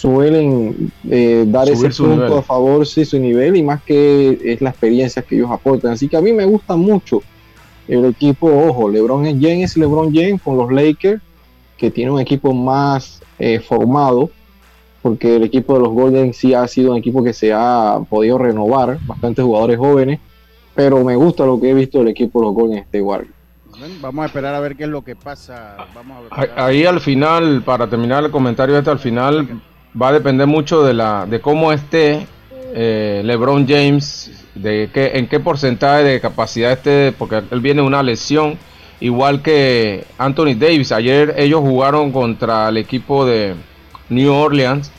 suelen 0.00 0.92
eh, 1.10 1.44
dar 1.48 1.66
Subir 1.68 1.90
ese 1.90 2.02
punto 2.02 2.24
nivel. 2.24 2.38
a 2.38 2.42
favor, 2.42 2.86
sí, 2.86 3.04
su 3.04 3.18
nivel, 3.18 3.56
y 3.56 3.62
más 3.62 3.82
que 3.82 4.38
es 4.44 4.60
la 4.60 4.70
experiencia 4.70 5.22
que 5.22 5.36
ellos 5.36 5.50
aportan. 5.50 5.92
Así 5.92 6.08
que 6.08 6.16
a 6.16 6.20
mí 6.20 6.32
me 6.32 6.44
gusta 6.44 6.76
mucho 6.76 7.22
el 7.88 8.04
equipo, 8.04 8.46
ojo, 8.48 8.88
LeBron 8.90 9.24
James 9.40 9.70
es 9.70 9.76
LeBron 9.76 10.12
James 10.14 10.40
con 10.42 10.56
los 10.56 10.70
Lakers, 10.70 11.22
que 11.78 11.90
tiene 11.90 12.10
un 12.10 12.20
equipo 12.20 12.52
más 12.52 13.22
eh, 13.38 13.58
formado, 13.60 14.30
porque 15.02 15.36
el 15.36 15.44
equipo 15.44 15.74
de 15.74 15.80
los 15.80 15.90
Golden 15.90 16.34
sí 16.34 16.52
ha 16.52 16.66
sido 16.68 16.92
un 16.92 16.98
equipo 16.98 17.22
que 17.22 17.32
se 17.32 17.52
ha 17.52 17.98
podido 18.08 18.38
renovar, 18.38 18.98
bastantes 19.06 19.44
jugadores 19.44 19.78
jóvenes, 19.78 20.20
pero 20.74 21.02
me 21.04 21.16
gusta 21.16 21.46
lo 21.46 21.58
que 21.60 21.70
he 21.70 21.74
visto 21.74 21.98
del 21.98 22.08
equipo 22.08 22.40
de 22.40 22.46
los 22.46 22.54
Golden 22.54 22.78
State 22.78 23.02
Warriors. 23.02 23.32
Vamos 24.00 24.22
a 24.22 24.26
esperar 24.26 24.54
a 24.54 24.60
ver 24.60 24.74
qué 24.74 24.84
es 24.84 24.88
lo 24.88 25.02
que 25.02 25.14
pasa. 25.16 25.76
Vamos 25.94 26.16
a 26.18 26.20
ver. 26.22 26.50
Ahí- 26.56 26.64
Ahí 26.80 26.86
al 26.86 27.00
final, 27.00 27.62
para 27.62 27.88
terminar 27.88 28.24
el 28.24 28.30
comentario 28.30 28.76
este, 28.78 28.90
al 28.90 28.98
final 28.98 29.46
va 30.00 30.08
a 30.08 30.12
depender 30.12 30.46
mucho 30.46 30.82
de 30.82 30.94
la 30.94 31.26
de 31.26 31.40
cómo 31.40 31.72
esté 31.72 32.26
eh, 32.74 33.22
LeBron 33.24 33.66
James, 33.66 34.30
de 34.54 34.90
qué, 34.92 35.12
en 35.14 35.28
qué 35.28 35.40
porcentaje 35.40 36.04
de 36.04 36.20
capacidad 36.20 36.72
esté, 36.72 37.12
porque 37.12 37.42
él 37.50 37.60
viene 37.60 37.82
una 37.82 38.02
lesión, 38.02 38.58
igual 39.00 39.42
que 39.42 40.04
Anthony 40.18 40.54
Davis. 40.58 40.92
Ayer 40.92 41.34
ellos 41.38 41.60
jugaron 41.60 42.12
contra 42.12 42.68
el 42.68 42.76
equipo 42.76 43.24
de 43.24 43.54
New 44.10 44.32
Orleans 44.32 44.90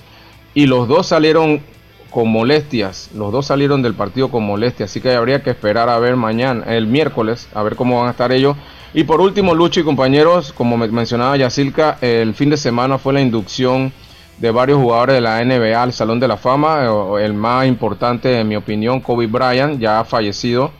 y 0.54 0.66
los 0.66 0.88
dos 0.88 1.08
salieron 1.08 1.62
con 2.10 2.30
molestias, 2.30 3.12
los 3.14 3.32
dos 3.32 3.46
salieron 3.46 3.84
del 3.84 3.94
partido 3.94 4.30
con 4.30 4.44
molestias, 4.44 4.90
así 4.90 5.02
que 5.02 5.12
habría 5.12 5.44
que 5.44 5.52
esperar 5.52 5.90
a 5.90 6.00
ver 6.00 6.16
mañana, 6.16 6.64
el 6.66 6.88
miércoles, 6.88 7.48
a 7.54 7.62
ver 7.62 7.76
cómo 7.76 8.00
van 8.00 8.08
a 8.08 8.12
estar 8.12 8.32
ellos. 8.32 8.58
Y 8.94 9.04
por 9.04 9.22
último, 9.22 9.54
Lucho 9.54 9.82
y 9.82 9.84
compañeros, 9.84 10.54
como 10.54 10.78
me 10.78 10.88
mencionaba 10.88 11.38
Yacilca, 11.38 12.00
el 12.02 12.34
fin 12.34 12.50
de 12.50 12.58
semana 12.58 12.98
fue 12.98 13.14
la 13.14 13.22
inducción 13.22 13.92
de 14.38 14.52
varios 14.52 14.80
jugadores 14.80 15.16
de 15.16 15.22
la 15.22 15.44
NBA 15.44 15.82
al 15.82 15.94
Salón 15.94 16.20
de 16.20 16.28
la 16.28 16.38
Fama, 16.38 16.86
eh, 17.20 17.26
el 17.26 17.34
más 17.34 17.66
importante 17.68 18.40
en 18.40 18.48
mi 18.48 18.56
opinión, 18.56 19.00
Kobe 19.02 19.28
Bryant, 19.28 19.80
ya 19.80 20.00
ha 20.00 20.06
fallecido, 20.06 20.72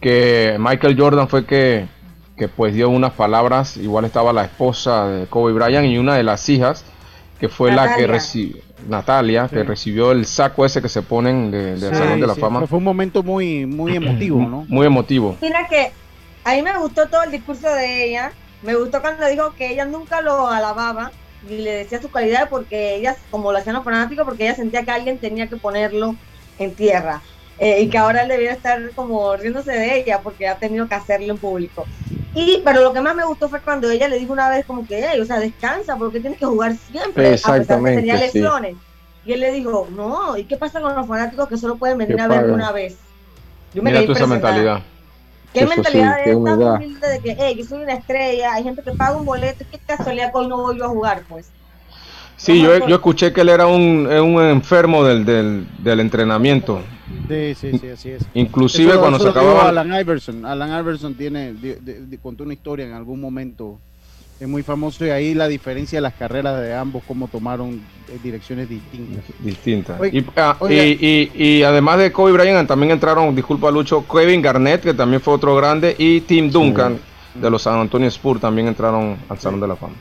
que 0.00 0.56
Michael 0.58 0.96
Jordan 0.98 1.28
fue 1.28 1.44
que, 1.46 1.86
que 2.36 2.48
pues 2.48 2.74
dio 2.74 2.88
unas 2.88 3.12
palabras, 3.12 3.76
igual 3.76 4.04
estaba 4.04 4.32
la 4.32 4.44
esposa 4.44 5.06
de 5.06 5.26
Kobe 5.26 5.52
Bryant 5.52 5.86
y 5.86 5.98
una 5.98 6.16
de 6.16 6.24
las 6.24 6.48
hijas, 6.48 6.84
que 7.38 7.48
fue 7.48 7.70
la 7.70 7.82
que 7.82 7.88
Natalia. 8.02 8.06
recibió, 8.08 8.62
Natalia, 8.88 9.48
que 9.48 9.60
Sí. 9.60 9.62
recibió 9.62 10.10
el 10.12 10.26
saco 10.26 10.64
ese 10.64 10.82
que 10.82 10.88
se 10.88 11.02
ponen 11.02 11.50
de- 11.52 11.76
del 11.76 11.90
Sí, 11.92 11.96
Salón 11.96 12.20
de 12.20 12.26
la 12.26 12.34
sí, 12.34 12.40
Fama. 12.40 12.58
Fue, 12.60 12.68
fue 12.68 12.78
un 12.78 12.84
momento 12.84 13.22
muy, 13.22 13.64
muy 13.66 13.94
emotivo, 13.94 14.40
¿no? 14.40 14.64
Muy 14.68 14.86
emotivo. 14.86 15.36
Mira 15.40 15.66
que 15.68 15.92
a 16.44 16.54
mí 16.54 16.62
me 16.62 16.76
gustó 16.78 17.06
todo 17.08 17.22
el 17.22 17.30
discurso 17.30 17.68
de 17.72 18.04
ella. 18.08 18.32
Me 18.62 18.74
gustó 18.74 19.00
cuando 19.00 19.26
dijo 19.28 19.54
que 19.56 19.70
ella 19.72 19.84
nunca 19.84 20.20
lo 20.20 20.48
alababa 20.48 21.10
y 21.42 21.58
le 21.58 21.72
decía 21.72 22.00
su 22.00 22.10
calidad 22.10 22.48
porque 22.50 22.94
ella, 22.96 23.16
como 23.30 23.52
lo 23.52 23.58
hacían 23.58 23.74
los 23.76 23.84
fanáticos, 23.84 24.24
porque 24.24 24.44
ella 24.44 24.54
sentía 24.54 24.84
que 24.84 24.90
alguien 24.92 25.20
tenía 25.20 25.48
que 25.48 25.56
ponerlo 25.58 26.20
en 26.58 26.74
tierra. 26.76 27.26
Eh, 27.58 27.82
y 27.82 27.90
que 27.90 27.98
ahora 27.98 28.22
él 28.22 28.28
debiera 28.28 28.54
estar 28.54 28.94
como 28.94 29.36
riéndose 29.36 29.72
de 29.72 29.96
ella 29.98 30.22
porque 30.22 30.48
ha 30.48 30.58
tenido 30.58 30.88
que 30.88 30.94
hacerlo 30.94 31.32
en 31.34 31.38
público. 31.40 31.90
Y, 32.32 32.62
pero 32.64 32.82
lo 32.82 32.92
que 32.92 33.00
más 33.02 33.14
me 33.14 33.26
gustó 33.26 33.48
fue 33.50 33.62
cuando 33.62 33.90
ella 33.90 34.08
le 34.08 34.18
dijo 34.18 34.32
una 34.32 34.48
vez 34.48 34.64
como 34.66 34.86
que, 34.86 35.00
"Ey, 35.00 35.20
o 35.20 35.24
sea, 35.26 35.38
descansa 35.38 35.96
porque 35.98 36.20
tienes 36.20 36.38
que 36.38 36.46
jugar 36.46 36.74
siempre, 36.76 37.38
a 37.42 37.54
pesar 37.56 37.76
de 37.78 37.84
que 37.84 37.92
Exactamente, 37.92 38.00
tenía 38.00 38.16
sí. 38.16 38.20
lesiones. 38.40 38.76
Y 39.24 39.32
él 39.32 39.40
le 39.40 39.52
dijo, 39.52 39.88
no, 39.90 40.36
¿y 40.36 40.46
qué 40.46 40.56
pasa 40.56 40.80
con 40.80 40.94
los 40.96 41.06
fanáticos 41.06 41.48
que 41.48 41.56
solo 41.56 41.78
pueden 41.78 41.98
venir 41.98 42.20
a 42.20 42.28
verme 42.28 42.36
pagan. 42.42 42.54
una 42.54 42.72
vez? 42.72 42.98
Yo 43.72 43.82
me 43.82 43.90
Mira 43.90 44.04
tú 44.06 44.12
esa 44.12 44.26
mentalidad. 44.26 44.82
¿Qué 45.52 45.60
Eso 45.60 45.68
sí, 45.68 45.76
mentalidad 45.76 46.16
qué 46.16 46.22
es 46.22 46.26
tan 46.28 46.36
humildad. 46.36 46.74
humilde 46.76 47.08
de 47.08 47.20
que, 47.20 47.36
hey, 47.38 47.54
yo 47.58 47.64
soy 47.64 47.82
una 47.82 47.94
estrella, 47.94 48.54
hay 48.54 48.62
gente 48.64 48.82
que 48.82 48.92
paga 48.92 49.16
un 49.16 49.26
boleto, 49.26 49.64
qué 49.70 49.78
casualidad 49.86 50.32
que 50.32 50.38
hoy 50.38 50.48
no 50.48 50.62
voy 50.62 50.78
yo 50.78 50.84
a 50.84 50.88
jugar, 50.88 51.22
pues? 51.28 51.50
Sí, 52.36 52.60
yo, 52.60 52.88
yo 52.88 52.96
escuché 52.96 53.32
que 53.32 53.42
él 53.42 53.50
era 53.50 53.66
un, 53.66 54.06
un 54.06 54.42
enfermo 54.42 55.04
del, 55.04 55.24
del, 55.24 55.66
del 55.84 56.00
entrenamiento. 56.00 56.80
Sí, 57.28 57.54
sí, 57.54 57.78
sí, 57.78 57.88
así 57.88 58.10
es. 58.10 58.22
Inclusive 58.34 58.90
Eso- 58.92 59.00
cuando 59.00 59.16
eso 59.18 59.24
se 59.26 59.30
acababa... 59.30 59.68
Alan 59.68 59.92
Iverson. 60.00 60.44
Alan 60.44 60.80
Iverson 60.80 61.14
tiene, 61.14 61.52
di- 61.52 61.74
di- 61.80 62.06
di- 62.06 62.18
contó 62.18 62.42
una 62.44 62.54
historia 62.54 62.84
en 62.86 62.94
algún 62.94 63.20
momento 63.20 63.78
es 64.42 64.48
muy 64.48 64.64
famoso 64.64 65.06
y 65.06 65.10
ahí 65.10 65.34
la 65.34 65.46
diferencia 65.46 65.98
de 65.98 66.00
las 66.02 66.14
carreras 66.14 66.60
de 66.60 66.74
ambos, 66.74 67.04
cómo 67.06 67.28
tomaron 67.28 67.74
eh, 68.08 68.18
direcciones 68.24 68.68
distintas. 68.68 69.24
Distintas. 69.38 70.00
Y, 70.12 70.24
ah, 70.36 70.56
y- 70.68 70.74
y- 70.74 71.30
y 71.32 71.62
además 71.62 71.98
de 71.98 72.10
Kobe 72.10 72.32
Bryant, 72.32 72.66
también 72.66 72.90
entraron, 72.90 73.36
disculpa 73.36 73.70
Lucho, 73.70 74.04
Kevin 74.04 74.42
Garnett, 74.42 74.82
que 74.82 74.94
también 74.94 75.22
fue 75.22 75.34
otro 75.34 75.54
grande, 75.54 75.94
y 75.96 76.22
Tim 76.22 76.50
Duncan, 76.50 76.98
de 77.36 77.50
los 77.50 77.62
San 77.62 77.78
Antonio 77.78 78.08
Spurs, 78.08 78.40
también 78.40 78.66
entraron 78.66 79.16
al 79.28 79.38
Salón 79.38 79.60
de 79.60 79.68
la 79.68 79.76
Fama. 79.76 79.94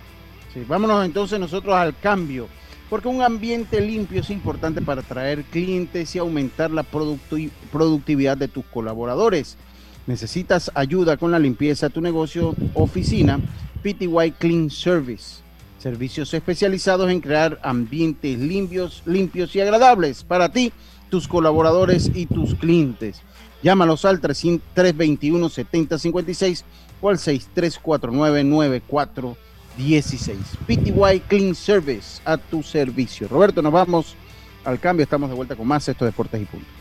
Sí, 0.51 0.63
vámonos 0.67 1.05
entonces 1.05 1.39
nosotros 1.39 1.75
al 1.75 1.95
cambio, 1.99 2.47
porque 2.89 3.09
un 3.09 3.21
ambiente 3.21 3.79
limpio 3.79 4.21
es 4.21 4.31
importante 4.31 4.81
para 4.81 5.01
atraer 5.01 5.43
clientes 5.43 6.15
y 6.15 6.17
aumentar 6.17 6.71
la 6.71 6.81
producti- 6.83 7.51
productividad 7.71 8.37
de 8.37 8.47
tus 8.47 8.65
colaboradores. 8.65 9.55
Necesitas 10.07 10.71
ayuda 10.73 11.15
con 11.17 11.29
la 11.29 11.37
limpieza 11.37 11.89
de 11.89 11.93
tu 11.93 12.01
negocio, 12.01 12.55
oficina, 12.73 13.39
PTY 13.81 14.31
Clean 14.37 14.69
Service. 14.69 15.41
Servicios 15.79 16.33
especializados 16.33 17.09
en 17.09 17.21
crear 17.21 17.57
ambientes 17.63 18.37
limpios, 18.37 19.01
limpios 19.05 19.55
y 19.55 19.61
agradables 19.61 20.23
para 20.23 20.51
ti, 20.51 20.73
tus 21.09 21.27
colaboradores 21.27 22.11
y 22.13 22.27
tus 22.27 22.53
clientes. 22.55 23.21
Llámalos 23.63 24.05
al 24.05 24.19
300 24.19 24.75
321-7056 24.75 26.63
o 27.01 27.09
al 27.09 27.17
6349-9416. 27.17 29.35
PTY 30.67 31.21
Clean 31.27 31.55
Service 31.55 32.21
a 32.25 32.37
tu 32.37 32.61
servicio. 32.63 33.27
Roberto, 33.27 33.61
nos 33.61 33.73
vamos 33.73 34.15
al 34.63 34.79
cambio. 34.79 35.03
Estamos 35.03 35.29
de 35.29 35.35
vuelta 35.35 35.55
con 35.55 35.67
más 35.67 35.87
estos 35.87 36.05
deportes 36.05 36.41
y 36.41 36.45
punto. 36.45 36.80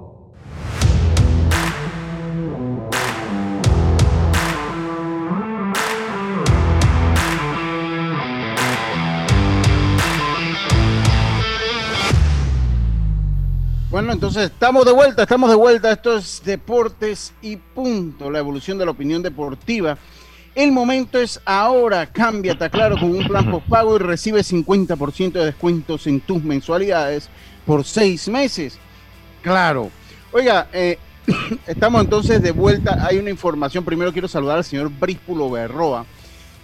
Bueno, 13.91 14.13
entonces 14.13 14.43
estamos 14.43 14.85
de 14.85 14.93
vuelta, 14.93 15.23
estamos 15.23 15.49
de 15.49 15.55
vuelta. 15.57 15.91
Esto 15.91 16.15
es 16.15 16.41
Deportes 16.45 17.33
y 17.41 17.57
punto, 17.57 18.31
la 18.31 18.39
evolución 18.39 18.77
de 18.77 18.85
la 18.85 18.91
opinión 18.91 19.21
deportiva. 19.21 19.97
El 20.55 20.71
momento 20.71 21.19
es 21.19 21.41
ahora. 21.43 22.05
Cámbiate, 22.05 22.69
claro, 22.69 22.97
con 22.97 23.11
un 23.11 23.27
plan 23.27 23.51
postpago 23.51 23.97
y 23.97 23.99
recibe 23.99 24.43
50% 24.43 25.33
de 25.33 25.45
descuentos 25.47 26.07
en 26.07 26.21
tus 26.21 26.41
mensualidades 26.41 27.27
por 27.65 27.83
seis 27.83 28.29
meses. 28.29 28.79
Claro. 29.41 29.91
Oiga, 30.31 30.69
eh, 30.71 30.97
estamos 31.67 32.01
entonces 32.01 32.41
de 32.41 32.51
vuelta. 32.51 33.05
Hay 33.05 33.17
una 33.17 33.29
información. 33.29 33.83
Primero 33.83 34.13
quiero 34.13 34.29
saludar 34.29 34.59
al 34.59 34.63
señor 34.63 34.89
Bríspulo 34.89 35.51
Berroa. 35.51 36.05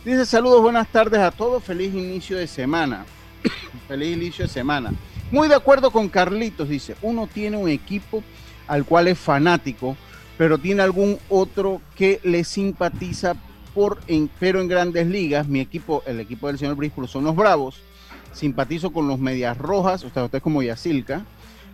Dice 0.05 0.25
saludos, 0.25 0.61
buenas 0.61 0.87
tardes 0.87 1.19
a 1.19 1.31
todos. 1.31 1.61
Feliz 1.61 1.93
inicio 1.93 2.37
de 2.37 2.47
semana. 2.47 3.05
Feliz 3.89 4.15
inicio 4.15 4.45
de 4.45 4.49
semana. 4.49 4.93
Muy 5.31 5.49
de 5.49 5.55
acuerdo 5.55 5.91
con 5.91 6.07
Carlitos, 6.07 6.69
dice, 6.69 6.95
uno 7.01 7.27
tiene 7.27 7.57
un 7.57 7.67
equipo 7.67 8.23
al 8.67 8.85
cual 8.85 9.07
es 9.09 9.19
fanático, 9.19 9.97
pero 10.37 10.57
tiene 10.57 10.83
algún 10.83 11.17
otro 11.29 11.81
que 11.95 12.21
le 12.23 12.43
simpatiza 12.45 13.35
por 13.73 13.99
en, 14.07 14.29
pero 14.39 14.61
en 14.61 14.69
grandes 14.69 15.05
ligas, 15.07 15.47
mi 15.47 15.59
equipo, 15.59 16.01
el 16.05 16.19
equipo 16.19 16.47
del 16.47 16.57
señor 16.57 16.75
Bríspulo 16.75 17.07
son 17.07 17.25
los 17.25 17.35
Bravos, 17.35 17.81
simpatizo 18.31 18.91
con 18.91 19.07
los 19.07 19.19
Medias 19.19 19.57
Rojas, 19.57 20.03
o 20.03 20.09
sea, 20.09 20.23
usted 20.23 20.37
es 20.37 20.43
como 20.43 20.63
Yacilca, 20.63 21.23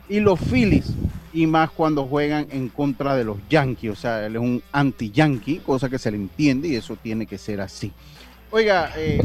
y 0.10 0.20
los 0.20 0.40
Phillies, 0.40 0.94
y 1.32 1.46
más 1.46 1.70
cuando 1.70 2.06
juegan 2.06 2.48
en 2.52 2.70
contra 2.70 3.16
de 3.16 3.24
los 3.24 3.38
Yankees, 3.50 3.92
o 3.92 3.96
sea, 3.96 4.26
él 4.26 4.36
es 4.36 4.42
un 4.42 4.64
anti-Yankee, 4.72 5.60
cosa 5.60 5.90
que 5.90 6.00
se 6.00 6.10
le 6.10 6.18
entiende 6.18 6.70
y 6.70 6.76
eso 6.76 6.96
tiene 6.96 7.28
que 7.28 7.38
ser 7.38 7.62
así. 7.62 7.92
Oiga, 8.50 8.92
eh, 8.98 9.20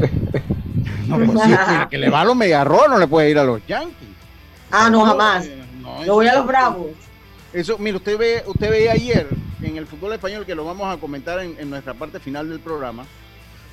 no, 1.07 1.17
pues 1.17 1.31
sí, 1.31 1.51
el 1.51 1.87
que 1.87 1.97
le 1.97 2.09
va 2.09 2.21
a 2.21 2.25
los 2.25 2.35
Medias 2.35 2.65
Rojas 2.65 2.89
no 2.89 2.97
le 2.97 3.07
puede 3.07 3.29
ir 3.29 3.39
a 3.39 3.43
los 3.43 3.65
Yankees. 3.67 4.08
Ah, 4.71 4.89
no, 4.89 5.05
jamás. 5.05 5.45
eh, 5.45 5.63
no, 5.81 6.03
Yo 6.05 6.13
voy 6.15 6.27
a 6.27 6.35
los 6.35 6.45
bravos. 6.47 6.87
Eso, 7.53 7.77
mire, 7.79 7.97
usted 7.97 8.17
ve, 8.17 8.43
usted 8.45 8.69
veía 8.69 8.91
ayer 8.91 9.27
en 9.63 9.77
el 9.77 9.87
fútbol 9.87 10.13
español, 10.13 10.45
que 10.45 10.53
lo 10.55 10.65
vamos 10.65 10.93
a 10.95 10.99
comentar 10.99 11.39
en, 11.39 11.55
en 11.59 11.69
nuestra 11.69 11.93
parte 11.93 12.19
final 12.19 12.47
del 12.49 12.59
programa. 12.59 13.05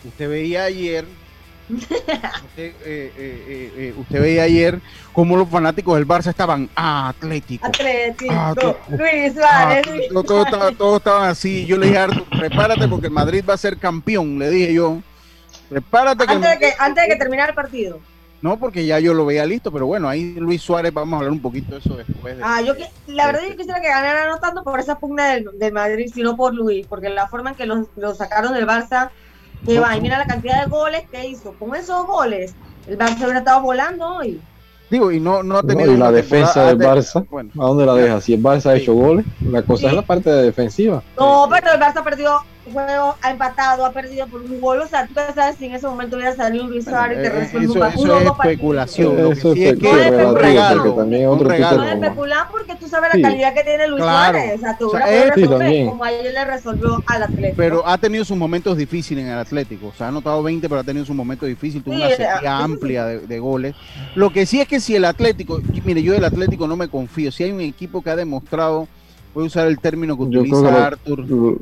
Usted 0.04 0.28
veía 0.28 0.64
ayer, 0.64 1.04
usted, 1.68 2.72
eh, 2.84 3.12
eh, 3.16 3.94
usted 3.98 4.20
veía 4.20 4.44
ayer 4.44 4.80
cómo 5.12 5.36
los 5.36 5.48
fanáticos 5.48 5.96
del 5.96 6.06
Barça 6.06 6.28
estaban 6.30 6.70
ah, 6.76 7.08
atléticos. 7.08 7.68
Atlético. 7.68 8.32
Ah, 8.34 8.54
tú- 8.58 8.74
Luis 8.96 9.34
Ah, 9.42 9.68
Suárez. 9.82 9.86
Luis 10.10 10.26
todo 10.26 10.44
estaba- 10.44 10.72
todos 10.72 10.98
estaban 10.98 11.28
así. 11.28 11.66
Yo 11.66 11.76
le 11.76 11.86
dije 11.86 11.98
a 11.98 12.04
Arthur, 12.04 12.24
prepárate 12.30 12.88
porque 12.88 13.06
el 13.08 13.12
Madrid 13.12 13.44
va 13.48 13.54
a 13.54 13.58
ser 13.58 13.76
campeón, 13.78 14.38
le 14.38 14.48
dije 14.50 14.72
yo. 14.74 15.00
Prepárate 15.68 16.26
que 16.26 16.32
Antes 16.32 16.50
de 16.50 16.58
que, 16.58 16.72
antes 16.78 17.04
de 17.04 17.10
que 17.10 17.16
terminara 17.16 17.50
el 17.50 17.54
partido. 17.56 18.00
No, 18.42 18.58
porque 18.58 18.84
ya 18.86 18.98
yo 19.00 19.14
lo 19.14 19.24
veía 19.24 19.46
listo, 19.46 19.72
pero 19.72 19.86
bueno, 19.86 20.08
ahí 20.08 20.34
Luis 20.34 20.62
Suárez, 20.62 20.92
vamos 20.92 21.14
a 21.14 21.16
hablar 21.18 21.32
un 21.32 21.40
poquito 21.40 21.72
de 21.74 21.80
eso 21.80 21.96
después. 21.96 22.36
de- 22.36 22.42
Ah, 22.44 22.60
yo 22.60 22.76
que- 22.76 22.88
la 23.06 23.26
verdad 23.26 23.40
yo 23.48 23.56
quisiera 23.56 23.80
que 23.80 23.88
ganara 23.88 24.28
no 24.28 24.38
tanto 24.38 24.62
por 24.62 24.78
esa 24.78 24.98
pugna 24.98 25.32
del, 25.34 25.46
del 25.58 25.72
Madrid, 25.72 26.10
sino 26.14 26.36
por 26.36 26.54
Luis, 26.54 26.86
porque 26.86 27.08
la 27.08 27.26
forma 27.28 27.50
en 27.50 27.56
que 27.56 27.66
los, 27.66 27.86
los 27.96 28.18
sacaron 28.18 28.52
del 28.54 28.66
Barça, 28.66 29.10
que 29.64 29.80
va, 29.80 29.96
y 29.96 30.00
mira 30.00 30.18
la 30.18 30.26
cantidad 30.26 30.62
de 30.62 30.68
goles 30.70 31.02
que 31.10 31.26
hizo. 31.26 31.54
Con 31.58 31.74
esos 31.74 32.06
goles, 32.06 32.54
el 32.86 32.98
Barça 32.98 33.22
hubiera 33.24 33.38
estado 33.38 33.62
volando 33.62 34.06
hoy. 34.16 34.40
Digo, 34.90 35.10
y 35.10 35.18
no, 35.18 35.42
no 35.42 35.58
ha 35.58 35.62
No, 35.62 35.68
tenido 35.68 35.92
y 35.92 35.96
la 35.96 36.12
defensa 36.12 36.66
del 36.68 36.78
de- 36.78 36.86
Barça, 36.86 37.26
bueno. 37.28 37.50
¿a 37.58 37.66
dónde 37.66 37.86
la 37.86 37.94
deja? 37.94 38.20
Si 38.20 38.34
el 38.34 38.42
Barça 38.42 38.66
ha 38.66 38.76
hecho 38.76 38.94
goles, 38.94 39.24
la 39.40 39.62
cosa 39.62 39.88
es 39.88 39.94
la 39.94 40.02
parte 40.02 40.30
de 40.30 40.42
defensiva. 40.44 41.02
No, 41.18 41.48
pero 41.50 41.72
el 41.72 41.80
Barça 41.80 42.04
perdió 42.04 42.38
juego 42.72 43.14
ha 43.22 43.30
empatado, 43.30 43.84
ha 43.84 43.92
perdido 43.92 44.26
por 44.26 44.40
un 44.42 44.60
gol. 44.60 44.80
O 44.80 44.86
sea, 44.86 45.06
tú 45.06 45.14
ya 45.14 45.32
sabes 45.34 45.56
si 45.56 45.66
en 45.66 45.74
ese 45.74 45.86
momento 45.86 46.16
hubiera 46.16 46.34
salido 46.34 46.66
Luis 46.66 46.84
Suárez 46.84 47.18
y 47.18 47.22
te 47.22 47.26
Eh, 47.28 47.30
resuelve 47.30 47.64
eso, 47.66 47.80
un, 47.80 47.86
eso 47.88 48.18
es 48.20 48.26
especulación. 48.26 49.32
Eso 49.32 49.54
sí 49.54 49.64
es 49.64 49.78
que 49.78 49.90
es 49.90 50.24
un 50.26 50.36
regalo. 50.36 50.92
también 50.94 51.22
es 51.22 51.28
un 51.28 51.34
otro 51.34 51.48
regalo. 51.48 51.76
No 51.78 51.84
es 51.84 51.90
Como- 51.94 52.04
especular 52.04 52.48
porque 52.50 52.74
tú 52.76 52.88
sabes 52.88 53.10
Sí. 53.12 53.20
la 53.20 53.28
calidad 53.30 53.54
que 53.54 53.62
tiene 53.64 53.88
Luis 53.88 54.02
Claro. 54.02 54.38
Suárez. 54.38 54.54
O 54.56 54.60
sea, 54.60 54.78
tú 54.78 54.86
O 54.88 54.90
sea, 54.90 55.10
es- 55.14 55.34
resolver 55.34 55.58
también. 55.58 55.88
como 55.88 56.04
ayer 56.04 56.32
le 56.34 56.44
resolvió 56.44 57.02
al 57.06 57.22
Atlético. 57.22 57.54
Pero 57.56 57.86
ha 57.86 57.98
tenido 57.98 58.24
sus 58.24 58.36
momentos 58.36 58.76
difíciles 58.76 59.24
en 59.24 59.30
el 59.30 59.38
Atlético. 59.38 59.88
O 59.88 59.92
sea, 59.92 60.06
ha 60.06 60.08
anotado 60.10 60.42
20, 60.42 60.68
pero 60.68 60.80
ha 60.80 60.84
tenido 60.84 61.04
sus 61.06 61.16
momentos 61.16 61.48
difíciles. 61.48 61.84
Tuvo 61.84 61.94
Sí, 61.94 62.00
una 62.02 62.10
eh, 62.10 62.16
sequía 62.16 62.58
amplia 62.58 63.04
de, 63.06 63.20
de 63.20 63.38
goles. 63.38 63.74
Lo 64.14 64.30
que 64.32 64.46
sí 64.46 64.60
es 64.60 64.68
que 64.68 64.80
si 64.80 64.94
el 64.96 65.04
Atlético, 65.04 65.60
mire, 65.84 66.02
yo 66.02 66.12
del 66.12 66.24
Atlético 66.24 66.66
no 66.66 66.76
me 66.76 66.88
confío. 66.88 67.30
Si 67.32 67.44
hay 67.44 67.52
un 67.52 67.60
equipo 67.60 68.02
que 68.02 68.10
ha 68.10 68.16
demostrado, 68.16 68.88
voy 69.34 69.44
a 69.44 69.46
usar 69.46 69.66
el 69.66 69.78
término 69.78 70.16
que 70.16 70.22
utiliza 70.24 70.56
que 70.56 70.62
lo- 70.62 70.78
Arthur. 70.78 71.58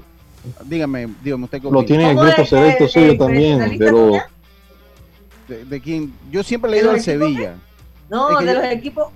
Dígame, 0.64 1.08
dígame 1.22 1.44
usted 1.44 1.62
lo 1.62 1.84
tiene 1.84 2.10
el 2.10 2.16
¿Cómo 2.16 2.28
grupo 2.28 2.44
selecto 2.46 2.84
eh, 2.84 2.88
suyo 2.88 3.12
eh, 3.12 3.18
también, 3.18 3.78
de 3.78 3.90
los 3.90 4.12
de, 5.48 5.64
de 5.64 5.80
quién? 5.80 6.12
Yo 6.30 6.42
siempre 6.42 6.70
he 6.70 6.74
¿De 6.74 6.80
leído 6.80 6.92
los 6.92 6.98
al 7.00 7.04
Sevilla. 7.04 7.54
No, 8.10 8.30
Es 8.30 8.36
que 8.38 8.44
de 8.44 8.52
yo- 8.54 8.60
los 8.60 8.70
equipos. 8.72 9.08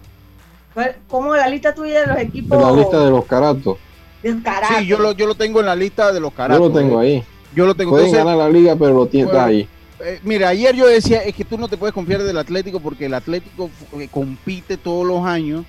¿cuál- 0.74 0.96
¿Cómo 1.08 1.36
la 1.36 1.48
lista 1.48 1.74
tuya 1.74 2.00
de 2.00 2.06
los 2.06 2.18
equipos? 2.18 2.58
de 2.58 2.64
la 2.64 2.72
lista 2.72 3.04
de 3.04 3.10
los 3.10 3.24
caratos. 3.26 3.76
Sí, 4.22 4.86
yo 4.86 4.98
lo, 4.98 5.12
yo 5.12 5.26
lo 5.26 5.34
tengo 5.34 5.60
en 5.60 5.66
la 5.66 5.76
lista 5.76 6.12
de 6.12 6.20
los 6.20 6.32
Yo 6.32 6.36
caras. 6.36 6.58
lo 6.58 6.70
tengo 6.72 6.98
ahí. 6.98 7.22
Yo 7.54 7.66
lo 7.66 7.74
tengo. 7.74 7.90
Pueden 7.92 8.06
Entonces, 8.08 8.24
ganar 8.26 8.38
la 8.46 8.50
liga, 8.52 8.74
pero 8.76 8.92
lo 8.94 9.06
tiene 9.06 9.26
Bueno, 9.30 9.40
ahí. 9.44 9.68
Eh, 10.00 10.20
mira, 10.22 10.48
ayer 10.48 10.74
yo 10.74 10.86
decía, 10.86 11.22
es 11.24 11.34
que 11.34 11.44
tú 11.44 11.56
no 11.58 11.68
te 11.68 11.76
puedes 11.76 11.94
confiar 11.94 12.22
del 12.22 12.36
Atlético 12.38 12.80
porque 12.80 13.06
el 13.06 13.14
Atlético 13.14 13.70
eh, 13.98 14.08
compite 14.10 14.76
todos 14.76 15.06
los 15.06 15.24
años 15.24 15.64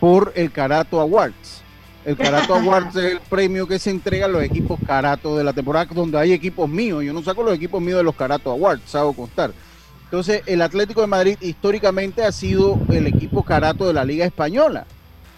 por 0.00 0.32
el 0.36 0.50
Carato 0.52 1.00
Awards. 1.00 1.62
El 2.08 2.16
Carato 2.16 2.54
Awards 2.56 2.96
es 2.96 3.12
el 3.12 3.20
premio 3.20 3.68
que 3.68 3.78
se 3.78 3.90
entrega 3.90 4.24
a 4.24 4.28
los 4.28 4.42
equipos 4.42 4.80
Carato 4.86 5.36
de 5.36 5.44
la 5.44 5.52
temporada 5.52 5.86
donde 5.92 6.18
hay 6.18 6.32
equipos 6.32 6.66
míos. 6.66 7.04
Yo 7.04 7.12
no 7.12 7.22
saco 7.22 7.42
los 7.42 7.54
equipos 7.54 7.82
míos 7.82 7.98
de 7.98 8.02
los 8.02 8.14
Carato 8.14 8.50
Awards, 8.50 8.94
hago 8.94 9.12
constar. 9.12 9.52
Entonces, 10.04 10.42
el 10.46 10.62
Atlético 10.62 11.02
de 11.02 11.06
Madrid 11.06 11.36
históricamente 11.42 12.24
ha 12.24 12.32
sido 12.32 12.80
el 12.88 13.06
equipo 13.06 13.42
Carato 13.42 13.86
de 13.86 13.92
la 13.92 14.06
Liga 14.06 14.24
Española, 14.24 14.86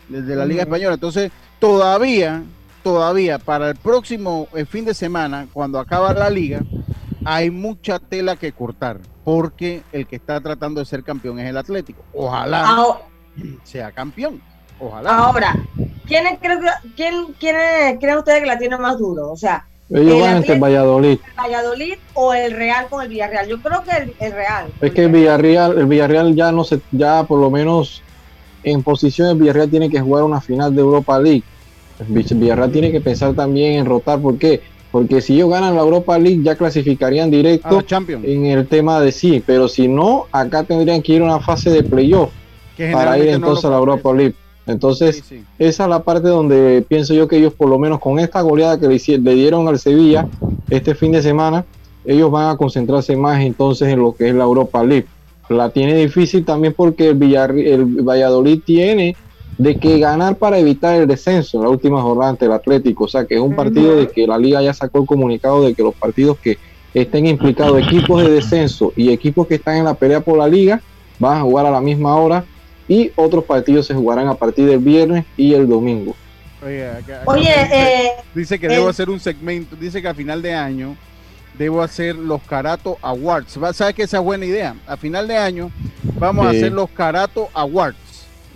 desde 0.08 0.36
la 0.36 0.46
Liga. 0.46 0.62
Española. 0.62 0.94
Entonces, 0.94 1.32
todavía, 1.58 2.44
todavía 2.84 3.40
para 3.40 3.70
el 3.70 3.76
próximo 3.76 4.46
eh, 4.54 4.64
fin 4.64 4.84
de 4.84 4.94
semana, 4.94 5.48
cuando 5.52 5.80
acaba 5.80 6.14
la 6.14 6.30
liga, 6.30 6.60
hay 7.24 7.50
mucha 7.50 7.98
tela 7.98 8.36
que 8.36 8.52
cortar, 8.52 9.00
porque 9.24 9.82
el 9.90 10.06
que 10.06 10.14
está 10.14 10.40
tratando 10.40 10.78
de 10.78 10.86
ser 10.86 11.02
campeón 11.02 11.40
es 11.40 11.48
el 11.48 11.56
Atlético. 11.56 12.04
Ojalá 12.14 13.00
sea 13.64 13.90
campeón. 13.90 14.40
Ojalá. 14.80 15.10
ahora, 15.16 15.56
¿quiénes 16.06 16.38
creen, 16.40 16.60
que- 16.60 16.88
quién, 16.96 17.14
quiénes 17.38 17.98
creen 18.00 18.18
ustedes 18.18 18.40
que 18.40 18.46
la 18.46 18.58
tiene 18.58 18.78
más 18.78 18.98
duro? 18.98 19.30
O 19.30 19.36
sea, 19.36 19.64
Ellos 19.90 20.14
el 20.14 20.20
van 20.20 20.30
ante 20.36 20.52
Atlético- 20.52 20.64
Valladolid. 20.66 21.18
¿el 21.26 21.34
Valladolid 21.36 21.94
o 22.14 22.34
el 22.34 22.52
Real 22.52 22.86
con 22.88 23.02
el 23.02 23.08
Villarreal? 23.08 23.48
Yo 23.48 23.60
creo 23.60 23.82
que 23.82 23.96
el, 23.96 24.14
el 24.20 24.32
Real. 24.32 24.66
Es 24.80 24.92
que 24.92 25.04
el 25.04 25.10
Villarreal, 25.12 25.78
el 25.78 25.86
Villarreal 25.86 26.34
ya 26.34 26.52
no 26.52 26.64
se, 26.64 26.80
ya 26.92 27.24
por 27.24 27.40
lo 27.40 27.50
menos 27.50 28.02
en 28.62 28.82
posición 28.82 29.28
el 29.28 29.36
Villarreal 29.36 29.70
tiene 29.70 29.90
que 29.90 30.00
jugar 30.00 30.22
una 30.24 30.40
final 30.40 30.74
de 30.74 30.80
Europa 30.80 31.18
League. 31.18 31.42
El 31.98 32.06
Villarreal 32.38 32.70
tiene 32.72 32.92
que 32.92 33.00
pensar 33.00 33.34
también 33.34 33.74
en 33.80 33.86
rotar, 33.86 34.20
¿por 34.20 34.38
qué? 34.38 34.62
Porque 34.92 35.20
si 35.20 35.34
ellos 35.34 35.50
ganan 35.50 35.76
la 35.76 35.82
Europa 35.82 36.18
League 36.18 36.40
ya 36.42 36.56
clasificarían 36.56 37.28
A 37.28 37.30
directo 37.30 37.82
Champions. 37.82 38.24
en 38.26 38.46
el 38.46 38.66
tema 38.66 39.00
de 39.00 39.12
sí, 39.12 39.42
pero 39.46 39.68
si 39.68 39.86
no, 39.88 40.26
acá 40.32 40.64
tendrían 40.64 41.02
que 41.02 41.12
ir 41.12 41.22
a 41.22 41.26
una 41.26 41.40
fase 41.40 41.70
de 41.70 41.82
playoff 41.82 42.30
para 42.92 43.18
ir 43.18 43.26
no 43.26 43.32
entonces 43.32 43.64
a 43.66 43.70
la 43.70 43.76
Europa. 43.76 44.12
League. 44.12 44.34
Entonces, 44.70 45.16
Sí, 45.16 45.22
sí. 45.36 45.44
esa 45.58 45.84
es 45.84 45.90
la 45.90 46.02
parte 46.02 46.28
donde 46.28 46.84
pienso 46.88 47.14
yo 47.14 47.28
que 47.28 47.36
ellos 47.38 47.54
por 47.54 47.68
lo 47.68 47.78
menos 47.78 48.00
con 48.00 48.18
esta 48.18 48.40
goleada 48.40 48.78
que 48.78 48.88
le 48.88 49.34
dieron 49.34 49.68
al 49.68 49.78
Sevilla 49.78 50.28
este 50.68 50.94
fin 50.94 51.12
de 51.12 51.22
semana, 51.22 51.64
ellos 52.04 52.30
van 52.30 52.48
a 52.50 52.56
concentrarse 52.56 53.16
más 53.16 53.42
entonces 53.42 53.88
en 53.88 54.00
lo 54.00 54.14
que 54.14 54.28
es 54.28 54.34
la 54.34 54.44
Europa 54.44 54.82
League. 54.84 55.06
La 55.48 55.70
tiene 55.70 55.94
difícil 55.94 56.44
también 56.44 56.74
porque 56.76 57.08
el, 57.08 57.18
Villarri- 57.18 57.66
el 57.66 57.84
Valladolid 57.84 58.60
tiene 58.64 59.16
de 59.58 59.76
que 59.78 59.98
ganar 59.98 60.36
para 60.38 60.58
evitar 60.58 60.94
el 60.98 61.06
descenso 61.06 61.58
en 61.58 61.64
la 61.64 61.68
última 61.70 62.00
jornada 62.00 62.30
ante 62.30 62.46
el 62.46 62.52
Atlético. 62.52 63.04
O 63.04 63.08
sea 63.08 63.26
que 63.26 63.34
es 63.34 63.40
un 63.40 63.54
partido 63.54 63.96
de 63.96 64.08
que 64.08 64.26
la 64.26 64.38
liga 64.38 64.62
ya 64.62 64.72
sacó 64.72 65.00
el 65.00 65.06
comunicado 65.06 65.62
de 65.62 65.74
que 65.74 65.82
los 65.82 65.94
partidos 65.96 66.38
que 66.40 66.56
estén 66.94 67.26
implicados 67.26 67.78
equipos 67.82 68.22
de 68.22 68.30
descenso 68.30 68.92
y 68.96 69.12
equipos 69.12 69.46
que 69.46 69.56
están 69.56 69.76
en 69.76 69.84
la 69.84 69.94
pelea 69.94 70.20
por 70.20 70.38
la 70.38 70.48
liga 70.48 70.80
van 71.18 71.38
a 71.38 71.42
jugar 71.42 71.66
a 71.66 71.70
la 71.70 71.80
misma 71.80 72.16
hora 72.16 72.44
y 72.90 73.12
otros 73.14 73.44
partidos 73.44 73.86
se 73.86 73.94
jugarán 73.94 74.26
a 74.26 74.34
partir 74.34 74.66
del 74.66 74.80
viernes 74.80 75.24
y 75.36 75.54
el 75.54 75.68
domingo. 75.68 76.16
Oye, 76.66 76.88
acá- 76.88 77.22
acá 77.22 77.30
Oye, 77.30 77.42
dice, 77.48 78.04
eh, 78.04 78.10
dice 78.34 78.58
que 78.58 78.66
debo 78.68 78.88
hacer 78.88 79.08
un 79.08 79.20
segmento, 79.20 79.76
dice 79.76 80.02
que 80.02 80.08
a 80.08 80.12
final 80.14 80.42
de 80.42 80.52
año 80.54 80.96
debo 81.56 81.82
hacer 81.82 82.16
los 82.16 82.42
Carato 82.42 82.98
Awards. 83.00 83.56
¿Sabes 83.74 83.94
que 83.94 84.02
esa 84.02 84.18
es 84.18 84.24
buena 84.24 84.44
idea? 84.44 84.74
A 84.88 84.96
final 84.96 85.28
de 85.28 85.36
año 85.36 85.70
vamos 86.18 86.46
a 86.46 86.50
hacer 86.50 86.72
los 86.72 86.90
Carato 86.90 87.48
Awards 87.54 87.96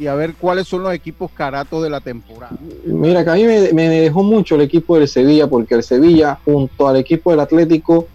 y 0.00 0.08
a 0.08 0.14
ver 0.16 0.34
cuáles 0.34 0.66
son 0.66 0.82
los 0.82 0.92
equipos 0.92 1.30
Carato 1.30 1.80
de 1.80 1.88
la 1.90 2.00
temporada. 2.00 2.56
Mira, 2.84 3.22
que 3.22 3.30
a 3.30 3.34
mí 3.34 3.44
me, 3.44 3.72
me 3.72 3.88
dejó 3.88 4.24
mucho 4.24 4.56
el 4.56 4.62
equipo 4.62 4.98
del 4.98 5.06
Sevilla, 5.06 5.46
porque 5.46 5.76
el 5.76 5.84
Sevilla, 5.84 6.40
junto 6.44 6.88
al 6.88 6.96
equipo 6.96 7.30
del 7.30 7.38
Atlético, 7.38 8.08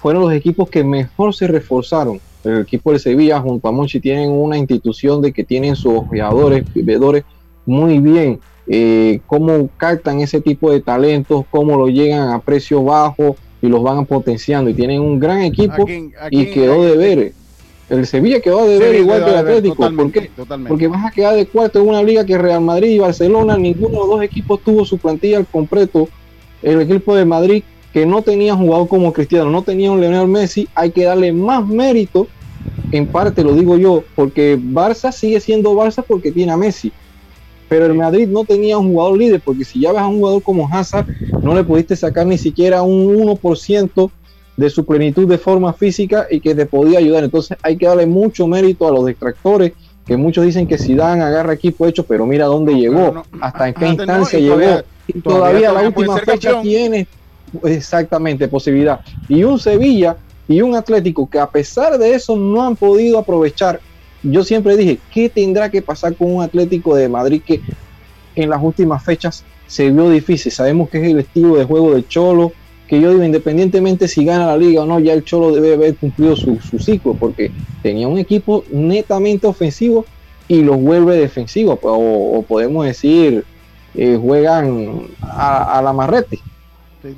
fueron 0.00 0.22
los 0.22 0.32
equipos 0.32 0.70
que 0.70 0.82
mejor 0.82 1.34
se 1.34 1.46
reforzaron. 1.46 2.18
El 2.44 2.60
equipo 2.60 2.90
del 2.90 3.00
Sevilla, 3.00 3.40
junto 3.40 3.68
a 3.68 3.72
Monchi, 3.72 4.00
tienen 4.00 4.30
una 4.30 4.56
institución 4.56 5.20
de 5.20 5.32
que 5.32 5.44
tienen 5.44 5.76
sus 5.76 5.94
jugadores, 6.00 6.64
veedores 6.74 7.24
muy 7.66 7.98
bien. 7.98 8.40
Eh, 8.66 9.20
cómo 9.26 9.68
captan 9.76 10.20
ese 10.20 10.40
tipo 10.40 10.70
de 10.70 10.80
talentos, 10.80 11.44
cómo 11.50 11.76
lo 11.76 11.88
llegan 11.88 12.30
a 12.30 12.38
precio 12.40 12.82
bajo 12.84 13.36
y 13.60 13.66
los 13.66 13.82
van 13.82 14.06
potenciando. 14.06 14.70
Y 14.70 14.74
tienen 14.74 15.00
un 15.00 15.18
gran 15.18 15.42
equipo 15.42 15.82
¿A 15.82 15.84
quién- 15.84 16.12
a 16.20 16.28
y 16.30 16.46
quedó 16.46 16.84
de 16.84 16.96
ver. 16.96 17.32
El 17.90 18.06
Sevilla 18.06 18.40
quedó 18.40 18.66
de 18.68 18.78
ver 18.78 18.94
igual 18.94 19.24
que 19.24 19.30
el 19.30 19.36
Atlético. 19.36 19.90
¿Por 19.90 20.12
qué? 20.12 20.30
totalmente. 20.36 20.68
Porque 20.68 20.86
vas 20.86 21.04
a 21.04 21.10
quedar 21.10 21.34
de 21.34 21.46
cuarto 21.46 21.80
en 21.80 21.88
una 21.88 22.02
liga 22.02 22.24
que 22.24 22.38
Real 22.38 22.60
Madrid 22.60 22.90
y 22.90 22.98
Barcelona, 23.00 23.58
ninguno 23.58 23.90
de 23.90 23.96
los 23.98 24.08
dos 24.08 24.22
equipos 24.22 24.60
tuvo 24.64 24.84
su 24.84 24.96
plantilla 24.98 25.38
al 25.38 25.46
completo. 25.46 26.08
El 26.62 26.80
equipo 26.80 27.16
de 27.16 27.24
Madrid, 27.24 27.64
que 27.92 28.06
no 28.06 28.22
tenía 28.22 28.54
jugador 28.54 28.88
como 28.88 29.12
Cristiano, 29.12 29.50
no 29.50 29.62
tenía 29.62 29.90
un 29.90 30.00
Leonel 30.00 30.28
Messi, 30.28 30.68
hay 30.74 30.90
que 30.92 31.04
darle 31.04 31.32
más 31.32 31.66
mérito, 31.66 32.28
en 32.92 33.06
parte 33.06 33.42
lo 33.42 33.54
digo 33.54 33.76
yo, 33.76 34.04
porque 34.14 34.58
Barça 34.58 35.12
sigue 35.12 35.40
siendo 35.40 35.74
Barça 35.74 36.04
porque 36.06 36.30
tiene 36.32 36.52
a 36.52 36.56
Messi. 36.56 36.92
Pero 37.68 37.86
el 37.86 37.94
Madrid 37.94 38.26
no 38.28 38.44
tenía 38.44 38.78
un 38.78 38.92
jugador 38.92 39.16
líder, 39.18 39.40
porque 39.44 39.64
si 39.64 39.80
ya 39.80 39.92
ves 39.92 40.00
a 40.00 40.06
un 40.08 40.18
jugador 40.18 40.42
como 40.42 40.68
Hazard, 40.72 41.06
no 41.42 41.54
le 41.54 41.62
pudiste 41.64 41.94
sacar 41.96 42.26
ni 42.26 42.36
siquiera 42.36 42.82
un 42.82 43.06
1% 43.16 44.10
de 44.56 44.70
su 44.70 44.84
plenitud 44.84 45.26
de 45.28 45.38
forma 45.38 45.72
física 45.72 46.26
y 46.30 46.40
que 46.40 46.54
te 46.54 46.66
podía 46.66 46.98
ayudar. 46.98 47.24
Entonces 47.24 47.56
hay 47.62 47.76
que 47.76 47.86
darle 47.86 48.06
mucho 48.06 48.46
mérito 48.46 48.86
a 48.88 48.90
los 48.90 49.04
detractores, 49.06 49.72
que 50.06 50.16
muchos 50.16 50.44
dicen 50.44 50.66
que 50.66 50.76
Zidane 50.78 51.22
agarra 51.22 51.52
equipo 51.54 51.86
hecho, 51.86 52.04
pero 52.04 52.26
mira 52.26 52.46
dónde 52.46 52.74
llegó, 52.74 53.12
no, 53.12 53.24
hasta 53.40 53.68
en 53.68 53.74
qué 53.74 53.86
antes 53.86 54.06
no, 54.06 54.12
instancia 54.14 54.38
y 54.38 54.42
llegó. 54.42 54.54
todavía- 54.56 54.84
y 55.06 55.20
todavía- 55.20 55.38
todavía, 55.60 55.72
la 55.72 55.88
última 55.88 56.16
fecha 56.18 56.32
campeón. 56.50 56.62
tiene 56.62 57.06
exactamente 57.64 58.48
posibilidad. 58.48 59.00
Y 59.28 59.42
un 59.44 59.58
Sevilla 59.58 60.16
y 60.48 60.62
un 60.62 60.74
Atlético 60.74 61.28
que 61.28 61.38
a 61.38 61.48
pesar 61.48 61.98
de 61.98 62.14
eso 62.14 62.36
no 62.36 62.62
han 62.62 62.76
podido 62.76 63.18
aprovechar. 63.18 63.80
Yo 64.22 64.42
siempre 64.44 64.76
dije, 64.76 64.98
¿qué 65.12 65.28
tendrá 65.28 65.70
que 65.70 65.80
pasar 65.80 66.14
con 66.14 66.34
un 66.34 66.42
Atlético 66.42 66.94
de 66.94 67.08
Madrid 67.08 67.42
que 67.46 67.60
en 68.34 68.50
las 68.50 68.62
últimas 68.62 69.02
fechas 69.04 69.44
se 69.66 69.90
vio 69.90 70.10
difícil? 70.10 70.50
Sabemos 70.52 70.90
que 70.90 70.98
es 70.98 71.04
el 71.10 71.20
estilo 71.20 71.56
de 71.56 71.64
juego 71.64 71.94
de 71.94 72.06
Cholo, 72.06 72.52
que 72.88 73.00
yo 73.00 73.12
digo, 73.12 73.22
independientemente 73.22 74.08
si 74.08 74.24
gana 74.24 74.46
la 74.46 74.56
liga 74.56 74.82
o 74.82 74.86
no, 74.86 74.98
ya 74.98 75.12
el 75.12 75.24
Cholo 75.24 75.52
debe 75.52 75.74
haber 75.74 75.94
cumplido 75.96 76.34
su, 76.34 76.58
ciclo, 76.80 77.14
porque 77.14 77.52
tenía 77.82 78.08
un 78.08 78.18
equipo 78.18 78.64
netamente 78.72 79.46
ofensivo 79.46 80.04
y 80.48 80.62
los 80.62 80.80
vuelve 80.80 81.16
defensivos, 81.16 81.78
o, 81.82 82.38
o 82.38 82.42
podemos 82.42 82.84
decir, 82.84 83.44
eh, 83.94 84.18
juegan 84.20 85.06
a, 85.20 85.78
a 85.78 85.82
la 85.82 85.92
marrete. 85.92 86.40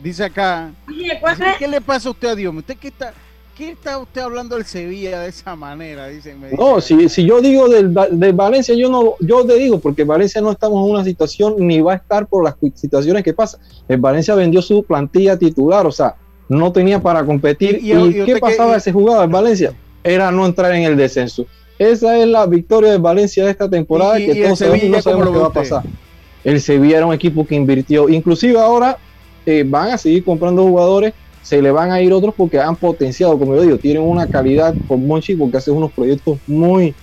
Dice 0.02 0.24
acá, 0.24 0.70
Oye. 0.88 1.20
¿qué 1.58 1.66
le 1.68 1.80
pasa 1.80 2.08
a 2.08 2.12
usted 2.12 2.28
a 2.28 2.34
Dios? 2.36 2.54
¿Usted 2.54 2.76
qué 2.76 2.88
está, 2.88 3.12
qué 3.56 3.70
está 3.70 3.98
usted 3.98 4.20
hablando 4.20 4.54
del 4.56 4.64
Sevilla 4.64 5.20
de 5.20 5.28
esa 5.28 5.56
manera? 5.56 6.06
Dicen, 6.08 6.40
me 6.40 6.50
No, 6.52 6.80
si, 6.80 7.08
si 7.08 7.24
yo 7.26 7.40
digo 7.40 7.68
del, 7.68 7.92
del 8.12 8.32
Valencia, 8.32 8.74
yo 8.74 8.88
no, 8.88 9.14
yo 9.20 9.44
te 9.44 9.54
digo, 9.54 9.80
porque 9.80 10.04
Valencia 10.04 10.40
no 10.40 10.52
estamos 10.52 10.84
en 10.86 10.92
una 10.94 11.04
situación 11.04 11.54
ni 11.58 11.80
va 11.80 11.94
a 11.94 11.96
estar 11.96 12.26
por 12.26 12.44
las 12.44 12.54
situaciones 12.74 13.22
que 13.24 13.32
pasan. 13.32 13.60
El 13.88 13.98
Valencia 13.98 14.34
vendió 14.34 14.62
su 14.62 14.84
plantilla 14.84 15.36
titular, 15.36 15.86
o 15.86 15.92
sea, 15.92 16.14
no 16.48 16.70
tenía 16.72 17.00
para 17.00 17.24
competir. 17.24 17.78
Y- 17.82 17.92
¿Y, 17.92 17.92
y- 17.92 17.94
y 17.94 18.20
usted 18.20 18.24
qué 18.26 18.36
pasaba 18.40 18.76
ese 18.76 18.92
jugaba 18.92 19.24
en 19.24 19.30
Valencia? 19.32 19.72
Era 20.04 20.30
no 20.30 20.46
entrar 20.46 20.72
en 20.74 20.82
el 20.82 20.96
descenso. 20.96 21.46
Esa 21.78 22.16
es 22.18 22.28
la 22.28 22.46
victoria 22.46 22.92
de 22.92 22.98
Valencia 22.98 23.44
de 23.44 23.50
esta 23.50 23.68
temporada, 23.68 24.16
que 24.18 24.34
todos 24.34 24.48
no 24.50 24.56
sabemos 24.56 25.04
¿cómo 25.04 25.32
qué 25.32 25.38
va 25.38 25.46
a 25.46 25.52
pasar. 25.52 25.82
El 26.44 26.60
Sevilla 26.60 26.98
era 26.98 27.06
un 27.06 27.14
equipo 27.14 27.44
que 27.46 27.54
invirtió, 27.56 28.08
inclusive 28.08 28.58
ahora 28.58 28.98
eh, 29.46 29.64
van 29.66 29.90
a 29.90 29.98
seguir 29.98 30.24
comprando 30.24 30.62
jugadores, 30.62 31.14
se 31.42 31.60
le 31.60 31.70
van 31.70 31.90
a 31.90 32.00
ir 32.00 32.12
otros 32.12 32.34
porque 32.36 32.58
han 32.60 32.76
potenciado, 32.76 33.38
como 33.38 33.54
yo 33.56 33.62
digo, 33.62 33.78
tienen 33.78 34.02
una 34.02 34.28
calidad 34.28 34.76
con 34.86 35.06
Monchi 35.06 35.34
porque 35.34 35.56
hace 35.56 35.70
unos 35.70 35.92
proyectos 35.92 36.38
muy, 36.46 36.94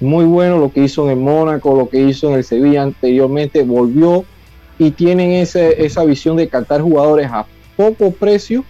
muy 0.00 0.24
buenos, 0.26 0.60
lo 0.60 0.70
que 0.70 0.84
hizo 0.84 1.04
en 1.04 1.10
el 1.18 1.24
Mónaco, 1.24 1.74
lo 1.74 1.88
que 1.88 2.00
hizo 2.02 2.28
en 2.28 2.34
el 2.34 2.44
Sevilla 2.44 2.82
anteriormente, 2.82 3.62
volvió 3.62 4.24
y 4.78 4.90
tienen 4.90 5.32
ese, 5.32 5.82
esa 5.84 6.04
visión 6.04 6.36
de 6.36 6.48
captar 6.48 6.82
jugadores 6.82 7.28
a 7.30 7.46
poco 7.76 8.10
precio 8.10 8.64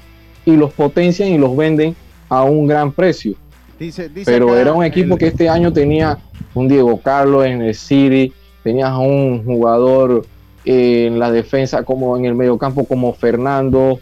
y 0.45 0.57
los 0.57 0.73
potencian 0.73 1.31
y 1.31 1.39
los 1.39 1.57
venden 1.57 1.97
a 2.29 2.45
un 2.45 2.69
gran 2.69 2.93
precio. 2.93 3.35
Dice, 3.79 4.09
dice 4.09 4.31
Pero 4.31 4.57
era 4.57 4.73
un 4.73 4.85
equipo 4.85 5.15
el- 5.15 5.19
que 5.19 5.27
este 5.27 5.49
año 5.49 5.73
tenía 5.73 6.19
un 6.55 6.69
Diego 6.69 7.01
Carlos 7.01 7.45
en 7.45 7.63
el 7.63 7.75
City, 7.75 8.33
tenías 8.63 8.89
a 8.91 8.99
un 8.99 9.45
jugador 9.45 10.25
en 10.67 11.21
la 11.21 11.31
defensa 11.31 11.85
como 11.85 12.17
en 12.17 12.25
el 12.25 12.35
mediocampo 12.35 12.85
como 12.85 13.15
Fernando, 13.15 14.01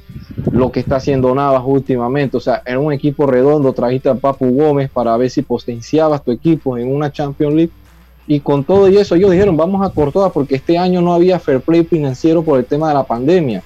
lo 0.51 0.73
que 0.73 0.81
está 0.81 0.97
haciendo 0.97 1.35
Navas 1.35 1.63
últimamente, 1.65 2.39
o 2.39 2.41
sea, 2.41 2.63
era 2.65 2.81
un 2.81 2.91
equipo 2.91 3.27
redondo, 3.27 3.75
trajiste 3.75 4.09
a 4.09 4.15
Papu 4.15 4.51
Gómez 4.51 4.91
para 4.91 5.15
ver 5.19 5.29
si 5.29 5.43
potenciabas 5.43 6.25
tu 6.25 6.33
equipo 6.33 6.79
en 6.79 6.91
una 6.91 7.13
Champions 7.13 7.55
League 7.55 7.73
y 8.27 8.41
con 8.41 8.65
todo 8.65 8.89
y 8.89 8.97
eso 8.97 9.15
ellos 9.15 9.31
dijeron 9.31 9.55
vamos 9.55 9.87
a 9.87 9.93
cortar 9.93 10.33
porque 10.33 10.55
este 10.55 10.79
año 10.79 11.03
no 11.03 11.13
había 11.13 11.39
fair 11.39 11.61
play 11.61 11.85
financiero 11.85 12.43
por 12.43 12.59
el 12.59 12.65
tema 12.65 12.89
de 12.89 12.95
la 12.95 13.05
pandemia. 13.05 13.63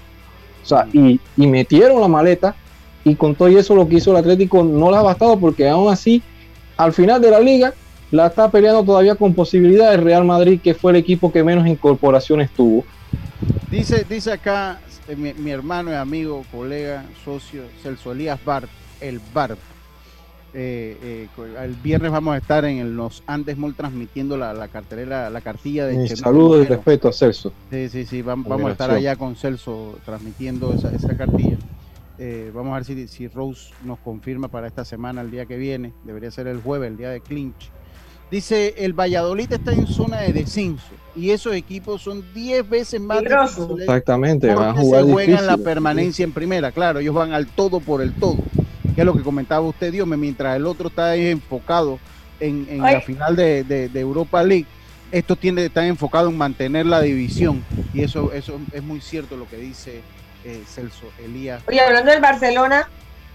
O 0.65 0.67
sea, 0.67 0.89
y, 0.93 1.21
y 1.37 1.47
metieron 1.47 2.01
la 2.01 2.09
maleta 2.09 2.57
y 3.05 3.15
con 3.15 3.37
todo 3.37 3.49
y 3.49 3.57
eso 3.57 3.77
lo 3.77 3.89
que 3.89 3.95
hizo 3.95 4.11
el 4.11 4.17
Atlético 4.17 4.65
no 4.65 4.91
les 4.91 4.99
ha 4.99 5.03
bastado 5.03 5.39
porque 5.39 5.69
aún 5.69 5.93
así 5.93 6.21
al 6.77 6.93
final 6.93 7.21
de 7.21 7.31
la 7.31 7.39
liga 7.39 7.73
la 8.11 8.27
está 8.29 8.51
peleando 8.51 8.83
todavía 8.85 9.15
con 9.15 9.35
posibilidad 9.35 9.93
el 9.95 10.03
Real 10.03 10.25
Madrid 10.25 10.61
que 10.63 10.75
fue 10.75 10.93
el 10.93 10.97
equipo 10.97 11.31
que 11.31 11.45
menos 11.45 11.67
incorporaciones 11.67 12.51
tuvo. 12.51 12.85
Dice, 13.71 14.05
dice 14.09 14.33
acá 14.33 14.81
eh, 15.09 15.17
mi, 15.17 15.33
mi 15.35 15.51
hermano 15.51 15.91
y 15.91 15.95
amigo, 15.95 16.45
colega, 16.51 17.05
socio, 17.25 17.63
Celso 17.83 18.13
Elías 18.13 18.43
Bart, 18.45 18.69
el 19.01 19.21
Bart. 19.35 19.59
Eh, 20.55 20.97
eh, 21.03 21.29
el 21.63 21.75
viernes 21.75 22.11
vamos 22.11 22.35
a 22.35 22.39
estar 22.39 22.65
en 22.65 22.79
el- 22.79 22.97
los 22.97 23.23
Andes 23.27 23.59
Mall 23.59 23.75
transmitiendo 23.75 24.39
la, 24.39 24.55
la 24.55 24.69
cartelera, 24.69 25.29
la 25.29 25.43
cartilla 25.43 25.87
de 25.87 26.09
saludos 26.09 26.65
y 26.65 26.69
respeto 26.69 27.09
a 27.09 27.13
Celso. 27.13 27.53
Sí, 27.71 27.89
sí, 27.91 28.07
sí, 28.07 28.23
vam- 28.23 28.45
vamos, 28.49 28.71
a 28.71 28.73
estar 28.73 28.91
allá 28.91 29.17
con 29.17 29.37
Celso 29.37 29.99
transmitiendo 30.07 30.73
esa, 30.73 30.91
esa 30.91 31.15
cartilla. 31.17 31.59
Eh, 32.19 32.51
vamos 32.55 32.73
a 32.73 32.77
ver 32.77 32.85
si, 32.85 33.07
si 33.07 33.29
Rose 33.29 33.73
nos 33.85 33.99
confirma 33.99 34.49
para 34.49 34.67
esta 34.67 34.85
semana, 34.87 35.21
el 35.21 35.31
día 35.31 35.45
que 35.45 35.59
viene. 35.59 35.93
Debería 36.05 36.31
ser 36.31 36.47
el 36.47 36.61
jueves, 36.63 36.91
el 36.91 36.97
día 36.97 37.11
de 37.11 37.21
clinch. 37.21 37.71
Dice, 38.31 38.75
el 38.79 38.93
Valladolid 38.93 39.51
está 39.53 39.73
en 39.73 39.87
zona 39.87 40.19
de 40.21 40.33
descenso 40.35 40.85
y 41.17 41.31
esos 41.31 41.55
equipos 41.55 42.03
son 42.03 42.23
10 42.35 42.69
veces 42.69 43.01
más 43.01 43.23
difíciles 43.47 43.81
Exactamente, 43.81 44.47
van 44.55 44.69
a 44.69 44.75
jugar 44.75 45.05
se 45.05 45.13
juegan 45.13 45.47
la 45.47 45.57
permanencia 45.65 46.25
en 46.25 46.33
primera, 46.33 46.71
claro, 46.71 46.99
ellos 47.01 47.15
van 47.15 47.33
al 47.33 47.47
todo 47.47 47.81
por 47.81 48.03
el 48.03 48.13
todo, 48.13 48.37
que 48.95 49.01
es 49.01 49.05
lo 49.07 49.15
que 49.15 49.23
comentaba 49.23 49.67
usted, 49.67 49.91
Dios, 49.93 50.07
mientras 50.07 50.57
el 50.57 50.67
otro 50.67 50.89
está 50.89 51.11
ahí 51.11 51.29
enfocado 51.29 51.99
en, 52.39 52.67
en 52.71 52.83
la 52.83 53.01
final 53.01 53.35
de, 53.35 53.65
de- 53.65 53.89
de 53.89 54.01
Europa 54.01 54.43
League, 54.43 54.67
estos 55.11 55.39
tienen, 55.39 55.65
están 55.65 55.87
enfocados 55.87 56.31
en 56.31 56.37
mantener 56.37 56.85
la 56.85 57.01
división, 57.01 57.65
y 57.95 58.03
eso, 58.03 58.31
eso 58.35 58.61
es 58.73 58.83
muy 58.83 59.01
cierto 59.01 59.39
lo 59.39 59.49
que 59.49 59.57
dice 59.57 60.03
eh, 60.45 60.63
Celso 60.69 61.07
Elías. 61.25 61.63
Oye, 61.67 61.81
hablando 61.81 62.11
del 62.13 62.21
Barcelona, 62.21 62.89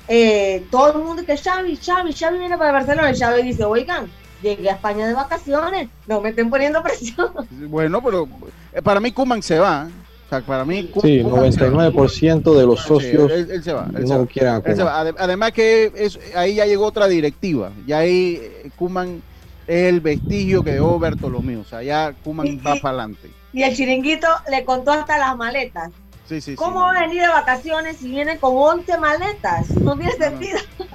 eh, 0.08 0.64
todo 0.70 1.00
el 1.00 1.04
mundo 1.04 1.26
que 1.26 1.36
Xavi, 1.36 1.78
Xavi, 1.78 2.14
Xavi 2.14 2.38
viene 2.38 2.58
para 2.58 2.70
el 2.70 2.74
Barcelona. 2.76 3.12
Y 3.12 3.18
Xavi 3.18 3.42
dice, 3.42 3.64
oigan, 3.64 4.06
llegué 4.44 4.70
a 4.70 4.74
España 4.74 5.08
de 5.08 5.14
vacaciones, 5.16 5.90
no 6.08 6.22
me 6.22 6.30
estén 6.30 6.50
poniendo 6.50 6.84
presión. 6.84 7.32
Bueno, 7.70 8.04
pero 8.04 8.28
eh, 8.74 8.82
para 8.82 9.00
mí 9.00 9.12
Kuman 9.12 9.42
se 9.42 9.58
va, 9.58 9.88
¿eh? 9.90 9.94
o 10.26 10.30
sea, 10.30 10.42
para 10.42 10.66
mí 10.66 10.84
Ku- 10.86 11.02
Sí, 11.02 11.22
Koeman 11.24 11.52
se 11.54 11.70
va. 11.70 11.90
99% 11.92 12.56
de 12.58 12.66
los 12.66 12.82
Sí, 12.82 12.88
socios 12.88 13.32
él, 13.32 13.48
él 13.52 13.64
se 13.64 13.74
va, 13.74 13.88
él 13.96 14.08
se 14.08 14.14
no 14.14 14.20
va. 14.22 14.26
quieren 14.28 14.54
a 14.54 14.58
Él 14.58 14.64
se 14.64 14.70
Koeman. 14.76 14.88
va. 14.88 15.00
Ade- 15.02 15.16
Además 15.18 15.52
que 15.54 15.92
es, 15.96 16.20
ahí 16.36 16.56
ya 16.56 16.66
llegó 16.66 16.86
otra 16.86 17.08
directiva. 17.08 17.72
Ya 17.88 18.00
ahí 18.00 18.40
eh, 18.42 18.70
Kuman 18.76 19.22
es 19.68 19.90
el 19.90 20.02
vestigio 20.02 20.64
que 20.64 20.74
dejó 20.74 21.00
Bertolomé. 21.00 21.58
O 21.58 21.64
sea, 21.64 21.82
ya 21.84 22.14
Kuman 22.24 22.48
Y- 22.48 22.56
va 22.58 22.76
para 22.82 22.90
adelante. 23.04 23.30
Y 23.54 23.62
el 23.64 23.76
chiringuito 23.76 24.28
le 24.50 24.66
contó 24.66 24.92
hasta 24.92 25.18
las 25.20 25.38
maletas. 25.38 25.90
Sí, 26.28 26.36
sí, 26.42 26.52
sí. 26.52 26.56
¿Cómo 26.56 26.80
va 26.80 26.92
a 26.98 27.02
venir 27.02 27.22
de 27.22 27.28
vacaciones 27.28 27.98
si 27.98 28.10
viene 28.10 28.40
con 28.40 28.54
11 28.56 28.98
maletas? 28.98 29.70
No 29.78 29.96
tiene 29.98 30.14
sentido. 30.14 30.58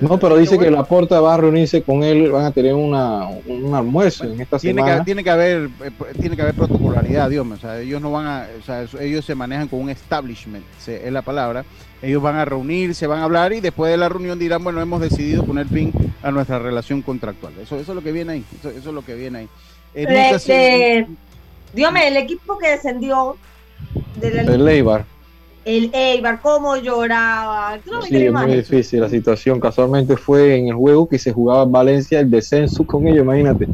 No, 0.00 0.18
pero 0.18 0.36
dice 0.36 0.58
que 0.58 0.70
la 0.70 0.84
porta 0.84 1.20
va 1.20 1.34
a 1.34 1.36
reunirse 1.36 1.82
con 1.82 2.02
él, 2.02 2.30
van 2.30 2.46
a 2.46 2.50
tener 2.52 2.74
una, 2.74 3.26
un 3.46 3.74
almuerzo 3.74 4.24
en 4.24 4.40
esta 4.40 4.58
Tiene 4.58 4.80
semana. 4.80 4.98
que, 5.00 5.04
tiene 5.04 5.22
que 5.24 5.30
haber 5.30 5.70
eh, 5.84 5.90
tiene 6.20 6.36
que 6.36 6.42
haber 6.42 6.54
protocolaridad, 6.54 7.28
Dios 7.28 7.44
mío. 7.44 7.56
O 7.56 7.60
sea, 7.60 7.78
ellos 7.80 8.00
no 8.00 8.10
van 8.10 8.26
a, 8.26 8.46
o 8.58 8.64
sea, 8.64 8.86
ellos 9.00 9.24
se 9.24 9.34
manejan 9.34 9.68
con 9.68 9.80
un 9.80 9.90
establishment, 9.90 10.64
se- 10.78 11.06
es 11.06 11.12
la 11.12 11.22
palabra. 11.22 11.64
Ellos 12.02 12.22
van 12.22 12.36
a 12.36 12.44
reunirse, 12.46 13.06
van 13.06 13.20
a 13.20 13.24
hablar 13.24 13.52
y 13.52 13.60
después 13.60 13.90
de 13.90 13.98
la 13.98 14.08
reunión 14.08 14.38
dirán, 14.38 14.64
bueno, 14.64 14.80
hemos 14.80 15.02
decidido 15.02 15.44
poner 15.44 15.66
fin 15.66 15.92
a 16.22 16.30
nuestra 16.30 16.58
relación 16.58 17.02
contractual. 17.02 17.52
Eso, 17.62 17.78
eso 17.78 17.92
es 17.92 17.96
lo 17.96 18.02
que 18.02 18.12
viene 18.12 18.32
ahí. 18.32 18.44
Eso, 18.58 18.70
eso 18.70 18.88
es 18.88 18.94
lo 18.94 19.04
que 19.04 19.14
viene 19.14 19.38
ahí. 19.40 19.48
Eh, 19.94 20.38
sido- 20.38 20.56
le- 20.56 21.06
Dígame, 21.74 22.08
el 22.08 22.16
equipo 22.16 22.56
que 22.58 22.70
descendió 22.70 23.36
de 24.16 24.30
la 24.30 24.42
El 24.42 24.66
Eibar. 24.66 25.04
El 25.64 25.90
Eibar, 25.92 26.40
cómo 26.40 26.76
lloraba. 26.76 27.78
No 27.90 28.02
Sí, 28.02 28.16
es 28.26 28.32
muy 28.32 28.56
difícil 28.56 29.00
la 29.00 29.08
situación. 29.08 29.60
Casualmente 29.60 30.16
fue 30.16 30.56
en 30.56 30.68
el 30.68 30.74
juego 30.74 31.08
que 31.08 31.18
se 31.18 31.32
jugaba 31.32 31.64
en 31.64 31.72
Valencia 31.72 32.20
el 32.20 32.30
descenso 32.30 32.84
con 32.84 33.06
ellos, 33.06 33.24
imagínate. 33.24 33.68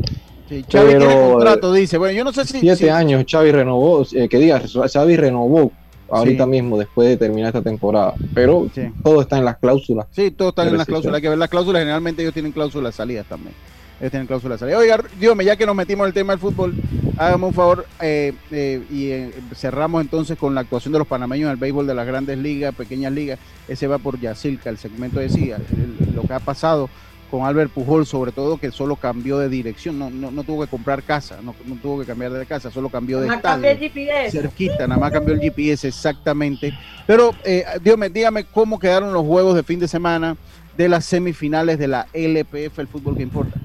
Sí, 0.48 0.64
Xavi 0.70 0.86
Pero, 0.92 0.98
tiene 1.08 1.30
contrato, 1.32 1.72
dice. 1.72 1.98
Bueno, 1.98 2.16
yo 2.16 2.24
no 2.24 2.32
sé 2.32 2.44
si. 2.44 2.60
Siete 2.60 2.76
si- 2.76 2.88
años 2.88 3.24
Xavi 3.28 3.50
renovó, 3.50 4.04
eh, 4.12 4.28
que 4.28 4.38
diga, 4.38 4.60
Xavi 4.60 5.16
renovó 5.16 5.72
ahorita 6.08 6.44
Sí. 6.44 6.50
mismo 6.50 6.78
después 6.78 7.08
de 7.08 7.16
terminar 7.16 7.48
esta 7.48 7.62
temporada. 7.62 8.14
Pero 8.34 8.68
Sí. 8.74 8.82
todo 9.02 9.20
está 9.22 9.38
en 9.38 9.44
las 9.44 9.58
cláusulas. 9.58 10.06
Sí, 10.12 10.30
todo 10.30 10.50
está 10.50 10.62
en 10.66 10.76
las 10.76 10.86
cláusulas. 10.86 11.16
Hay 11.16 11.22
que 11.22 11.28
ver 11.28 11.38
las 11.38 11.48
cláusulas. 11.50 11.80
Generalmente 11.80 12.22
ellos 12.22 12.34
tienen 12.34 12.52
cláusulas 12.52 12.92
de 12.94 12.96
salidas 12.96 13.26
también. 13.26 13.54
Ellos 13.98 14.10
tienen 14.10 14.26
cláusulas 14.26 14.60
de 14.60 14.66
salida. 14.66 14.78
Oiga, 14.78 15.02
dígame, 15.18 15.44
ya 15.44 15.56
que 15.56 15.64
nos 15.64 15.74
metimos 15.74 16.04
en 16.04 16.08
el 16.08 16.14
tema 16.14 16.32
del 16.34 16.40
fútbol, 16.40 16.74
hágame 17.16 17.46
un 17.46 17.54
favor 17.54 17.86
eh, 18.00 18.34
eh, 18.50 18.82
y 18.90 19.10
eh, 19.10 19.30
cerramos 19.54 20.02
entonces 20.02 20.36
con 20.36 20.54
la 20.54 20.60
actuación 20.60 20.92
de 20.92 20.98
los 20.98 21.08
panameños 21.08 21.46
en 21.46 21.52
el 21.52 21.56
béisbol 21.56 21.86
de 21.86 21.94
las 21.94 22.06
grandes 22.06 22.36
ligas, 22.36 22.74
pequeñas 22.74 23.12
ligas. 23.12 23.38
Ese 23.68 23.86
va 23.86 23.96
por 23.98 24.20
Yacilca, 24.20 24.68
el 24.68 24.76
segmento 24.76 25.18
de 25.18 25.30
sí, 25.30 25.50
el- 25.50 26.14
lo 26.14 26.22
que 26.22 26.32
ha 26.34 26.40
pasado 26.40 26.90
con 27.30 27.44
Albert 27.44 27.72
Pujol, 27.72 28.06
sobre 28.06 28.32
todo 28.32 28.58
que 28.58 28.70
solo 28.70 28.96
cambió 28.96 29.38
de 29.38 29.48
dirección, 29.48 29.98
no, 29.98 30.10
no, 30.10 30.30
no 30.30 30.44
tuvo 30.44 30.62
que 30.64 30.70
comprar 30.70 31.02
casa, 31.02 31.38
no, 31.42 31.56
no 31.64 31.74
tuvo 31.76 31.98
que 32.00 32.06
cambiar 32.06 32.32
de 32.32 32.46
casa, 32.46 32.70
solo 32.70 32.88
cambió 32.90 33.18
de 33.18 33.26
estadio 33.38 33.64
el 33.70 33.78
GPS. 33.78 34.30
cerquita, 34.42 34.86
nada 34.86 35.00
más 35.00 35.10
cambió 35.10 35.34
el 35.34 35.40
GPS 35.40 35.88
exactamente. 35.88 36.72
Pero 37.06 37.34
eh, 37.44 37.64
dígame, 37.82 38.10
dígame 38.10 38.44
cómo 38.44 38.78
quedaron 38.78 39.12
los 39.12 39.24
juegos 39.24 39.56
de 39.56 39.62
fin 39.64 39.80
de 39.80 39.88
semana 39.88 40.36
de 40.76 40.88
las 40.88 41.04
semifinales 41.06 41.78
de 41.78 41.88
la 41.88 42.06
LPF, 42.12 42.78
el 42.78 42.86
fútbol 42.88 43.16
que 43.16 43.22
importa. 43.22 43.58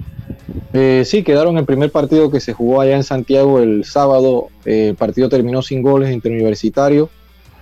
Eh, 0.74 1.02
sí, 1.04 1.22
quedaron 1.22 1.58
el 1.58 1.66
primer 1.66 1.90
partido 1.90 2.30
que 2.30 2.40
se 2.40 2.54
jugó 2.54 2.80
allá 2.80 2.96
en 2.96 3.04
Santiago 3.04 3.60
el 3.60 3.84
sábado. 3.84 4.48
Eh, 4.64 4.88
el 4.90 4.96
partido 4.96 5.28
terminó 5.28 5.60
sin 5.62 5.82
goles 5.82 6.10
entre 6.10 6.32
Universitario 6.32 7.10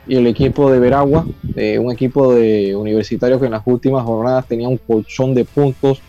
y 0.06 0.16
el 0.16 0.26
equipo 0.26 0.70
de 0.70 0.78
Veragua, 0.78 1.28
eh, 1.54 1.78
un 1.78 1.92
equipo 1.92 2.32
de 2.34 2.74
universitarios 2.76 3.40
que 3.40 3.46
en 3.46 3.52
las 3.52 3.62
últimas 3.66 4.04
jornadas 4.04 4.46
tenía 4.46 4.68
un 4.68 4.78
colchón 4.78 5.34
de 5.34 5.44
puntos 5.44 6.04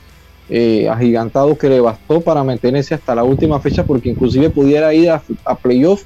eh, 0.48 0.88
agigantados 0.90 1.58
que 1.58 1.70
le 1.70 1.80
bastó 1.80 2.22
para 2.22 2.44
mantenerse 2.44 2.94
hasta 2.94 3.16
la 3.16 3.24
última 3.24 3.60
fecha 3.62 3.84
porque 3.86 4.10
inclusive 4.10 4.50
pudiera 4.50 4.94
ir 4.94 5.10
a, 5.10 5.24
a 5.46 5.56
playoff, 5.58 6.04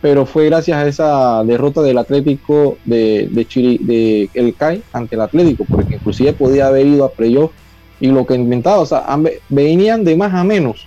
pero 0.00 0.26
fue 0.26 0.46
gracias 0.46 0.76
a 0.76 0.86
esa 0.86 1.44
derrota 1.44 1.82
del 1.82 1.98
Atlético 1.98 2.78
de, 2.84 3.28
Chiri- 3.48 3.80
de 3.80 4.30
El 4.34 4.54
CAI 4.54 4.84
ante 4.92 5.16
el 5.16 5.22
Atlético, 5.22 5.66
porque 5.68 5.96
inclusive 5.96 6.32
podía 6.34 6.68
haber 6.68 6.86
ido 6.86 7.04
a 7.04 7.12
playoff 7.14 7.52
y 8.00 8.08
lo 8.08 8.26
que 8.26 8.34
inventaba, 8.34 8.78
o 8.78 8.86
sea, 8.86 9.04
venían 9.48 10.04
de 10.04 10.16
más 10.16 10.32
a 10.34 10.44
menos. 10.44 10.86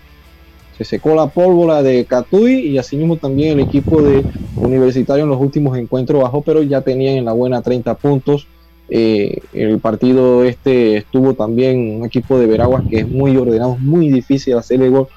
Se 0.77 0.85
secó 0.85 1.13
la 1.13 1.27
pólvora 1.27 1.83
de 1.83 2.05
Catuy 2.05 2.53
y 2.67 2.77
asimismo 2.77 3.17
también 3.17 3.51
el 3.51 3.59
equipo 3.59 4.01
de 4.01 4.25
Universitario 4.55 5.23
en 5.23 5.29
los 5.29 5.39
últimos 5.39 5.77
encuentros 5.77 6.21
bajó, 6.21 6.41
pero 6.41 6.61
ya 6.61 6.81
tenían 6.81 7.15
en 7.15 7.25
la 7.25 7.33
buena 7.33 7.61
30 7.61 7.95
puntos. 7.95 8.47
Eh, 8.89 9.39
el 9.53 9.79
partido 9.79 10.43
este 10.43 10.97
estuvo 10.97 11.33
también 11.33 11.97
un 11.99 12.05
equipo 12.05 12.37
de 12.37 12.45
Veraguas 12.45 12.83
que 12.87 12.99
es 12.99 13.07
muy 13.07 13.35
ordenado, 13.37 13.77
muy 13.79 14.09
difícil 14.09 14.57
hacerle 14.57 14.89
gol. 14.89 15.07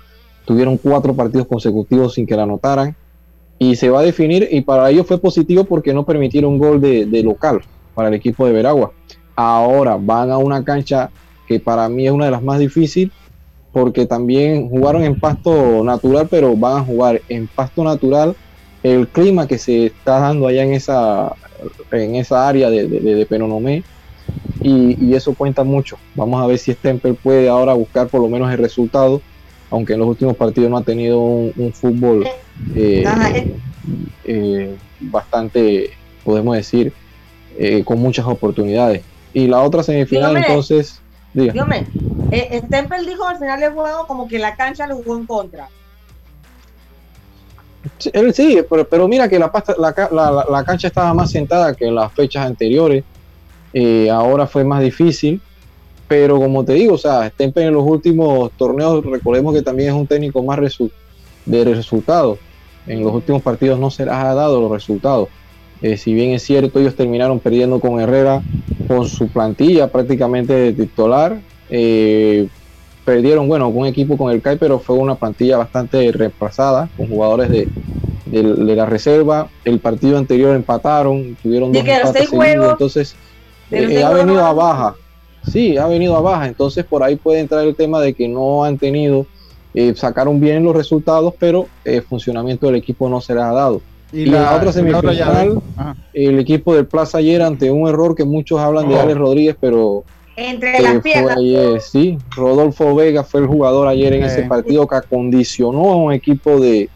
Tuvieron 0.44 0.78
cuatro 0.78 1.14
partidos 1.14 1.46
consecutivos 1.46 2.14
sin 2.14 2.26
que 2.26 2.36
la 2.36 2.44
anotaran 2.44 2.96
y 3.58 3.76
se 3.76 3.90
va 3.90 4.00
a 4.00 4.04
definir 4.04 4.48
y 4.50 4.60
para 4.60 4.90
ellos 4.90 5.06
fue 5.06 5.18
positivo 5.18 5.64
porque 5.64 5.92
no 5.92 6.04
permitieron 6.04 6.58
gol 6.58 6.80
de, 6.80 7.06
de 7.06 7.22
local 7.22 7.62
para 7.94 8.08
el 8.08 8.14
equipo 8.14 8.46
de 8.46 8.52
Veragua. 8.52 8.92
Ahora 9.36 9.96
van 10.00 10.30
a 10.30 10.38
una 10.38 10.64
cancha 10.64 11.10
que 11.46 11.60
para 11.60 11.88
mí 11.88 12.06
es 12.06 12.12
una 12.12 12.26
de 12.26 12.30
las 12.30 12.42
más 12.42 12.58
difíciles 12.58 13.12
porque 13.72 14.06
también 14.06 14.68
jugaron 14.68 15.02
en 15.02 15.18
pasto 15.18 15.82
natural, 15.82 16.28
pero 16.30 16.56
van 16.56 16.78
a 16.78 16.84
jugar 16.84 17.20
en 17.28 17.48
pasto 17.48 17.82
natural. 17.82 18.36
El 18.84 19.08
clima 19.08 19.48
que 19.48 19.58
se 19.58 19.86
está 19.86 20.20
dando 20.20 20.46
allá 20.46 20.62
en 20.62 20.74
esa, 20.74 21.34
en 21.90 22.14
esa 22.14 22.46
área 22.46 22.70
de, 22.70 22.86
de, 22.86 23.00
de 23.00 23.26
Penonomé 23.26 23.82
y, 24.62 25.04
y 25.04 25.14
eso 25.14 25.34
cuenta 25.34 25.64
mucho. 25.64 25.96
Vamos 26.14 26.40
a 26.40 26.46
ver 26.46 26.58
si 26.58 26.72
Stemper 26.72 27.14
puede 27.16 27.48
ahora 27.48 27.74
buscar 27.74 28.06
por 28.08 28.20
lo 28.20 28.28
menos 28.28 28.52
el 28.52 28.58
resultado, 28.58 29.20
aunque 29.70 29.94
en 29.94 30.00
los 30.00 30.08
últimos 30.08 30.36
partidos 30.36 30.70
no 30.70 30.76
ha 30.76 30.84
tenido 30.84 31.18
un, 31.18 31.52
un 31.56 31.72
fútbol 31.72 32.26
eh, 32.76 33.04
eh, 34.24 34.76
bastante, 35.00 35.90
podemos 36.22 36.56
decir, 36.56 36.92
eh, 37.58 37.82
con 37.84 37.98
muchas 37.98 38.26
oportunidades. 38.26 39.02
Y 39.32 39.48
la 39.48 39.62
otra 39.62 39.82
semifinal, 39.82 40.36
entonces, 40.36 41.00
diga. 41.34 41.52
dígame, 41.52 41.88
eh, 42.30 42.60
Stempel 42.64 43.04
dijo 43.06 43.26
al 43.26 43.38
final 43.38 43.60
del 43.60 43.72
juego 43.74 44.06
como 44.06 44.26
que 44.28 44.38
la 44.38 44.56
cancha 44.56 44.86
lo 44.86 44.96
jugó 44.96 45.16
en 45.16 45.26
contra. 45.26 45.68
Sí, 47.98 48.10
él 48.14 48.32
sí, 48.32 48.58
pero, 48.70 48.88
pero 48.88 49.06
mira 49.08 49.28
que 49.28 49.38
la, 49.38 49.52
pasta- 49.52 49.74
la, 49.78 49.92
ca- 49.92 50.08
la- 50.10 50.30
la- 50.30 50.46
la 50.48 50.64
cancha 50.64 50.88
estaba 50.88 51.12
más 51.12 51.30
sentada 51.30 51.74
que 51.74 51.86
en 51.86 51.94
las 51.94 52.12
fechas 52.14 52.46
anteriores. 52.46 53.04
Eh, 53.72 54.08
ahora 54.10 54.46
fue 54.46 54.64
más 54.64 54.82
difícil. 54.82 55.40
Pero 56.06 56.36
como 56.38 56.64
te 56.64 56.74
digo, 56.74 56.94
o 56.94 56.98
sea, 56.98 57.28
Stempe 57.30 57.62
en 57.62 57.72
los 57.74 57.82
últimos 57.84 58.52
torneos, 58.56 59.04
recordemos 59.04 59.54
que 59.54 59.62
también 59.62 59.88
es 59.90 59.94
un 59.94 60.06
técnico 60.06 60.42
más 60.42 60.58
resu- 60.58 60.92
de 61.46 61.64
resultados. 61.64 62.38
En 62.86 63.02
los 63.02 63.12
últimos 63.14 63.42
partidos 63.42 63.78
no 63.78 63.90
se 63.90 64.04
les 64.04 64.14
ha 64.14 64.34
dado 64.34 64.60
los 64.60 64.70
resultados. 64.70 65.28
Eh, 65.84 65.96
si 65.98 66.14
bien 66.14 66.30
es 66.32 66.42
cierto, 66.44 66.80
ellos 66.80 66.96
terminaron 66.96 67.40
perdiendo 67.40 67.80
con 67.80 68.00
Herrera 68.00 68.44
con 68.86 69.06
su 69.06 69.30
plantilla 69.30 69.90
prácticamente 69.92 70.52
de 70.54 70.72
titular. 70.74 71.42
eh, 71.68 72.48
perdieron, 73.04 73.48
bueno, 73.48 73.66
con 73.72 73.82
un 73.82 73.86
equipo 73.88 74.16
con 74.18 74.32
el 74.32 74.40
CAI, 74.42 74.58
pero 74.58 74.80
fue 74.80 74.96
una 74.96 75.16
plantilla 75.16 75.58
bastante 75.58 76.10
reemplazada, 76.12 76.90
con 76.96 77.08
jugadores 77.08 77.50
de, 77.50 77.70
de, 78.24 78.42
de 78.42 78.76
la 78.76 78.86
reserva. 78.86 79.52
El 79.64 79.80
partido 79.80 80.18
anterior 80.18 80.56
empataron, 80.56 81.36
tuvieron 81.42 81.72
dos 81.72 81.86
empates 81.88 82.28
seguidos, 82.30 82.54
juegos- 82.56 82.70
entonces 82.72 83.18
eh, 83.70 84.02
ha 84.02 84.10
venido 84.12 84.44
a 84.44 84.52
baja. 84.54 84.96
Sí, 85.42 85.76
ha 85.76 85.86
venido 85.88 86.16
a 86.16 86.20
baja, 86.22 86.48
entonces 86.48 86.86
por 86.86 87.02
ahí 87.02 87.16
puede 87.16 87.40
entrar 87.40 87.64
el 87.66 87.76
tema 87.76 88.00
de 88.00 88.14
que 88.14 88.28
no 88.28 88.64
han 88.64 88.78
tenido, 88.78 89.28
eh, 89.74 89.94
sacaron 89.96 90.40
bien 90.40 90.64
los 90.64 90.74
resultados, 90.76 91.34
pero 91.38 91.72
el 91.84 92.02
funcionamiento 92.04 92.66
del 92.66 92.76
equipo 92.76 93.08
no 93.10 93.20
se 93.20 93.34
les 93.34 93.42
ha 93.44 93.52
dado. 93.52 93.84
Y 94.14 94.26
la- 94.26 94.40
la 94.42 94.56
otra 94.56 94.80
y 94.80 94.84
la 94.90 94.98
otra 94.98 95.12
semifinal, 95.12 95.62
el 96.12 96.38
equipo 96.38 96.74
del 96.74 96.86
Plaza 96.86 97.18
ayer 97.18 97.42
ante 97.42 97.70
un 97.70 97.88
error 97.88 98.14
que 98.14 98.24
muchos 98.24 98.60
hablan 98.60 98.88
de 98.88 98.94
Oh. 98.94 99.00
Alex 99.00 99.18
Rodríguez, 99.18 99.56
pero 99.60 100.04
Entre 100.36 100.80
las 100.80 101.02
piernas. 101.02 101.36
ayer, 101.36 101.80
sí, 101.80 102.18
Rodolfo 102.36 102.94
Vega 102.94 103.24
fue 103.24 103.40
el 103.40 103.46
jugador 103.46 103.88
ayer 103.88 104.12
en 104.12 104.24
ese 104.24 104.42
partido 104.44 104.86
que 104.86 104.96
acondicionó 104.96 105.92
a 105.92 105.96
un 105.96 106.12
equipo 106.12 106.58
de 106.60 106.88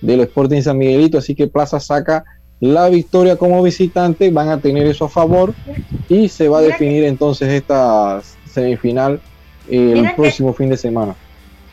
del 0.00 0.20
Sporting 0.20 0.60
San 0.60 0.76
Miguelito, 0.76 1.16
así 1.16 1.34
que 1.34 1.46
Plaza 1.46 1.80
saca 1.80 2.24
la 2.60 2.88
victoria 2.90 3.36
como 3.36 3.62
visitante, 3.62 4.30
van 4.30 4.48
a 4.50 4.60
tener 4.60 4.86
eso 4.86 5.06
a 5.06 5.08
favor 5.08 5.54
y 6.10 6.28
se 6.28 6.46
va 6.48 6.58
a 6.58 6.62
definir 6.62 7.04
entonces 7.04 7.48
esta 7.48 8.20
semifinal 8.50 9.20
eh, 9.70 9.92
el 9.96 10.02
que- 10.08 10.14
próximo 10.14 10.52
fin 10.52 10.68
de 10.68 10.76
semana. 10.76 11.14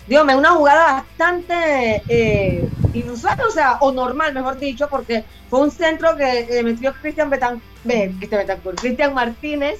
Dios 0.07 0.25
mío, 0.25 0.37
una 0.37 0.49
jugada 0.51 0.93
bastante 0.93 2.03
eh, 2.07 2.69
inusual, 2.93 3.37
o 3.47 3.51
sea, 3.51 3.77
o 3.81 3.91
normal, 3.91 4.33
mejor 4.33 4.57
dicho, 4.59 4.87
porque 4.89 5.23
fue 5.49 5.59
un 5.61 5.71
centro 5.71 6.15
que 6.17 6.47
eh, 6.49 6.63
metió 6.63 6.93
Cristian 7.01 7.29
Betan, 7.29 7.61
eh, 7.87 8.11
Cristian 8.17 8.41
Betancourt, 8.41 8.79
Cristian 8.79 9.13
Martínez 9.13 9.79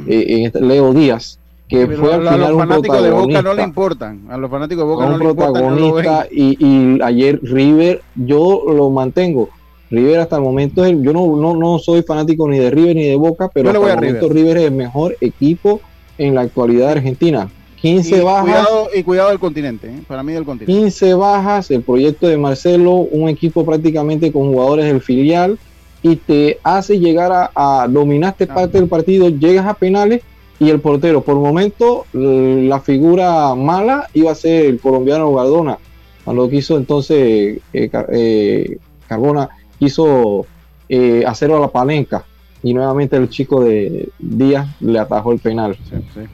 eh, 0.08 0.44
este- 0.46 0.62
Leo 0.62 0.94
Díaz, 0.94 1.40
que 1.68 1.86
Pero 1.88 2.00
fue 2.00 2.14
al 2.14 2.28
a, 2.28 2.32
a 2.32 2.34
final 2.34 2.52
los 2.52 2.62
un 2.62 2.68
fanáticos 2.68 3.04
de 3.04 3.12
Boca 3.12 3.42
no 3.42 3.54
le 3.54 3.64
importan. 3.64 4.22
A 4.30 4.38
los 4.38 4.50
fanáticos 4.52 4.84
de 4.84 4.90
Boca 4.90 5.06
no 5.06 5.18
le 5.18 5.26
importan. 5.26 5.76
no 5.76 6.24
y, 6.32 6.58
y 6.60 7.02
ayer 7.02 7.40
River, 7.44 8.02
yo 8.16 8.64
lo 8.68 8.90
mantengo. 8.90 9.50
River 9.94 10.20
hasta 10.20 10.36
el 10.38 10.42
momento, 10.42 10.84
es 10.84 10.92
el- 10.92 11.04
yo 11.04 11.14
no, 11.14 11.36
no, 11.38 11.56
no 11.56 11.80
soy 11.80 12.02
fanático 12.02 12.48
ni 12.50 12.58
de 12.60 12.70
River 12.72 12.96
ni 12.96 13.06
de 13.06 13.16
Boca, 13.16 13.50
pero 13.54 13.70
hasta 13.70 13.80
el 13.86 13.92
a 13.92 13.96
momento 13.96 14.30
River. 14.30 14.58
es 14.58 14.64
el 14.66 14.72
mejor 14.72 15.16
equipo 15.22 15.80
en 16.18 16.36
la 16.36 16.42
actualidad 16.42 16.88
de 16.88 16.92
Argentina. 16.94 17.50
15 17.82 18.18
y, 18.18 18.20
bajas, 18.22 18.44
cuidado, 18.46 18.88
y 18.96 19.04
cuidado 19.04 19.30
del 19.30 19.40
continente, 19.40 19.88
¿eh? 19.88 20.00
para 20.08 20.24
mí 20.24 20.32
del 20.32 20.46
continente. 20.46 20.72
15 20.82 21.14
bajas, 21.16 21.70
el 21.70 21.82
proyecto 21.82 22.28
de 22.28 22.38
Marcelo, 22.38 22.92
un 22.94 23.28
equipo 23.28 23.66
prácticamente 23.66 24.32
con 24.32 24.52
jugadores 24.54 24.86
del 24.86 25.02
filial 25.02 25.58
y 26.02 26.16
te 26.16 26.60
hace 26.64 26.98
llegar 27.00 27.32
a, 27.34 27.52
a 27.54 27.88
dominaste 27.90 28.48
parte 28.48 28.78
del 28.80 28.88
partido, 28.88 29.28
llegas 29.30 29.66
a 29.68 29.74
penales 29.74 30.22
y 30.60 30.70
el 30.70 30.80
portero, 30.80 31.22
por 31.22 31.36
momento, 31.36 32.06
la 32.14 32.80
figura 32.80 33.54
mala 33.54 34.08
iba 34.14 34.32
a 34.32 34.36
ser 34.36 34.66
el 34.66 34.80
colombiano 34.80 35.34
Gardona, 35.34 35.78
cuando 36.24 36.50
quiso 36.50 36.78
entonces 36.78 37.58
eh, 37.74 37.90
eh, 38.14 38.78
Carbona 39.08 39.50
quiso 39.84 40.46
eh, 40.90 41.24
hacerlo 41.28 41.58
a 41.58 41.60
la 41.60 41.68
palenca 41.68 42.24
y 42.62 42.74
nuevamente 42.74 43.18
el 43.18 43.30
chico 43.30 43.64
de 43.64 44.10
Díaz 44.20 44.68
le 44.80 44.98
atajó 45.00 45.34
el 45.34 45.40
penal. 45.40 45.78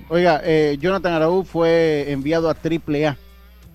Oiga, 0.10 0.42
eh, 0.44 0.78
Jonathan 0.80 1.14
Araúz 1.14 1.48
fue 1.48 2.12
enviado 2.12 2.50
a 2.50 2.54
AAA. 2.54 3.18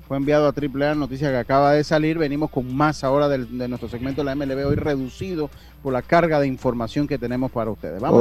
Fue 0.07 0.17
enviado 0.19 0.47
a 0.47 0.53
AAA, 0.53 0.95
noticia 0.95 1.31
que 1.31 1.39
acaba 1.39 1.73
de 1.73 1.83
salir. 1.83 2.19
Venimos 2.19 2.51
con 2.51 2.73
más 2.77 3.03
ahora 3.03 3.27
del- 3.29 3.59
de, 3.59 3.67
nuestro 3.69 3.89
segmento 3.89 4.21
de 4.21 4.27
la 4.27 4.33
MLB, 4.37 4.65
hoy 4.67 4.77
reducido 4.77 5.51
por 5.83 5.93
la 5.93 6.03
carga 6.03 6.39
de 6.39 6.47
información 6.47 7.09
que 7.09 7.19
tenemos 7.19 7.51
para 7.51 7.71
ustedes. 7.71 8.01
Vamos 8.01 8.19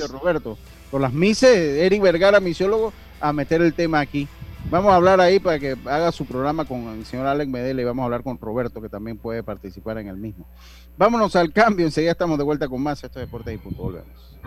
cambio, 0.00 0.18
Roberto. 0.18 0.58
Por 0.90 1.00
las 1.00 1.12
mises, 1.12 1.56
Eric 1.78 2.02
Vergara, 2.02 2.40
misiólogo, 2.40 2.92
a 3.20 3.32
meter 3.32 3.62
el 3.62 3.72
tema 3.72 4.00
aquí. 4.00 4.26
Vamos 4.68 4.92
a 4.92 4.96
hablar 4.96 5.20
ahí 5.20 5.40
para 5.40 5.58
que 5.58 5.76
haga 5.86 6.12
su 6.12 6.26
programa 6.26 6.64
con 6.64 6.88
el 6.88 7.04
señor 7.04 7.26
Alex 7.26 7.50
Medela 7.50 7.82
y 7.82 7.84
vamos 7.84 8.02
a 8.02 8.04
hablar 8.04 8.22
con 8.22 8.38
Roberto, 8.38 8.80
que 8.80 8.88
también 8.88 9.18
puede 9.18 9.42
participar 9.42 9.98
en 9.98 10.08
el 10.08 10.16
mismo. 10.16 10.46
Vámonos 10.96 11.34
al 11.36 11.52
cambio, 11.52 11.86
enseguida 11.86 12.12
estamos 12.12 12.38
de 12.38 12.44
vuelta 12.44 12.68
con 12.68 12.82
más. 12.82 13.02
Esto 13.02 13.20
es 13.20 13.26
Deportes 13.26 13.54
y 13.54 13.58
Punto. 13.58 13.82
Volvemos. 13.82 14.38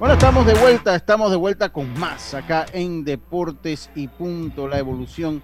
Bueno, 0.00 0.14
estamos 0.14 0.46
de 0.46 0.54
vuelta, 0.54 0.96
estamos 0.96 1.30
de 1.30 1.36
vuelta 1.36 1.68
con 1.68 1.92
más 2.00 2.32
acá 2.32 2.64
en 2.72 3.04
Deportes 3.04 3.90
y 3.94 4.08
Punto, 4.08 4.66
la 4.66 4.78
evolución 4.78 5.42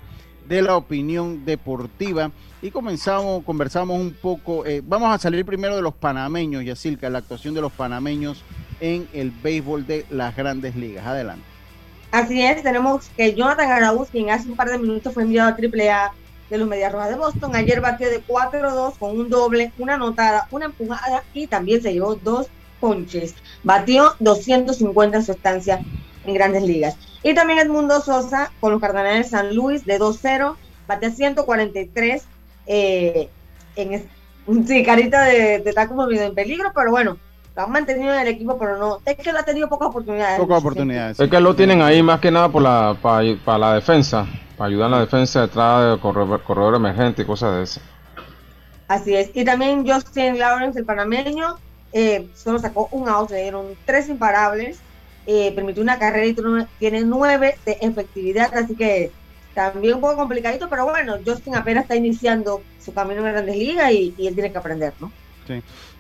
de 0.49 0.63
la 0.63 0.79
opinión 0.79 1.45
deportiva. 1.45 2.31
Y 2.63 2.71
comenzamos, 2.71 3.45
conversamos 3.45 4.01
un 4.01 4.15
poco, 4.15 4.65
eh, 4.65 4.81
vamos 4.83 5.15
a 5.15 5.19
salir 5.19 5.45
primero 5.45 5.77
de 5.77 5.83
los 5.83 5.93
panameños, 5.93 6.65
Yacilca, 6.65 7.11
la 7.11 7.19
actuación 7.19 7.53
de 7.53 7.61
los 7.61 7.71
panameños 7.71 8.45
en 8.81 9.07
el 9.13 9.31
béisbol 9.31 9.87
de 9.87 10.07
las 10.09 10.35
grandes 10.35 10.75
ligas. 10.75 11.05
Adelante. 11.05 11.45
Así 12.11 12.41
es, 12.41 12.63
tenemos 12.63 13.11
que 13.15 13.35
Jonathan 13.35 13.71
Arauz, 13.71 14.09
quien 14.09 14.31
hace 14.31 14.49
un 14.49 14.57
par 14.57 14.71
de 14.71 14.79
minutos 14.79 15.13
fue 15.13 15.25
enviado 15.25 15.51
a 15.51 15.53
AAA 15.53 16.15
de 16.49 16.57
los 16.57 16.67
Medias 16.67 16.93
Rojas 16.93 17.11
de 17.11 17.17
Boston, 17.17 17.55
ayer 17.55 17.83
batió 17.83 18.09
de 18.09 18.25
4-2 18.25 18.97
con 18.99 19.21
un 19.21 19.29
doble, 19.29 19.71
una 19.77 19.97
anotada, 19.97 20.49
una 20.51 20.65
empujada 20.65 21.25
y 21.35 21.47
también 21.47 21.83
se 21.83 21.93
llevó 21.93 22.15
dos 22.15 22.49
ponches. 22.81 23.35
Batió 23.63 24.15
250 24.21 25.19
en 25.19 25.25
su 25.25 25.33
estancia 25.33 25.81
en 26.25 26.35
grandes 26.35 26.63
ligas. 26.63 26.97
Y 27.23 27.35
también 27.35 27.59
Edmundo 27.59 28.01
Sosa 28.01 28.53
con 28.61 28.73
los 28.73 28.81
Cardenales 28.81 29.27
de 29.27 29.31
San 29.31 29.55
Luis 29.55 29.85
de 29.85 29.99
2-0, 29.99 30.57
batea 30.87 31.11
143. 31.11 32.25
Eh, 32.67 33.29
en, 33.77 34.09
sí, 34.67 34.85
carita 34.85 35.23
de, 35.25 35.59
de 35.61 35.71
estar 35.71 35.89
como 35.89 36.09
en 36.11 36.35
peligro, 36.35 36.73
pero 36.75 36.91
bueno, 36.91 37.19
lo 37.57 37.63
han 37.63 37.73
mantenido 37.73 38.13
en 38.13 38.21
el 38.21 38.29
equipo, 38.29 38.59
pero 38.59 38.77
no, 38.77 38.99
es 39.05 39.17
que 39.17 39.33
lo 39.33 39.39
ha 39.39 39.43
tenido 39.43 39.69
pocas 39.69 39.89
oportunidades. 39.89 40.39
Pocas 40.39 40.59
oportunidades. 40.59 41.19
Es 41.19 41.31
que 41.31 41.41
lo 41.41 41.57
tienen 41.57 41.81
ahí 41.81 42.03
más 42.03 42.21
que 42.21 42.31
nada 42.31 42.51
por 42.51 42.63
la, 42.63 42.97
para, 43.01 43.59
la 43.59 43.75
defensa, 43.75 44.27
para 44.59 44.69
ayudar 44.69 44.87
en 44.87 44.93
la 44.93 45.01
defensa 45.01 45.41
detrás 45.41 45.93
de 45.93 46.01
corredor, 46.01 46.43
corredor 46.43 46.75
emergente 46.75 47.23
y 47.23 47.25
cosas 47.25 47.57
de 47.57 47.63
eso. 47.63 47.81
Así 48.89 49.15
es. 49.15 49.31
Y 49.33 49.45
también 49.45 49.89
Justin 49.89 50.39
Lawrence, 50.39 50.79
el 50.79 50.85
panameño, 50.85 51.57
eh, 51.99 52.29
solo 52.35 52.59
sacó 52.59 52.91
un 52.93 53.09
out, 53.09 53.31
le 53.31 53.45
dieron 53.45 53.69
tres 53.87 54.11
imparables, 54.11 54.81
eh, 55.27 55.51
permitió 55.53 55.83
una 55.83 55.99
carrera 55.99 56.27
y 56.27 56.37
tiene 56.79 57.01
nueve 57.01 57.57
de 57.65 57.79
efectividad, 57.81 58.55
así 58.55 58.75
que 58.75 59.11
también 59.55 59.95
un 59.95 60.03
poco 60.03 60.17
complicadito, 60.17 60.69
pero 60.69 60.85
bueno, 60.85 61.17
Justin 61.25 61.55
apenas 61.55 61.85
está 61.85 61.97
iniciando 61.97 62.61
su 62.85 62.93
camino 62.93 63.27
en 63.27 63.33
Grandes 63.33 63.57
Ligas 63.57 63.91
y, 63.93 64.15
él 64.19 64.35
tiene 64.35 64.53
que 64.53 64.59
aprender, 64.59 64.93
¿no? 65.01 65.11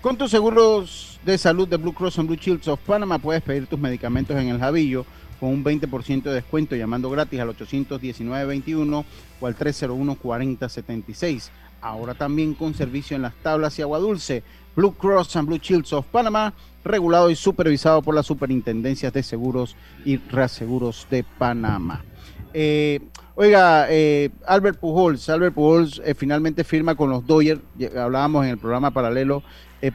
Con 0.02 0.18
tus 0.18 0.32
seguros 0.32 1.18
de 1.24 1.38
salud 1.38 1.66
de 1.66 1.78
Blue 1.78 1.94
Cross 1.94 2.18
and 2.18 2.28
Blue 2.28 2.36
Shields 2.36 2.68
of 2.68 2.78
Panama 2.80 3.18
puedes 3.18 3.42
pedir 3.42 3.66
tus 3.66 3.78
medicamentos 3.78 4.36
en 4.36 4.48
el 4.48 4.58
Javillo 4.58 5.06
con 5.40 5.48
un 5.48 5.64
20% 5.64 6.24
de 6.24 6.34
descuento 6.34 6.76
llamando 6.76 7.08
gratis 7.08 7.40
al 7.40 7.56
819-21 7.56 9.04
o 9.40 9.46
al 9.46 9.56
301-4076. 9.56 11.48
Ahora 11.80 12.12
también 12.12 12.52
con 12.52 12.74
servicio 12.74 13.16
en 13.16 13.22
las 13.22 13.34
tablas 13.36 13.78
y 13.78 13.82
agua 13.82 13.98
dulce. 13.98 14.42
Blue 14.76 14.92
Cross 14.92 15.36
and 15.36 15.48
Blue 15.48 15.58
Shields 15.58 15.92
of 15.94 16.06
Panama, 16.06 16.52
regulado 16.84 17.30
y 17.30 17.34
supervisado 17.34 18.02
por 18.02 18.14
las 18.14 18.26
superintendencias 18.26 19.12
de 19.12 19.22
seguros 19.22 19.74
y 20.04 20.18
reaseguros 20.18 21.06
de 21.10 21.24
Panamá. 21.24 22.04
Eh, 22.52 23.00
oiga, 23.34 23.86
eh, 23.90 24.30
Albert 24.46 24.78
Pujols, 24.78 25.28
Albert 25.30 25.54
Pujols 25.54 26.00
eh, 26.04 26.14
finalmente 26.14 26.62
firma 26.62 26.94
con 26.94 27.10
los 27.10 27.26
Dodgers, 27.26 27.60
hablábamos 27.98 28.44
en 28.44 28.50
el 28.52 28.58
programa 28.58 28.90
paralelo, 28.90 29.42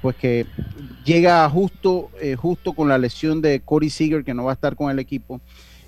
pues 0.01 0.15
que 0.15 0.45
llega 1.03 1.49
justo, 1.49 2.09
justo 2.37 2.71
con 2.71 2.87
la 2.87 2.97
lesión 2.97 3.41
de 3.41 3.59
Corey 3.59 3.89
Seager, 3.89 4.23
que 4.23 4.33
no 4.33 4.45
va 4.45 4.51
a 4.51 4.53
estar 4.53 4.75
con 4.75 4.89
el 4.89 4.99
equipo, 4.99 5.41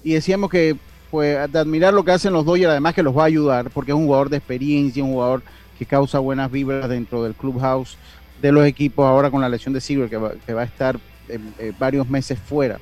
y 0.04 0.14
decíamos 0.14 0.50
que 0.50 0.76
pues 1.10 1.50
de 1.52 1.60
admirar 1.60 1.94
lo 1.94 2.04
que 2.04 2.12
hacen 2.12 2.34
los 2.34 2.44
Dodgers, 2.44 2.72
además 2.72 2.96
que 2.96 3.04
los 3.04 3.16
va 3.16 3.22
a 3.22 3.28
ayudar, 3.28 3.70
porque 3.70 3.92
es 3.92 3.96
un 3.96 4.06
jugador 4.06 4.30
de 4.30 4.38
experiencia, 4.38 5.04
un 5.04 5.14
jugador 5.14 5.44
que 5.78 5.86
causa 5.86 6.20
buenas 6.20 6.52
vibras 6.52 6.90
dentro 6.90 7.24
del 7.24 7.34
clubhouse 7.34 7.98
de 8.44 8.52
los 8.52 8.66
equipos 8.68 9.06
ahora 9.06 9.32
con 9.32 9.40
la 9.40 9.48
lesión 9.48 9.74
de 9.74 9.80
Seager 9.80 10.10
que 10.10 10.18
va, 10.18 10.34
que 10.46 10.54
va 10.54 10.62
a 10.62 10.66
estar 10.66 11.00
eh, 11.30 11.72
varios 11.80 12.10
meses 12.10 12.38
fuera 12.38 12.78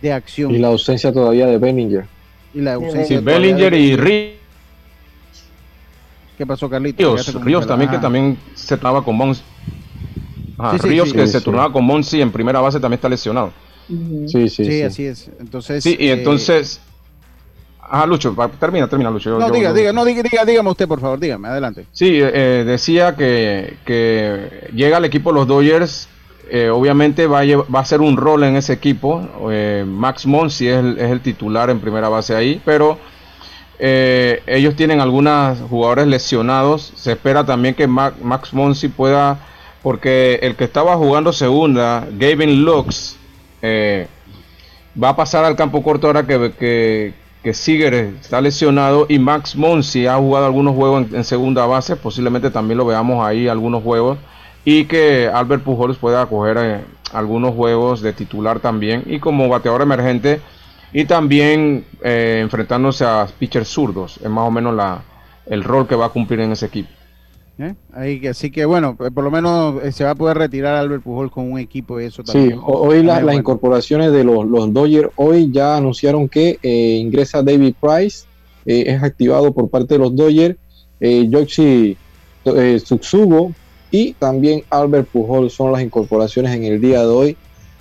de 0.00 0.10
acción. 0.10 0.50
Y 0.50 0.58
la 0.58 0.68
ausencia 0.68 1.12
todavía 1.12 1.46
de 1.46 1.58
Bellinger. 1.58 2.06
Y 2.54 2.62
la 2.62 2.74
ausencia 2.74 3.18
sí, 3.18 3.22
Bellinger 3.22 3.74
y 3.74 3.96
Ríos. 3.96 4.32
¿Qué 6.38 6.46
pasó, 6.46 6.68
Carlitos? 6.68 7.34
Ríos, 7.44 7.66
también 7.66 7.90
que 7.90 7.98
también 7.98 8.38
se 8.54 8.74
turnaba 8.76 9.04
con 9.04 9.14
Monsi. 9.14 9.42
Ríos 10.80 11.12
que 11.12 11.26
se 11.26 11.42
turnaba 11.42 11.70
con 11.70 11.84
Monsi 11.84 12.22
en 12.22 12.32
primera 12.32 12.60
base 12.60 12.80
también 12.80 12.96
está 12.96 13.10
lesionado. 13.10 13.52
Sí, 13.88 14.48
sí, 14.48 14.64
sí, 14.64 14.82
así 14.82 15.04
es. 15.04 15.30
Entonces, 15.38 15.84
sí, 15.84 15.94
y 16.00 16.08
eh, 16.08 16.12
entonces 16.12 16.80
Ah, 17.84 18.06
Lucho, 18.06 18.34
termina, 18.58 18.86
termina, 18.86 19.10
Lucho. 19.10 19.38
no, 19.38 19.50
diga, 19.50 19.72
diga, 19.72 19.92
no, 19.92 20.04
diga, 20.04 20.22
dígame 20.46 20.70
usted, 20.70 20.86
por 20.86 21.00
favor, 21.00 21.18
dígame, 21.18 21.48
adelante. 21.48 21.84
Sí, 21.92 22.20
eh, 22.22 22.64
decía 22.64 23.16
que, 23.16 23.76
que, 23.84 24.70
llega 24.72 24.96
al 24.96 25.04
equipo 25.04 25.32
los 25.32 25.46
Dodgers, 25.46 26.08
eh, 26.48 26.70
obviamente 26.70 27.26
va 27.26 27.40
a, 27.40 27.44
va 27.44 27.80
a 27.80 27.84
ser 27.84 28.00
un 28.00 28.16
rol 28.16 28.44
en 28.44 28.56
ese 28.56 28.72
equipo. 28.72 29.28
Eh, 29.50 29.84
Max 29.86 30.26
Monsi 30.26 30.68
es 30.68 30.78
el, 30.78 30.98
es 30.98 31.10
el 31.10 31.20
titular 31.20 31.70
en 31.70 31.80
primera 31.80 32.08
base 32.08 32.34
ahí, 32.34 32.62
pero 32.64 32.98
ellos 33.78 34.76
tienen 34.76 35.00
algunos 35.00 35.58
jugadores 35.68 36.06
lesionados. 36.06 36.92
Se 36.94 37.12
espera 37.12 37.44
también 37.44 37.74
que 37.74 37.88
Max 37.88 38.54
Monsi 38.54 38.88
pueda, 38.88 39.38
porque 39.82 40.38
el 40.40 40.54
que 40.54 40.64
estaba 40.64 40.96
jugando 40.96 41.32
segunda, 41.32 42.06
Gavin 42.12 42.64
Lux, 42.64 43.16
va 43.62 45.08
a 45.08 45.16
pasar 45.16 45.44
al 45.44 45.56
campo 45.56 45.82
corto 45.82 46.06
ahora 46.06 46.24
que, 46.24 46.52
que 46.52 47.21
que 47.42 47.54
Siger 47.54 47.92
está 47.94 48.40
lesionado 48.40 49.06
y 49.08 49.18
Max 49.18 49.56
Monsi 49.56 50.06
ha 50.06 50.16
jugado 50.16 50.46
algunos 50.46 50.76
juegos 50.76 51.06
en, 51.12 51.24
segunda 51.24 51.66
base, 51.66 51.96
posiblemente 51.96 52.50
también 52.50 52.78
lo 52.78 52.86
veamos 52.86 53.24
ahí 53.24 53.48
algunos 53.48 53.82
juegos 53.82 54.18
y 54.64 54.84
que 54.84 55.28
Albert 55.32 55.64
Pujols 55.64 55.98
pueda 55.98 56.24
coger 56.26 56.56
eh, 56.60 56.84
algunos 57.12 57.54
juegos 57.54 58.00
de 58.00 58.12
titular 58.12 58.60
también 58.60 59.02
y 59.06 59.18
como 59.18 59.48
bateador 59.48 59.82
emergente 59.82 60.40
y 60.92 61.04
también 61.04 61.84
eh, 62.02 62.38
enfrentándose 62.42 63.04
a 63.04 63.26
pitchers 63.38 63.68
zurdos, 63.68 64.18
es 64.22 64.30
más 64.30 64.46
o 64.46 64.50
menos 64.50 64.74
la, 64.74 65.02
el 65.46 65.64
rol 65.64 65.88
que 65.88 65.96
va 65.96 66.06
a 66.06 66.10
cumplir 66.10 66.40
en 66.40 66.52
ese 66.52 66.66
equipo. 66.66 66.90
¿Eh? 67.58 67.74
Ahí, 67.92 68.26
así 68.26 68.50
que 68.50 68.64
bueno, 68.64 68.96
eh, 69.00 69.10
por 69.10 69.22
lo 69.22 69.30
menos 69.30 69.82
eh, 69.84 69.92
se 69.92 70.04
va 70.04 70.10
a 70.10 70.14
poder 70.14 70.38
retirar 70.38 70.74
Albert 70.74 71.02
Pujol 71.02 71.30
con 71.30 71.52
un 71.52 71.58
equipo 71.58 72.00
y 72.00 72.04
eso 72.04 72.22
también. 72.24 72.52
Sí, 72.52 72.56
hoy 72.64 73.02
las 73.02 73.34
incorporaciones 73.34 74.10
de 74.10 74.24
los, 74.24 74.46
los 74.46 74.72
Dodgers, 74.72 75.10
hoy 75.16 75.50
ya 75.52 75.76
anunciaron 75.76 76.28
que 76.28 76.58
ingresa 76.62 77.42
David 77.42 77.74
Price, 77.80 78.24
es 78.64 79.02
activado 79.02 79.52
por 79.52 79.68
parte 79.68 79.94
de 79.94 79.98
los 79.98 80.14
Dodgers, 80.14 80.56
eh, 81.00 81.26
Yoshi 81.28 81.96
Tsutsugo 82.44 83.52
y 83.90 84.12
también 84.14 84.62
Albert 84.70 85.08
Pujol 85.08 85.50
son 85.50 85.72
las 85.72 85.82
incorporaciones 85.82 86.54
en 86.54 86.64
el 86.64 86.80
día 86.80 87.00
de 87.00 87.08
hoy 87.08 87.36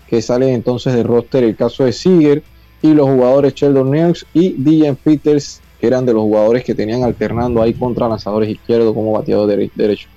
que 0.07 0.21
salen 0.21 0.49
entonces 0.49 0.93
de 0.93 1.03
roster 1.03 1.43
el 1.43 1.55
caso 1.55 1.85
de 1.85 1.93
Seager 1.93 2.43
y 2.81 2.93
los 2.93 3.07
jugadores 3.07 3.53
Sheldon 3.53 3.91
News 3.91 4.25
y 4.33 4.53
Diane 4.57 4.97
Peters 5.01 5.61
que 5.81 5.87
eran 5.87 6.05
de 6.05 6.13
los 6.13 6.21
jugadores 6.21 6.63
que 6.63 6.75
tenían 6.75 7.03
alternando 7.03 7.59
ahí 7.59 7.73
contra 7.73 8.07
lanzadores 8.07 8.47
izquierdos 8.47 8.93
como 8.93 9.13
bateador 9.13 9.47
derecho. 9.47 10.07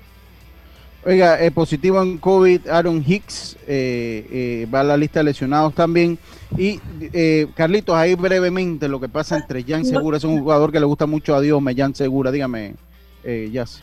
Oiga, 1.07 1.41
es 1.41 1.53
positivo 1.53 2.03
en 2.03 2.19
COVID, 2.19 2.69
Aaron 2.69 3.03
Hicks 3.07 3.57
eh, 3.67 4.27
eh, 4.31 4.69
va 4.73 4.81
a 4.81 4.85
la 4.85 4.97
lista 4.99 5.21
de 5.21 5.25
lesionados 5.25 5.75
también. 5.75 6.19
Y 6.59 6.81
eh, 7.01 7.47
Carlitos, 7.55 7.97
ahí 7.97 8.15
brevemente 8.15 8.89
lo 8.89 9.01
que 9.01 9.09
pasa 9.09 9.37
entre 9.37 9.65
Jan 9.65 9.87
Segura, 9.87 10.19
es 10.19 10.25
un 10.25 10.41
jugador 10.41 10.71
que 10.71 10.81
le 10.81 10.87
gusta 10.87 11.07
mucho 11.07 11.35
a 11.35 11.41
Dios, 11.41 11.63
me 11.63 11.75
Jan 11.75 11.95
Segura, 11.95 12.31
dígame, 12.31 12.75
eh, 13.23 13.49
Jazz. 13.51 13.83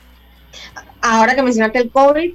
Ahora 1.02 1.34
que 1.36 1.42
mencionaste 1.42 1.80
el 1.80 1.90
COVID, 1.90 2.34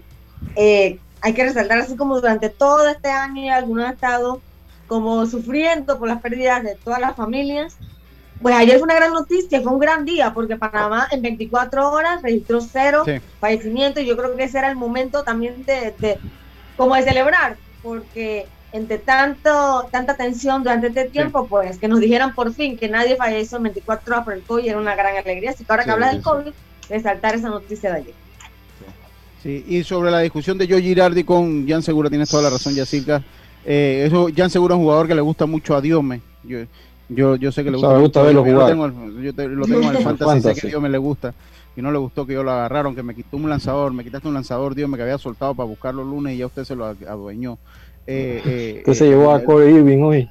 hay 0.57 1.35
que 1.35 1.45
resaltar 1.45 1.79
así 1.79 1.95
como 1.95 2.17
durante 2.21 2.49
todo 2.49 2.89
este 2.89 3.11
año 3.11 3.53
algunos 3.53 3.87
han 3.87 3.95
estado 3.95 4.41
como 4.89 5.25
sufriendo 5.27 5.99
por 5.99 6.09
las 6.09 6.21
pérdidas 6.21 6.65
de 6.65 6.77
todas 6.77 7.01
las 7.01 7.15
familias 7.15 7.77
pues 8.43 8.55
ayer 8.55 8.79
fue 8.79 8.85
una 8.85 8.95
gran 8.95 9.13
noticia, 9.13 9.61
fue 9.63 9.73
un 9.73 9.79
gran 9.79 10.05
día, 10.05 10.33
porque 10.35 10.57
Panamá 10.57 11.09
en 11.11 11.23
24 11.23 11.91
horas 11.91 12.23
registró 12.23 12.61
cero 12.61 13.05
fallecimientos 13.41 14.03
y 14.03 14.07
yo 14.07 14.17
creo 14.17 14.37
que 14.37 14.45
ese 14.45 14.59
era 14.59 14.71
el 14.71 14.77
momento 14.77 15.23
también 15.23 15.65
de, 15.65 15.95
de 15.99 16.19
como 16.77 16.95
de 16.95 17.03
celebrar, 17.03 17.57
porque 17.83 18.47
entre 18.73 18.99
tanto, 18.99 19.89
tanta 19.91 20.17
tensión 20.17 20.63
durante 20.63 20.89
este 20.89 21.07
tiempo, 21.07 21.47
pues 21.47 21.79
que 21.79 21.89
nos 21.89 22.01
dijeran 22.01 22.35
por 22.35 22.53
fin 22.53 22.77
que 22.77 22.89
nadie 22.89 23.17
falleció 23.17 23.57
en 23.57 23.65
24 23.65 24.15
horas 24.15 24.25
por 24.25 24.35
el 24.35 24.43
COVID 24.43 24.67
era 24.67 24.79
una 24.79 24.95
gran 24.95 25.17
alegría. 25.17 25.51
Así 25.51 25.65
que 25.65 25.73
ahora 25.73 25.85
que 25.85 25.91
hablas 25.91 26.13
del 26.13 26.23
COVID, 26.23 26.53
resaltar 26.89 27.35
esa 27.35 27.49
noticia 27.49 27.91
de 27.93 27.97
ayer. 27.97 28.15
Sí, 29.43 29.65
y 29.69 29.83
sobre 29.85 30.11
la 30.11 30.21
discusión 30.21 30.59
de 30.59 30.69
Joe 30.69 30.83
Girardi 30.83 31.25
con 31.25 31.67
Jan 31.67 31.83
Segura, 31.83 32.11
tienes 32.11 32.29
toda 32.29 32.43
la 32.43 32.51
razón, 32.51 32.75
Yacirca. 32.75 33.23
Eh, 33.65 34.05
eso, 34.07 34.29
Jan 34.35 34.51
Segura 34.51 34.75
es 34.75 34.79
un 34.79 34.85
jugador 34.85 35.09
que 35.09 35.15
le 35.15 35.21
gusta 35.21 35.47
mucho 35.47 35.75
a 35.75 35.81
Diome. 35.81 36.21
Yo, 36.43 36.59
yo, 37.09 37.37
yo 37.37 37.53
sé 37.53 37.65
que 37.65 37.71
le 37.71 37.77
gusta. 37.77 37.99
gusta 37.99 38.23
verlo 38.23 38.45
jugar. 38.45 38.77
Yo, 38.77 39.33
lo 39.49 39.67
tengo 39.67 39.91
en 39.91 39.97
el 39.97 39.99
fantasy, 40.05 40.41
sé 40.41 40.55
que 40.55 40.69
Diome 40.69 40.89
le 40.89 40.99
gusta. 40.99 41.35
Y 41.77 41.83
no 41.83 41.93
le 41.93 41.99
gustó 41.99 42.27
que 42.27 42.33
yo 42.33 42.43
lo 42.43 42.53
agarraron, 42.53 42.95
que 42.95 43.03
me 43.03 43.15
quitó 43.15 43.37
un 43.37 43.51
lanzador, 43.51 43.93
me 43.93 44.03
quitaste 44.03 44.29
un 44.29 44.35
lanzador, 44.35 44.75
Diome, 44.75 44.97
que 44.97 45.03
había 45.03 45.19
soltado 45.19 45.55
para 45.55 45.69
buscarlo 45.69 46.03
el 46.03 46.09
lunes 46.09 46.35
y 46.35 46.39
ya 46.39 46.47
usted 46.47 46.65
se 46.65 46.75
lo 46.75 46.87
adueñó. 46.87 47.59
Eh, 48.07 48.41
eh, 48.45 48.83
que 48.85 48.95
se 48.95 49.07
llevó 49.07 49.33
a 49.33 49.43
Corey 49.43 49.75
Irving 49.75 50.03
hoy. 50.03 50.31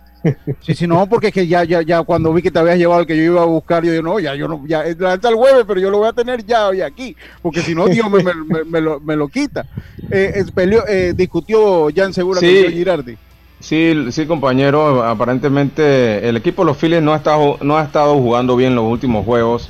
Sí, 0.62 0.74
sí, 0.74 0.88
no, 0.88 1.08
porque 1.08 1.28
es 1.28 1.34
que 1.34 1.46
ya, 1.46 1.64
ya, 1.64 1.84
ya 1.84 2.02
cuando 2.02 2.34
vi 2.34 2.42
que 2.42 2.50
te 2.50 2.58
habías 2.58 2.78
llevado 2.78 3.02
el 3.02 3.08
que 3.08 3.16
yo 3.16 3.24
iba 3.24 3.44
a 3.44 3.46
buscar, 3.46 3.84
yo 3.84 3.92
digo, 3.92 4.04
no, 4.04 4.20
ya, 4.20 4.34
yo 4.34 4.48
no, 4.48 4.64
ya, 4.66 4.84
está 4.84 5.30
el 5.30 5.36
jueves, 5.36 5.66
pero 5.68 5.80
yo 5.80 5.92
lo 5.92 6.00
voy 6.00 6.08
a 6.08 6.14
tener 6.14 6.44
ya 6.44 6.68
hoy 6.68 6.82
aquí, 6.82 7.16
porque 7.44 7.62
si 7.62 7.76
no, 7.76 7.86
Dios 7.88 8.10
me, 8.10 8.24
me, 8.24 8.64
me, 8.64 8.82
lo, 8.82 9.00
me 9.00 9.16
lo 9.16 9.28
quita. 9.28 9.68
Eh, 10.10 10.44
eh, 10.88 11.14
discutió 11.16 11.90
Jan 11.96 12.14
Segura 12.14 12.40
sí, 12.40 12.64
con 12.64 12.74
Girardi. 12.74 13.18
Sí, 13.60 14.12
sí, 14.12 14.26
compañero, 14.28 15.04
aparentemente 15.04 16.28
el 16.28 16.38
equipo 16.38 16.62
de 16.64 16.68
los 16.68 16.78
Phillies 16.78 17.02
no 17.02 17.14
ha 17.14 17.18
estado, 17.18 17.58
no 17.62 17.78
ha 17.78 17.84
estado 17.84 18.16
jugando 18.16 18.56
bien 18.56 18.76
los 18.76 18.86
últimos 18.86 19.26
juegos. 19.26 19.70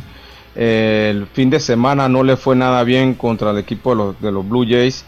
el 0.56 1.28
fin 1.34 1.50
de 1.50 1.60
semana 1.60 2.10
no 2.10 2.24
le 2.24 2.38
fue 2.38 2.56
nada 2.56 2.84
bien 2.84 3.14
contra 3.14 3.52
el 3.52 3.58
equipo 3.58 3.92
de 3.92 3.96
los, 3.96 4.22
de 4.22 4.32
los 4.32 4.48
Blue 4.48 4.66
Jays. 4.68 5.06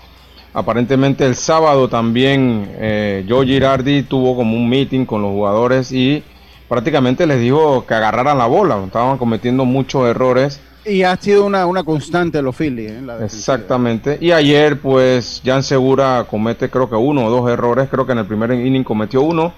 Aparentemente 0.53 1.25
el 1.25 1.35
sábado 1.35 1.87
también 1.87 2.71
eh, 2.79 3.25
Joe 3.27 3.45
Girardi 3.45 4.03
tuvo 4.03 4.35
como 4.35 4.55
un 4.55 4.69
meeting 4.69 5.05
con 5.05 5.21
los 5.21 5.31
jugadores 5.31 5.91
y 5.91 6.23
prácticamente 6.67 7.27
les 7.27 7.39
dijo 7.39 7.85
que 7.85 7.93
agarraran 7.93 8.37
la 8.37 8.47
bola. 8.47 8.81
Estaban 8.85 9.17
cometiendo 9.17 9.65
muchos 9.65 10.07
errores. 10.07 10.61
Y 10.87 11.03
ha 11.03 11.15
sido 11.17 11.45
una, 11.45 11.65
una 11.65 11.83
constante 11.83 12.41
los 12.41 12.55
Phillies. 12.55 12.91
¿eh? 12.91 13.01
Exactamente. 13.23 14.17
Y 14.21 14.31
ayer 14.31 14.79
pues 14.79 15.41
Jan 15.45 15.63
Segura 15.63 16.25
comete 16.29 16.69
creo 16.69 16.89
que 16.89 16.95
uno 16.95 17.25
o 17.25 17.29
dos 17.29 17.49
errores. 17.49 17.89
Creo 17.89 18.05
que 18.05 18.13
en 18.13 18.19
el 18.19 18.25
primer 18.25 18.51
inning 18.51 18.83
cometió 18.83 19.21
uno. 19.21 19.53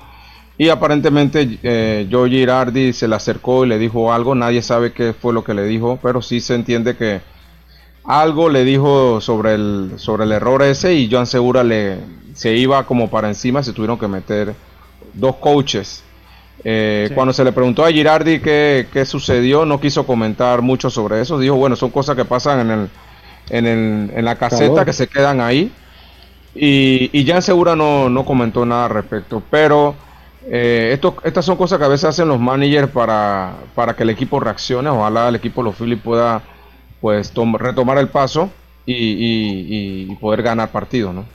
Y 0.57 0.69
aparentemente 0.69 1.59
eh, 1.63 2.07
Joe 2.11 2.29
Girardi 2.29 2.91
se 2.91 3.07
le 3.07 3.15
acercó 3.15 3.65
y 3.65 3.69
le 3.69 3.77
dijo 3.77 4.11
algo. 4.11 4.35
Nadie 4.35 4.61
sabe 4.61 4.91
qué 4.91 5.13
fue 5.13 5.33
lo 5.33 5.43
que 5.43 5.53
le 5.53 5.63
dijo, 5.63 5.99
pero 6.01 6.21
sí 6.21 6.41
se 6.41 6.55
entiende 6.55 6.97
que 6.97 7.21
algo 8.03 8.49
le 8.49 8.63
dijo 8.63 9.21
sobre 9.21 9.53
el, 9.53 9.93
sobre 9.97 10.25
el 10.25 10.31
error 10.31 10.63
ese 10.63 10.95
y 10.95 11.09
Joan 11.09 11.27
Segura 11.27 11.63
le, 11.63 11.99
se 12.33 12.55
iba 12.55 12.85
como 12.85 13.09
para 13.09 13.27
encima, 13.27 13.61
se 13.61 13.71
tuvieron 13.71 13.99
que 13.99 14.07
meter 14.07 14.55
dos 15.13 15.35
coaches. 15.35 16.03
Eh, 16.63 17.09
cuando 17.15 17.33
se 17.33 17.43
le 17.43 17.51
preguntó 17.51 17.85
a 17.85 17.91
Girardi 17.91 18.39
qué, 18.39 18.87
qué, 18.91 19.05
sucedió, 19.05 19.65
no 19.65 19.79
quiso 19.79 20.05
comentar 20.05 20.61
mucho 20.61 20.89
sobre 20.89 21.21
eso. 21.21 21.39
Dijo, 21.39 21.55
bueno, 21.55 21.75
son 21.75 21.89
cosas 21.89 22.15
que 22.15 22.25
pasan 22.25 22.59
en, 22.61 22.71
el, 22.71 22.89
en, 23.49 23.65
el, 23.65 24.11
en 24.15 24.25
la 24.25 24.35
caseta 24.35 24.85
que 24.85 24.93
se 24.93 25.07
quedan 25.07 25.41
ahí. 25.41 25.71
Y, 26.55 27.09
y 27.13 27.25
Jan 27.25 27.41
Segura 27.41 27.75
no, 27.75 28.09
no 28.09 28.25
comentó 28.25 28.65
nada 28.65 28.85
al 28.85 28.91
respecto. 28.91 29.41
Pero 29.49 29.95
eh, 30.47 30.91
esto, 30.93 31.15
estas 31.23 31.45
son 31.45 31.57
cosas 31.57 31.79
que 31.79 31.85
a 31.85 31.89
veces 31.89 32.05
hacen 32.05 32.27
los 32.27 32.39
managers 32.39 32.89
para, 32.89 33.53
para 33.75 33.95
que 33.95 34.03
el 34.03 34.09
equipo 34.09 34.39
reaccione. 34.39 34.89
Ojalá 34.89 35.29
el 35.29 35.35
equipo 35.35 35.61
de 35.61 35.69
los 35.69 35.75
Phillies 35.75 36.01
pueda 36.01 36.41
pues 37.01 37.33
retomar 37.33 37.97
el 37.97 38.09
paso 38.09 38.49
y, 38.85 40.15
poder 40.15 40.41
ganar 40.41 40.71
partido, 40.71 41.13
¿no? 41.13 41.25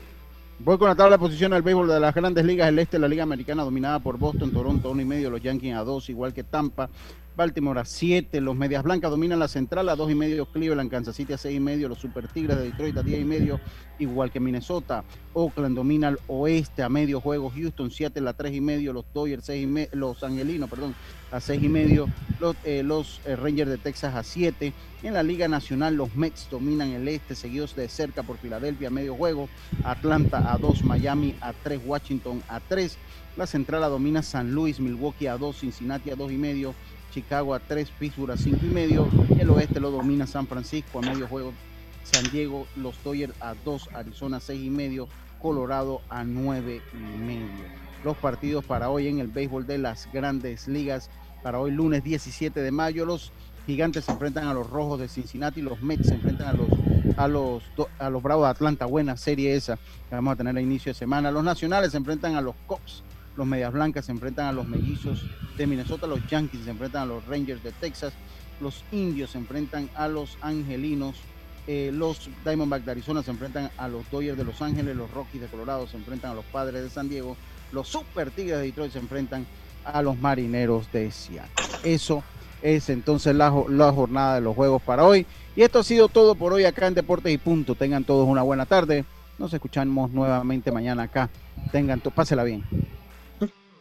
Voy 0.61 0.79
con 0.79 0.89
la 0.89 0.95
tabla 0.95 1.17
de 1.17 1.19
posiciones 1.19 1.57
del 1.57 1.63
béisbol 1.63 1.89
de 1.89 1.99
las 1.99 2.15
grandes 2.15 2.45
ligas. 2.45 2.69
El 2.69 2.79
este, 2.79 2.99
la 2.99 3.09
Liga 3.09 3.25
Americana 3.25 3.65
dominada 3.65 3.99
por 3.99 4.19
Boston, 4.19 4.53
Toronto, 4.53 4.91
uno 4.91 5.03
y 5.03 5.05
medio, 5.05 5.29
los 5.29 5.43
Yankees 5.43 5.75
a 5.75 5.83
dos, 5.83 6.09
igual 6.09 6.33
que 6.33 6.45
Tampa. 6.45 6.89
Baltimore 7.37 7.81
a 7.81 7.85
7, 7.85 8.41
los 8.41 8.55
Medias 8.55 8.85
Blancas 8.85 9.11
dominan 9.11 9.41
la 9.41 9.49
central 9.49 9.89
a 9.89 9.97
2 9.97 10.13
y 10.13 10.15
medio, 10.15 10.47
Cleveland, 10.47 10.91
Kansas 10.91 11.17
City 11.17 11.33
a 11.33 11.39
6 11.39 11.57
y 11.57 11.61
medio, 11.61 11.89
los 11.89 11.99
Super 11.99 12.29
Tigres 12.29 12.57
de 12.57 12.65
Detroit 12.65 12.97
a 12.97 13.03
10 13.03 13.21
y 13.21 13.25
medio, 13.25 13.61
igual 13.99 14.31
que 14.31 14.39
Minnesota, 14.39 15.03
Oakland 15.33 15.75
domina 15.75 16.09
al 16.09 16.21
oeste 16.29 16.85
a 16.85 16.89
medio 16.89 17.21
juego, 17.21 17.51
Houston 17.51 17.91
7 17.91 18.21
a 18.27 18.33
3 18.33 18.55
y 18.55 18.61
medio, 18.61 18.93
los 18.93 19.05
Dodgers 19.13 19.47
6 19.47 19.63
y 19.65 19.67
medio, 19.67 19.89
los 19.95 20.23
Angelinos, 20.23 20.71
perdón, 20.71 20.95
a 21.33 21.41
6 21.41 21.61
y 21.61 21.69
medio, 21.69 22.09
los, 22.39 22.55
eh, 22.63 22.85
los 22.85 23.21
eh, 23.25 23.35
Rangers 23.35 23.71
de 23.71 23.79
Texas 23.79 24.15
a 24.15 24.23
7, 24.23 24.73
en 25.03 25.15
la 25.15 25.25
Liga 25.25 25.49
Nacional 25.49 25.97
los 25.97 26.15
Mets 26.15 26.49
dominan 26.51 26.91
el 26.91 27.09
este, 27.09 27.35
seguidos 27.35 27.75
de 27.75 27.89
cerca 27.89 28.23
por 28.23 28.39
Filadelfia 28.39 28.89
a 28.89 28.93
medio 28.93 29.17
juego, 29.17 29.49
Atlanta 29.83 30.53
a 30.53 30.57
2, 30.57 30.85
Miami 30.85 31.35
a 31.41 31.53
3, 31.53 31.81
Washington 31.85 32.43
a 32.49 32.61
3, 32.61 32.97
la 33.37 33.47
central 33.47 33.81
la 33.81 33.89
domina 33.89 34.23
San 34.23 34.53
Luis, 34.53 34.79
Milwaukee 34.79 35.27
a 35.27 35.37
2, 35.37 35.59
Cincinnati 35.59 36.11
a 36.11 36.17
2 36.17 36.33
y 36.33 36.39
medio, 36.39 36.75
Chicago 37.15 37.55
a 37.55 37.61
3, 37.61 37.91
Pittsburgh 37.93 38.33
a 38.33 38.37
5 38.37 38.59
y 38.63 38.69
medio. 38.69 39.09
El 39.39 39.49
oeste 39.51 39.79
lo 39.79 39.93
domina 39.93 40.27
San 40.27 40.49
Francisco 40.49 40.99
a 40.99 41.03
medio 41.03 41.29
juego. 41.29 41.53
San 42.03 42.29
Diego, 42.33 42.67
los 42.75 43.01
Dodgers 43.05 43.33
a 43.41 43.55
2, 43.65 43.91
Arizona 43.95 44.39
a 44.39 44.41
6 44.41 44.61
y 44.65 44.69
medio, 44.69 45.09
Colorado 45.41 46.01
a 46.09 46.25
9 46.25 46.83
y 46.93 47.19
medio. 47.19 47.47
Los 48.03 48.17
partidos 48.17 48.65
para 48.65 48.91
hoy 48.91 49.07
en 49.07 49.21
el 49.21 49.29
béisbol 49.29 49.65
de 49.65 49.79
las 49.79 50.13
grandes 50.13 50.67
ligas. 50.67 51.09
Para 51.45 51.61
hoy 51.61 51.71
lunes 51.71 52.03
17 52.03 52.61
de 52.61 52.71
mayo, 52.73 53.07
los 53.07 53.31
gigantes 53.65 54.07
se 54.07 54.13
enfrentan 54.13 54.49
a 54.49 54.55
los 54.55 54.69
rojos 54.69 54.99
de 54.99 55.07
Cincinnati, 55.07 55.63
los 55.63 55.81
Mets 55.83 56.09
se 56.09 56.15
enfrentan 56.15 56.49
a 56.49 56.53
los 56.53 56.69
a 57.17 57.29
los 57.29 57.63
a 58.01 58.11
los 58.11 58.23
Bravos 58.25 58.47
de 58.47 58.51
Atlanta, 58.51 58.87
buena 58.87 59.17
serie 59.17 59.55
esa 59.55 59.77
que 59.77 60.17
vamos 60.17 60.33
a 60.33 60.37
tener 60.37 60.57
a 60.57 60.61
inicio 60.61 60.91
de 60.91 60.99
semana. 60.99 61.31
Los 61.31 61.45
nacionales 61.45 61.93
se 61.93 61.99
enfrentan 61.99 62.35
a 62.35 62.41
los 62.41 62.57
Cops 62.67 63.05
los 63.37 63.47
Medias 63.47 63.73
Blancas 63.73 64.07
se 64.07 64.13
enfrentan 64.13 64.47
a 64.47 64.53
los 64.53 64.69
Mellizos 64.69 65.25
de 65.57 65.67
Minnesota, 65.67 66.07
los 66.07 66.27
Yankees 66.29 66.65
se 66.65 66.71
enfrentan 66.71 67.03
a 67.03 67.07
los 67.07 67.27
Rangers 67.27 67.63
de 67.63 67.73
Texas, 67.73 68.13
los 68.61 68.85
Indios 68.93 69.31
se 69.31 69.39
enfrentan 69.39 69.91
a 69.95 70.09
los 70.09 70.39
Angelinos, 70.41 71.17
eh, 71.67 71.91
los 71.93 72.29
Diamondbacks 72.45 72.85
de 72.85 72.93
Arizona 72.93 73.23
se 73.23 73.31
enfrentan 73.31 73.71
a 73.79 73.89
los 73.89 74.09
Dodgers 74.11 74.37
de 74.37 74.45
Los 74.45 74.61
Ángeles, 74.63 74.97
los 74.97 75.11
Rockies 75.11 75.43
de 75.43 75.49
Colorado 75.49 75.87
se 75.87 75.97
enfrentan 75.97 76.33
a 76.33 76.35
los 76.35 76.45
Padres 76.45 76.83
de 76.83 76.91
San 76.91 77.09
Diego, 77.09 77.37
los 77.73 77.89
Super 77.89 78.31
Tigres 78.31 78.59
de 78.59 78.65
Detroit 78.65 78.93
se 78.93 78.99
enfrentan 78.99 79.47
a 79.85 80.03
los 80.03 80.19
Marineros 80.19 80.91
de 80.93 81.11
Seattle. 81.11 81.51
Eso 81.83 82.23
es 82.63 82.89
entonces 82.89 83.35
la, 83.35 83.51
jornada 83.51 84.37
de 84.37 84.41
los 84.41 84.55
juegos 84.55 84.83
para 84.83 85.05
hoy. 85.05 85.27
Y 85.55 85.63
esto 85.63 85.81
ha 85.81 85.85
sido 85.85 86.09
todo 86.09 86.35
por 86.35 86.53
hoy 86.53 86.65
acá 86.65 86.87
en 86.87 86.95
Deportes 86.95 87.33
y 87.33 87.39
Punto. 87.39 87.75
Tengan 87.75 88.05
todos 88.05 88.27
una 88.27 88.43
buena 88.43 88.67
tarde. 88.67 89.05
Nos 89.39 89.53
escuchamos 89.53 90.11
nuevamente 90.11 90.73
mañana 90.73 91.05
acá. 91.05 91.29
Tengan, 91.71 92.01
pásela 92.01 92.43
bien. 92.43 92.65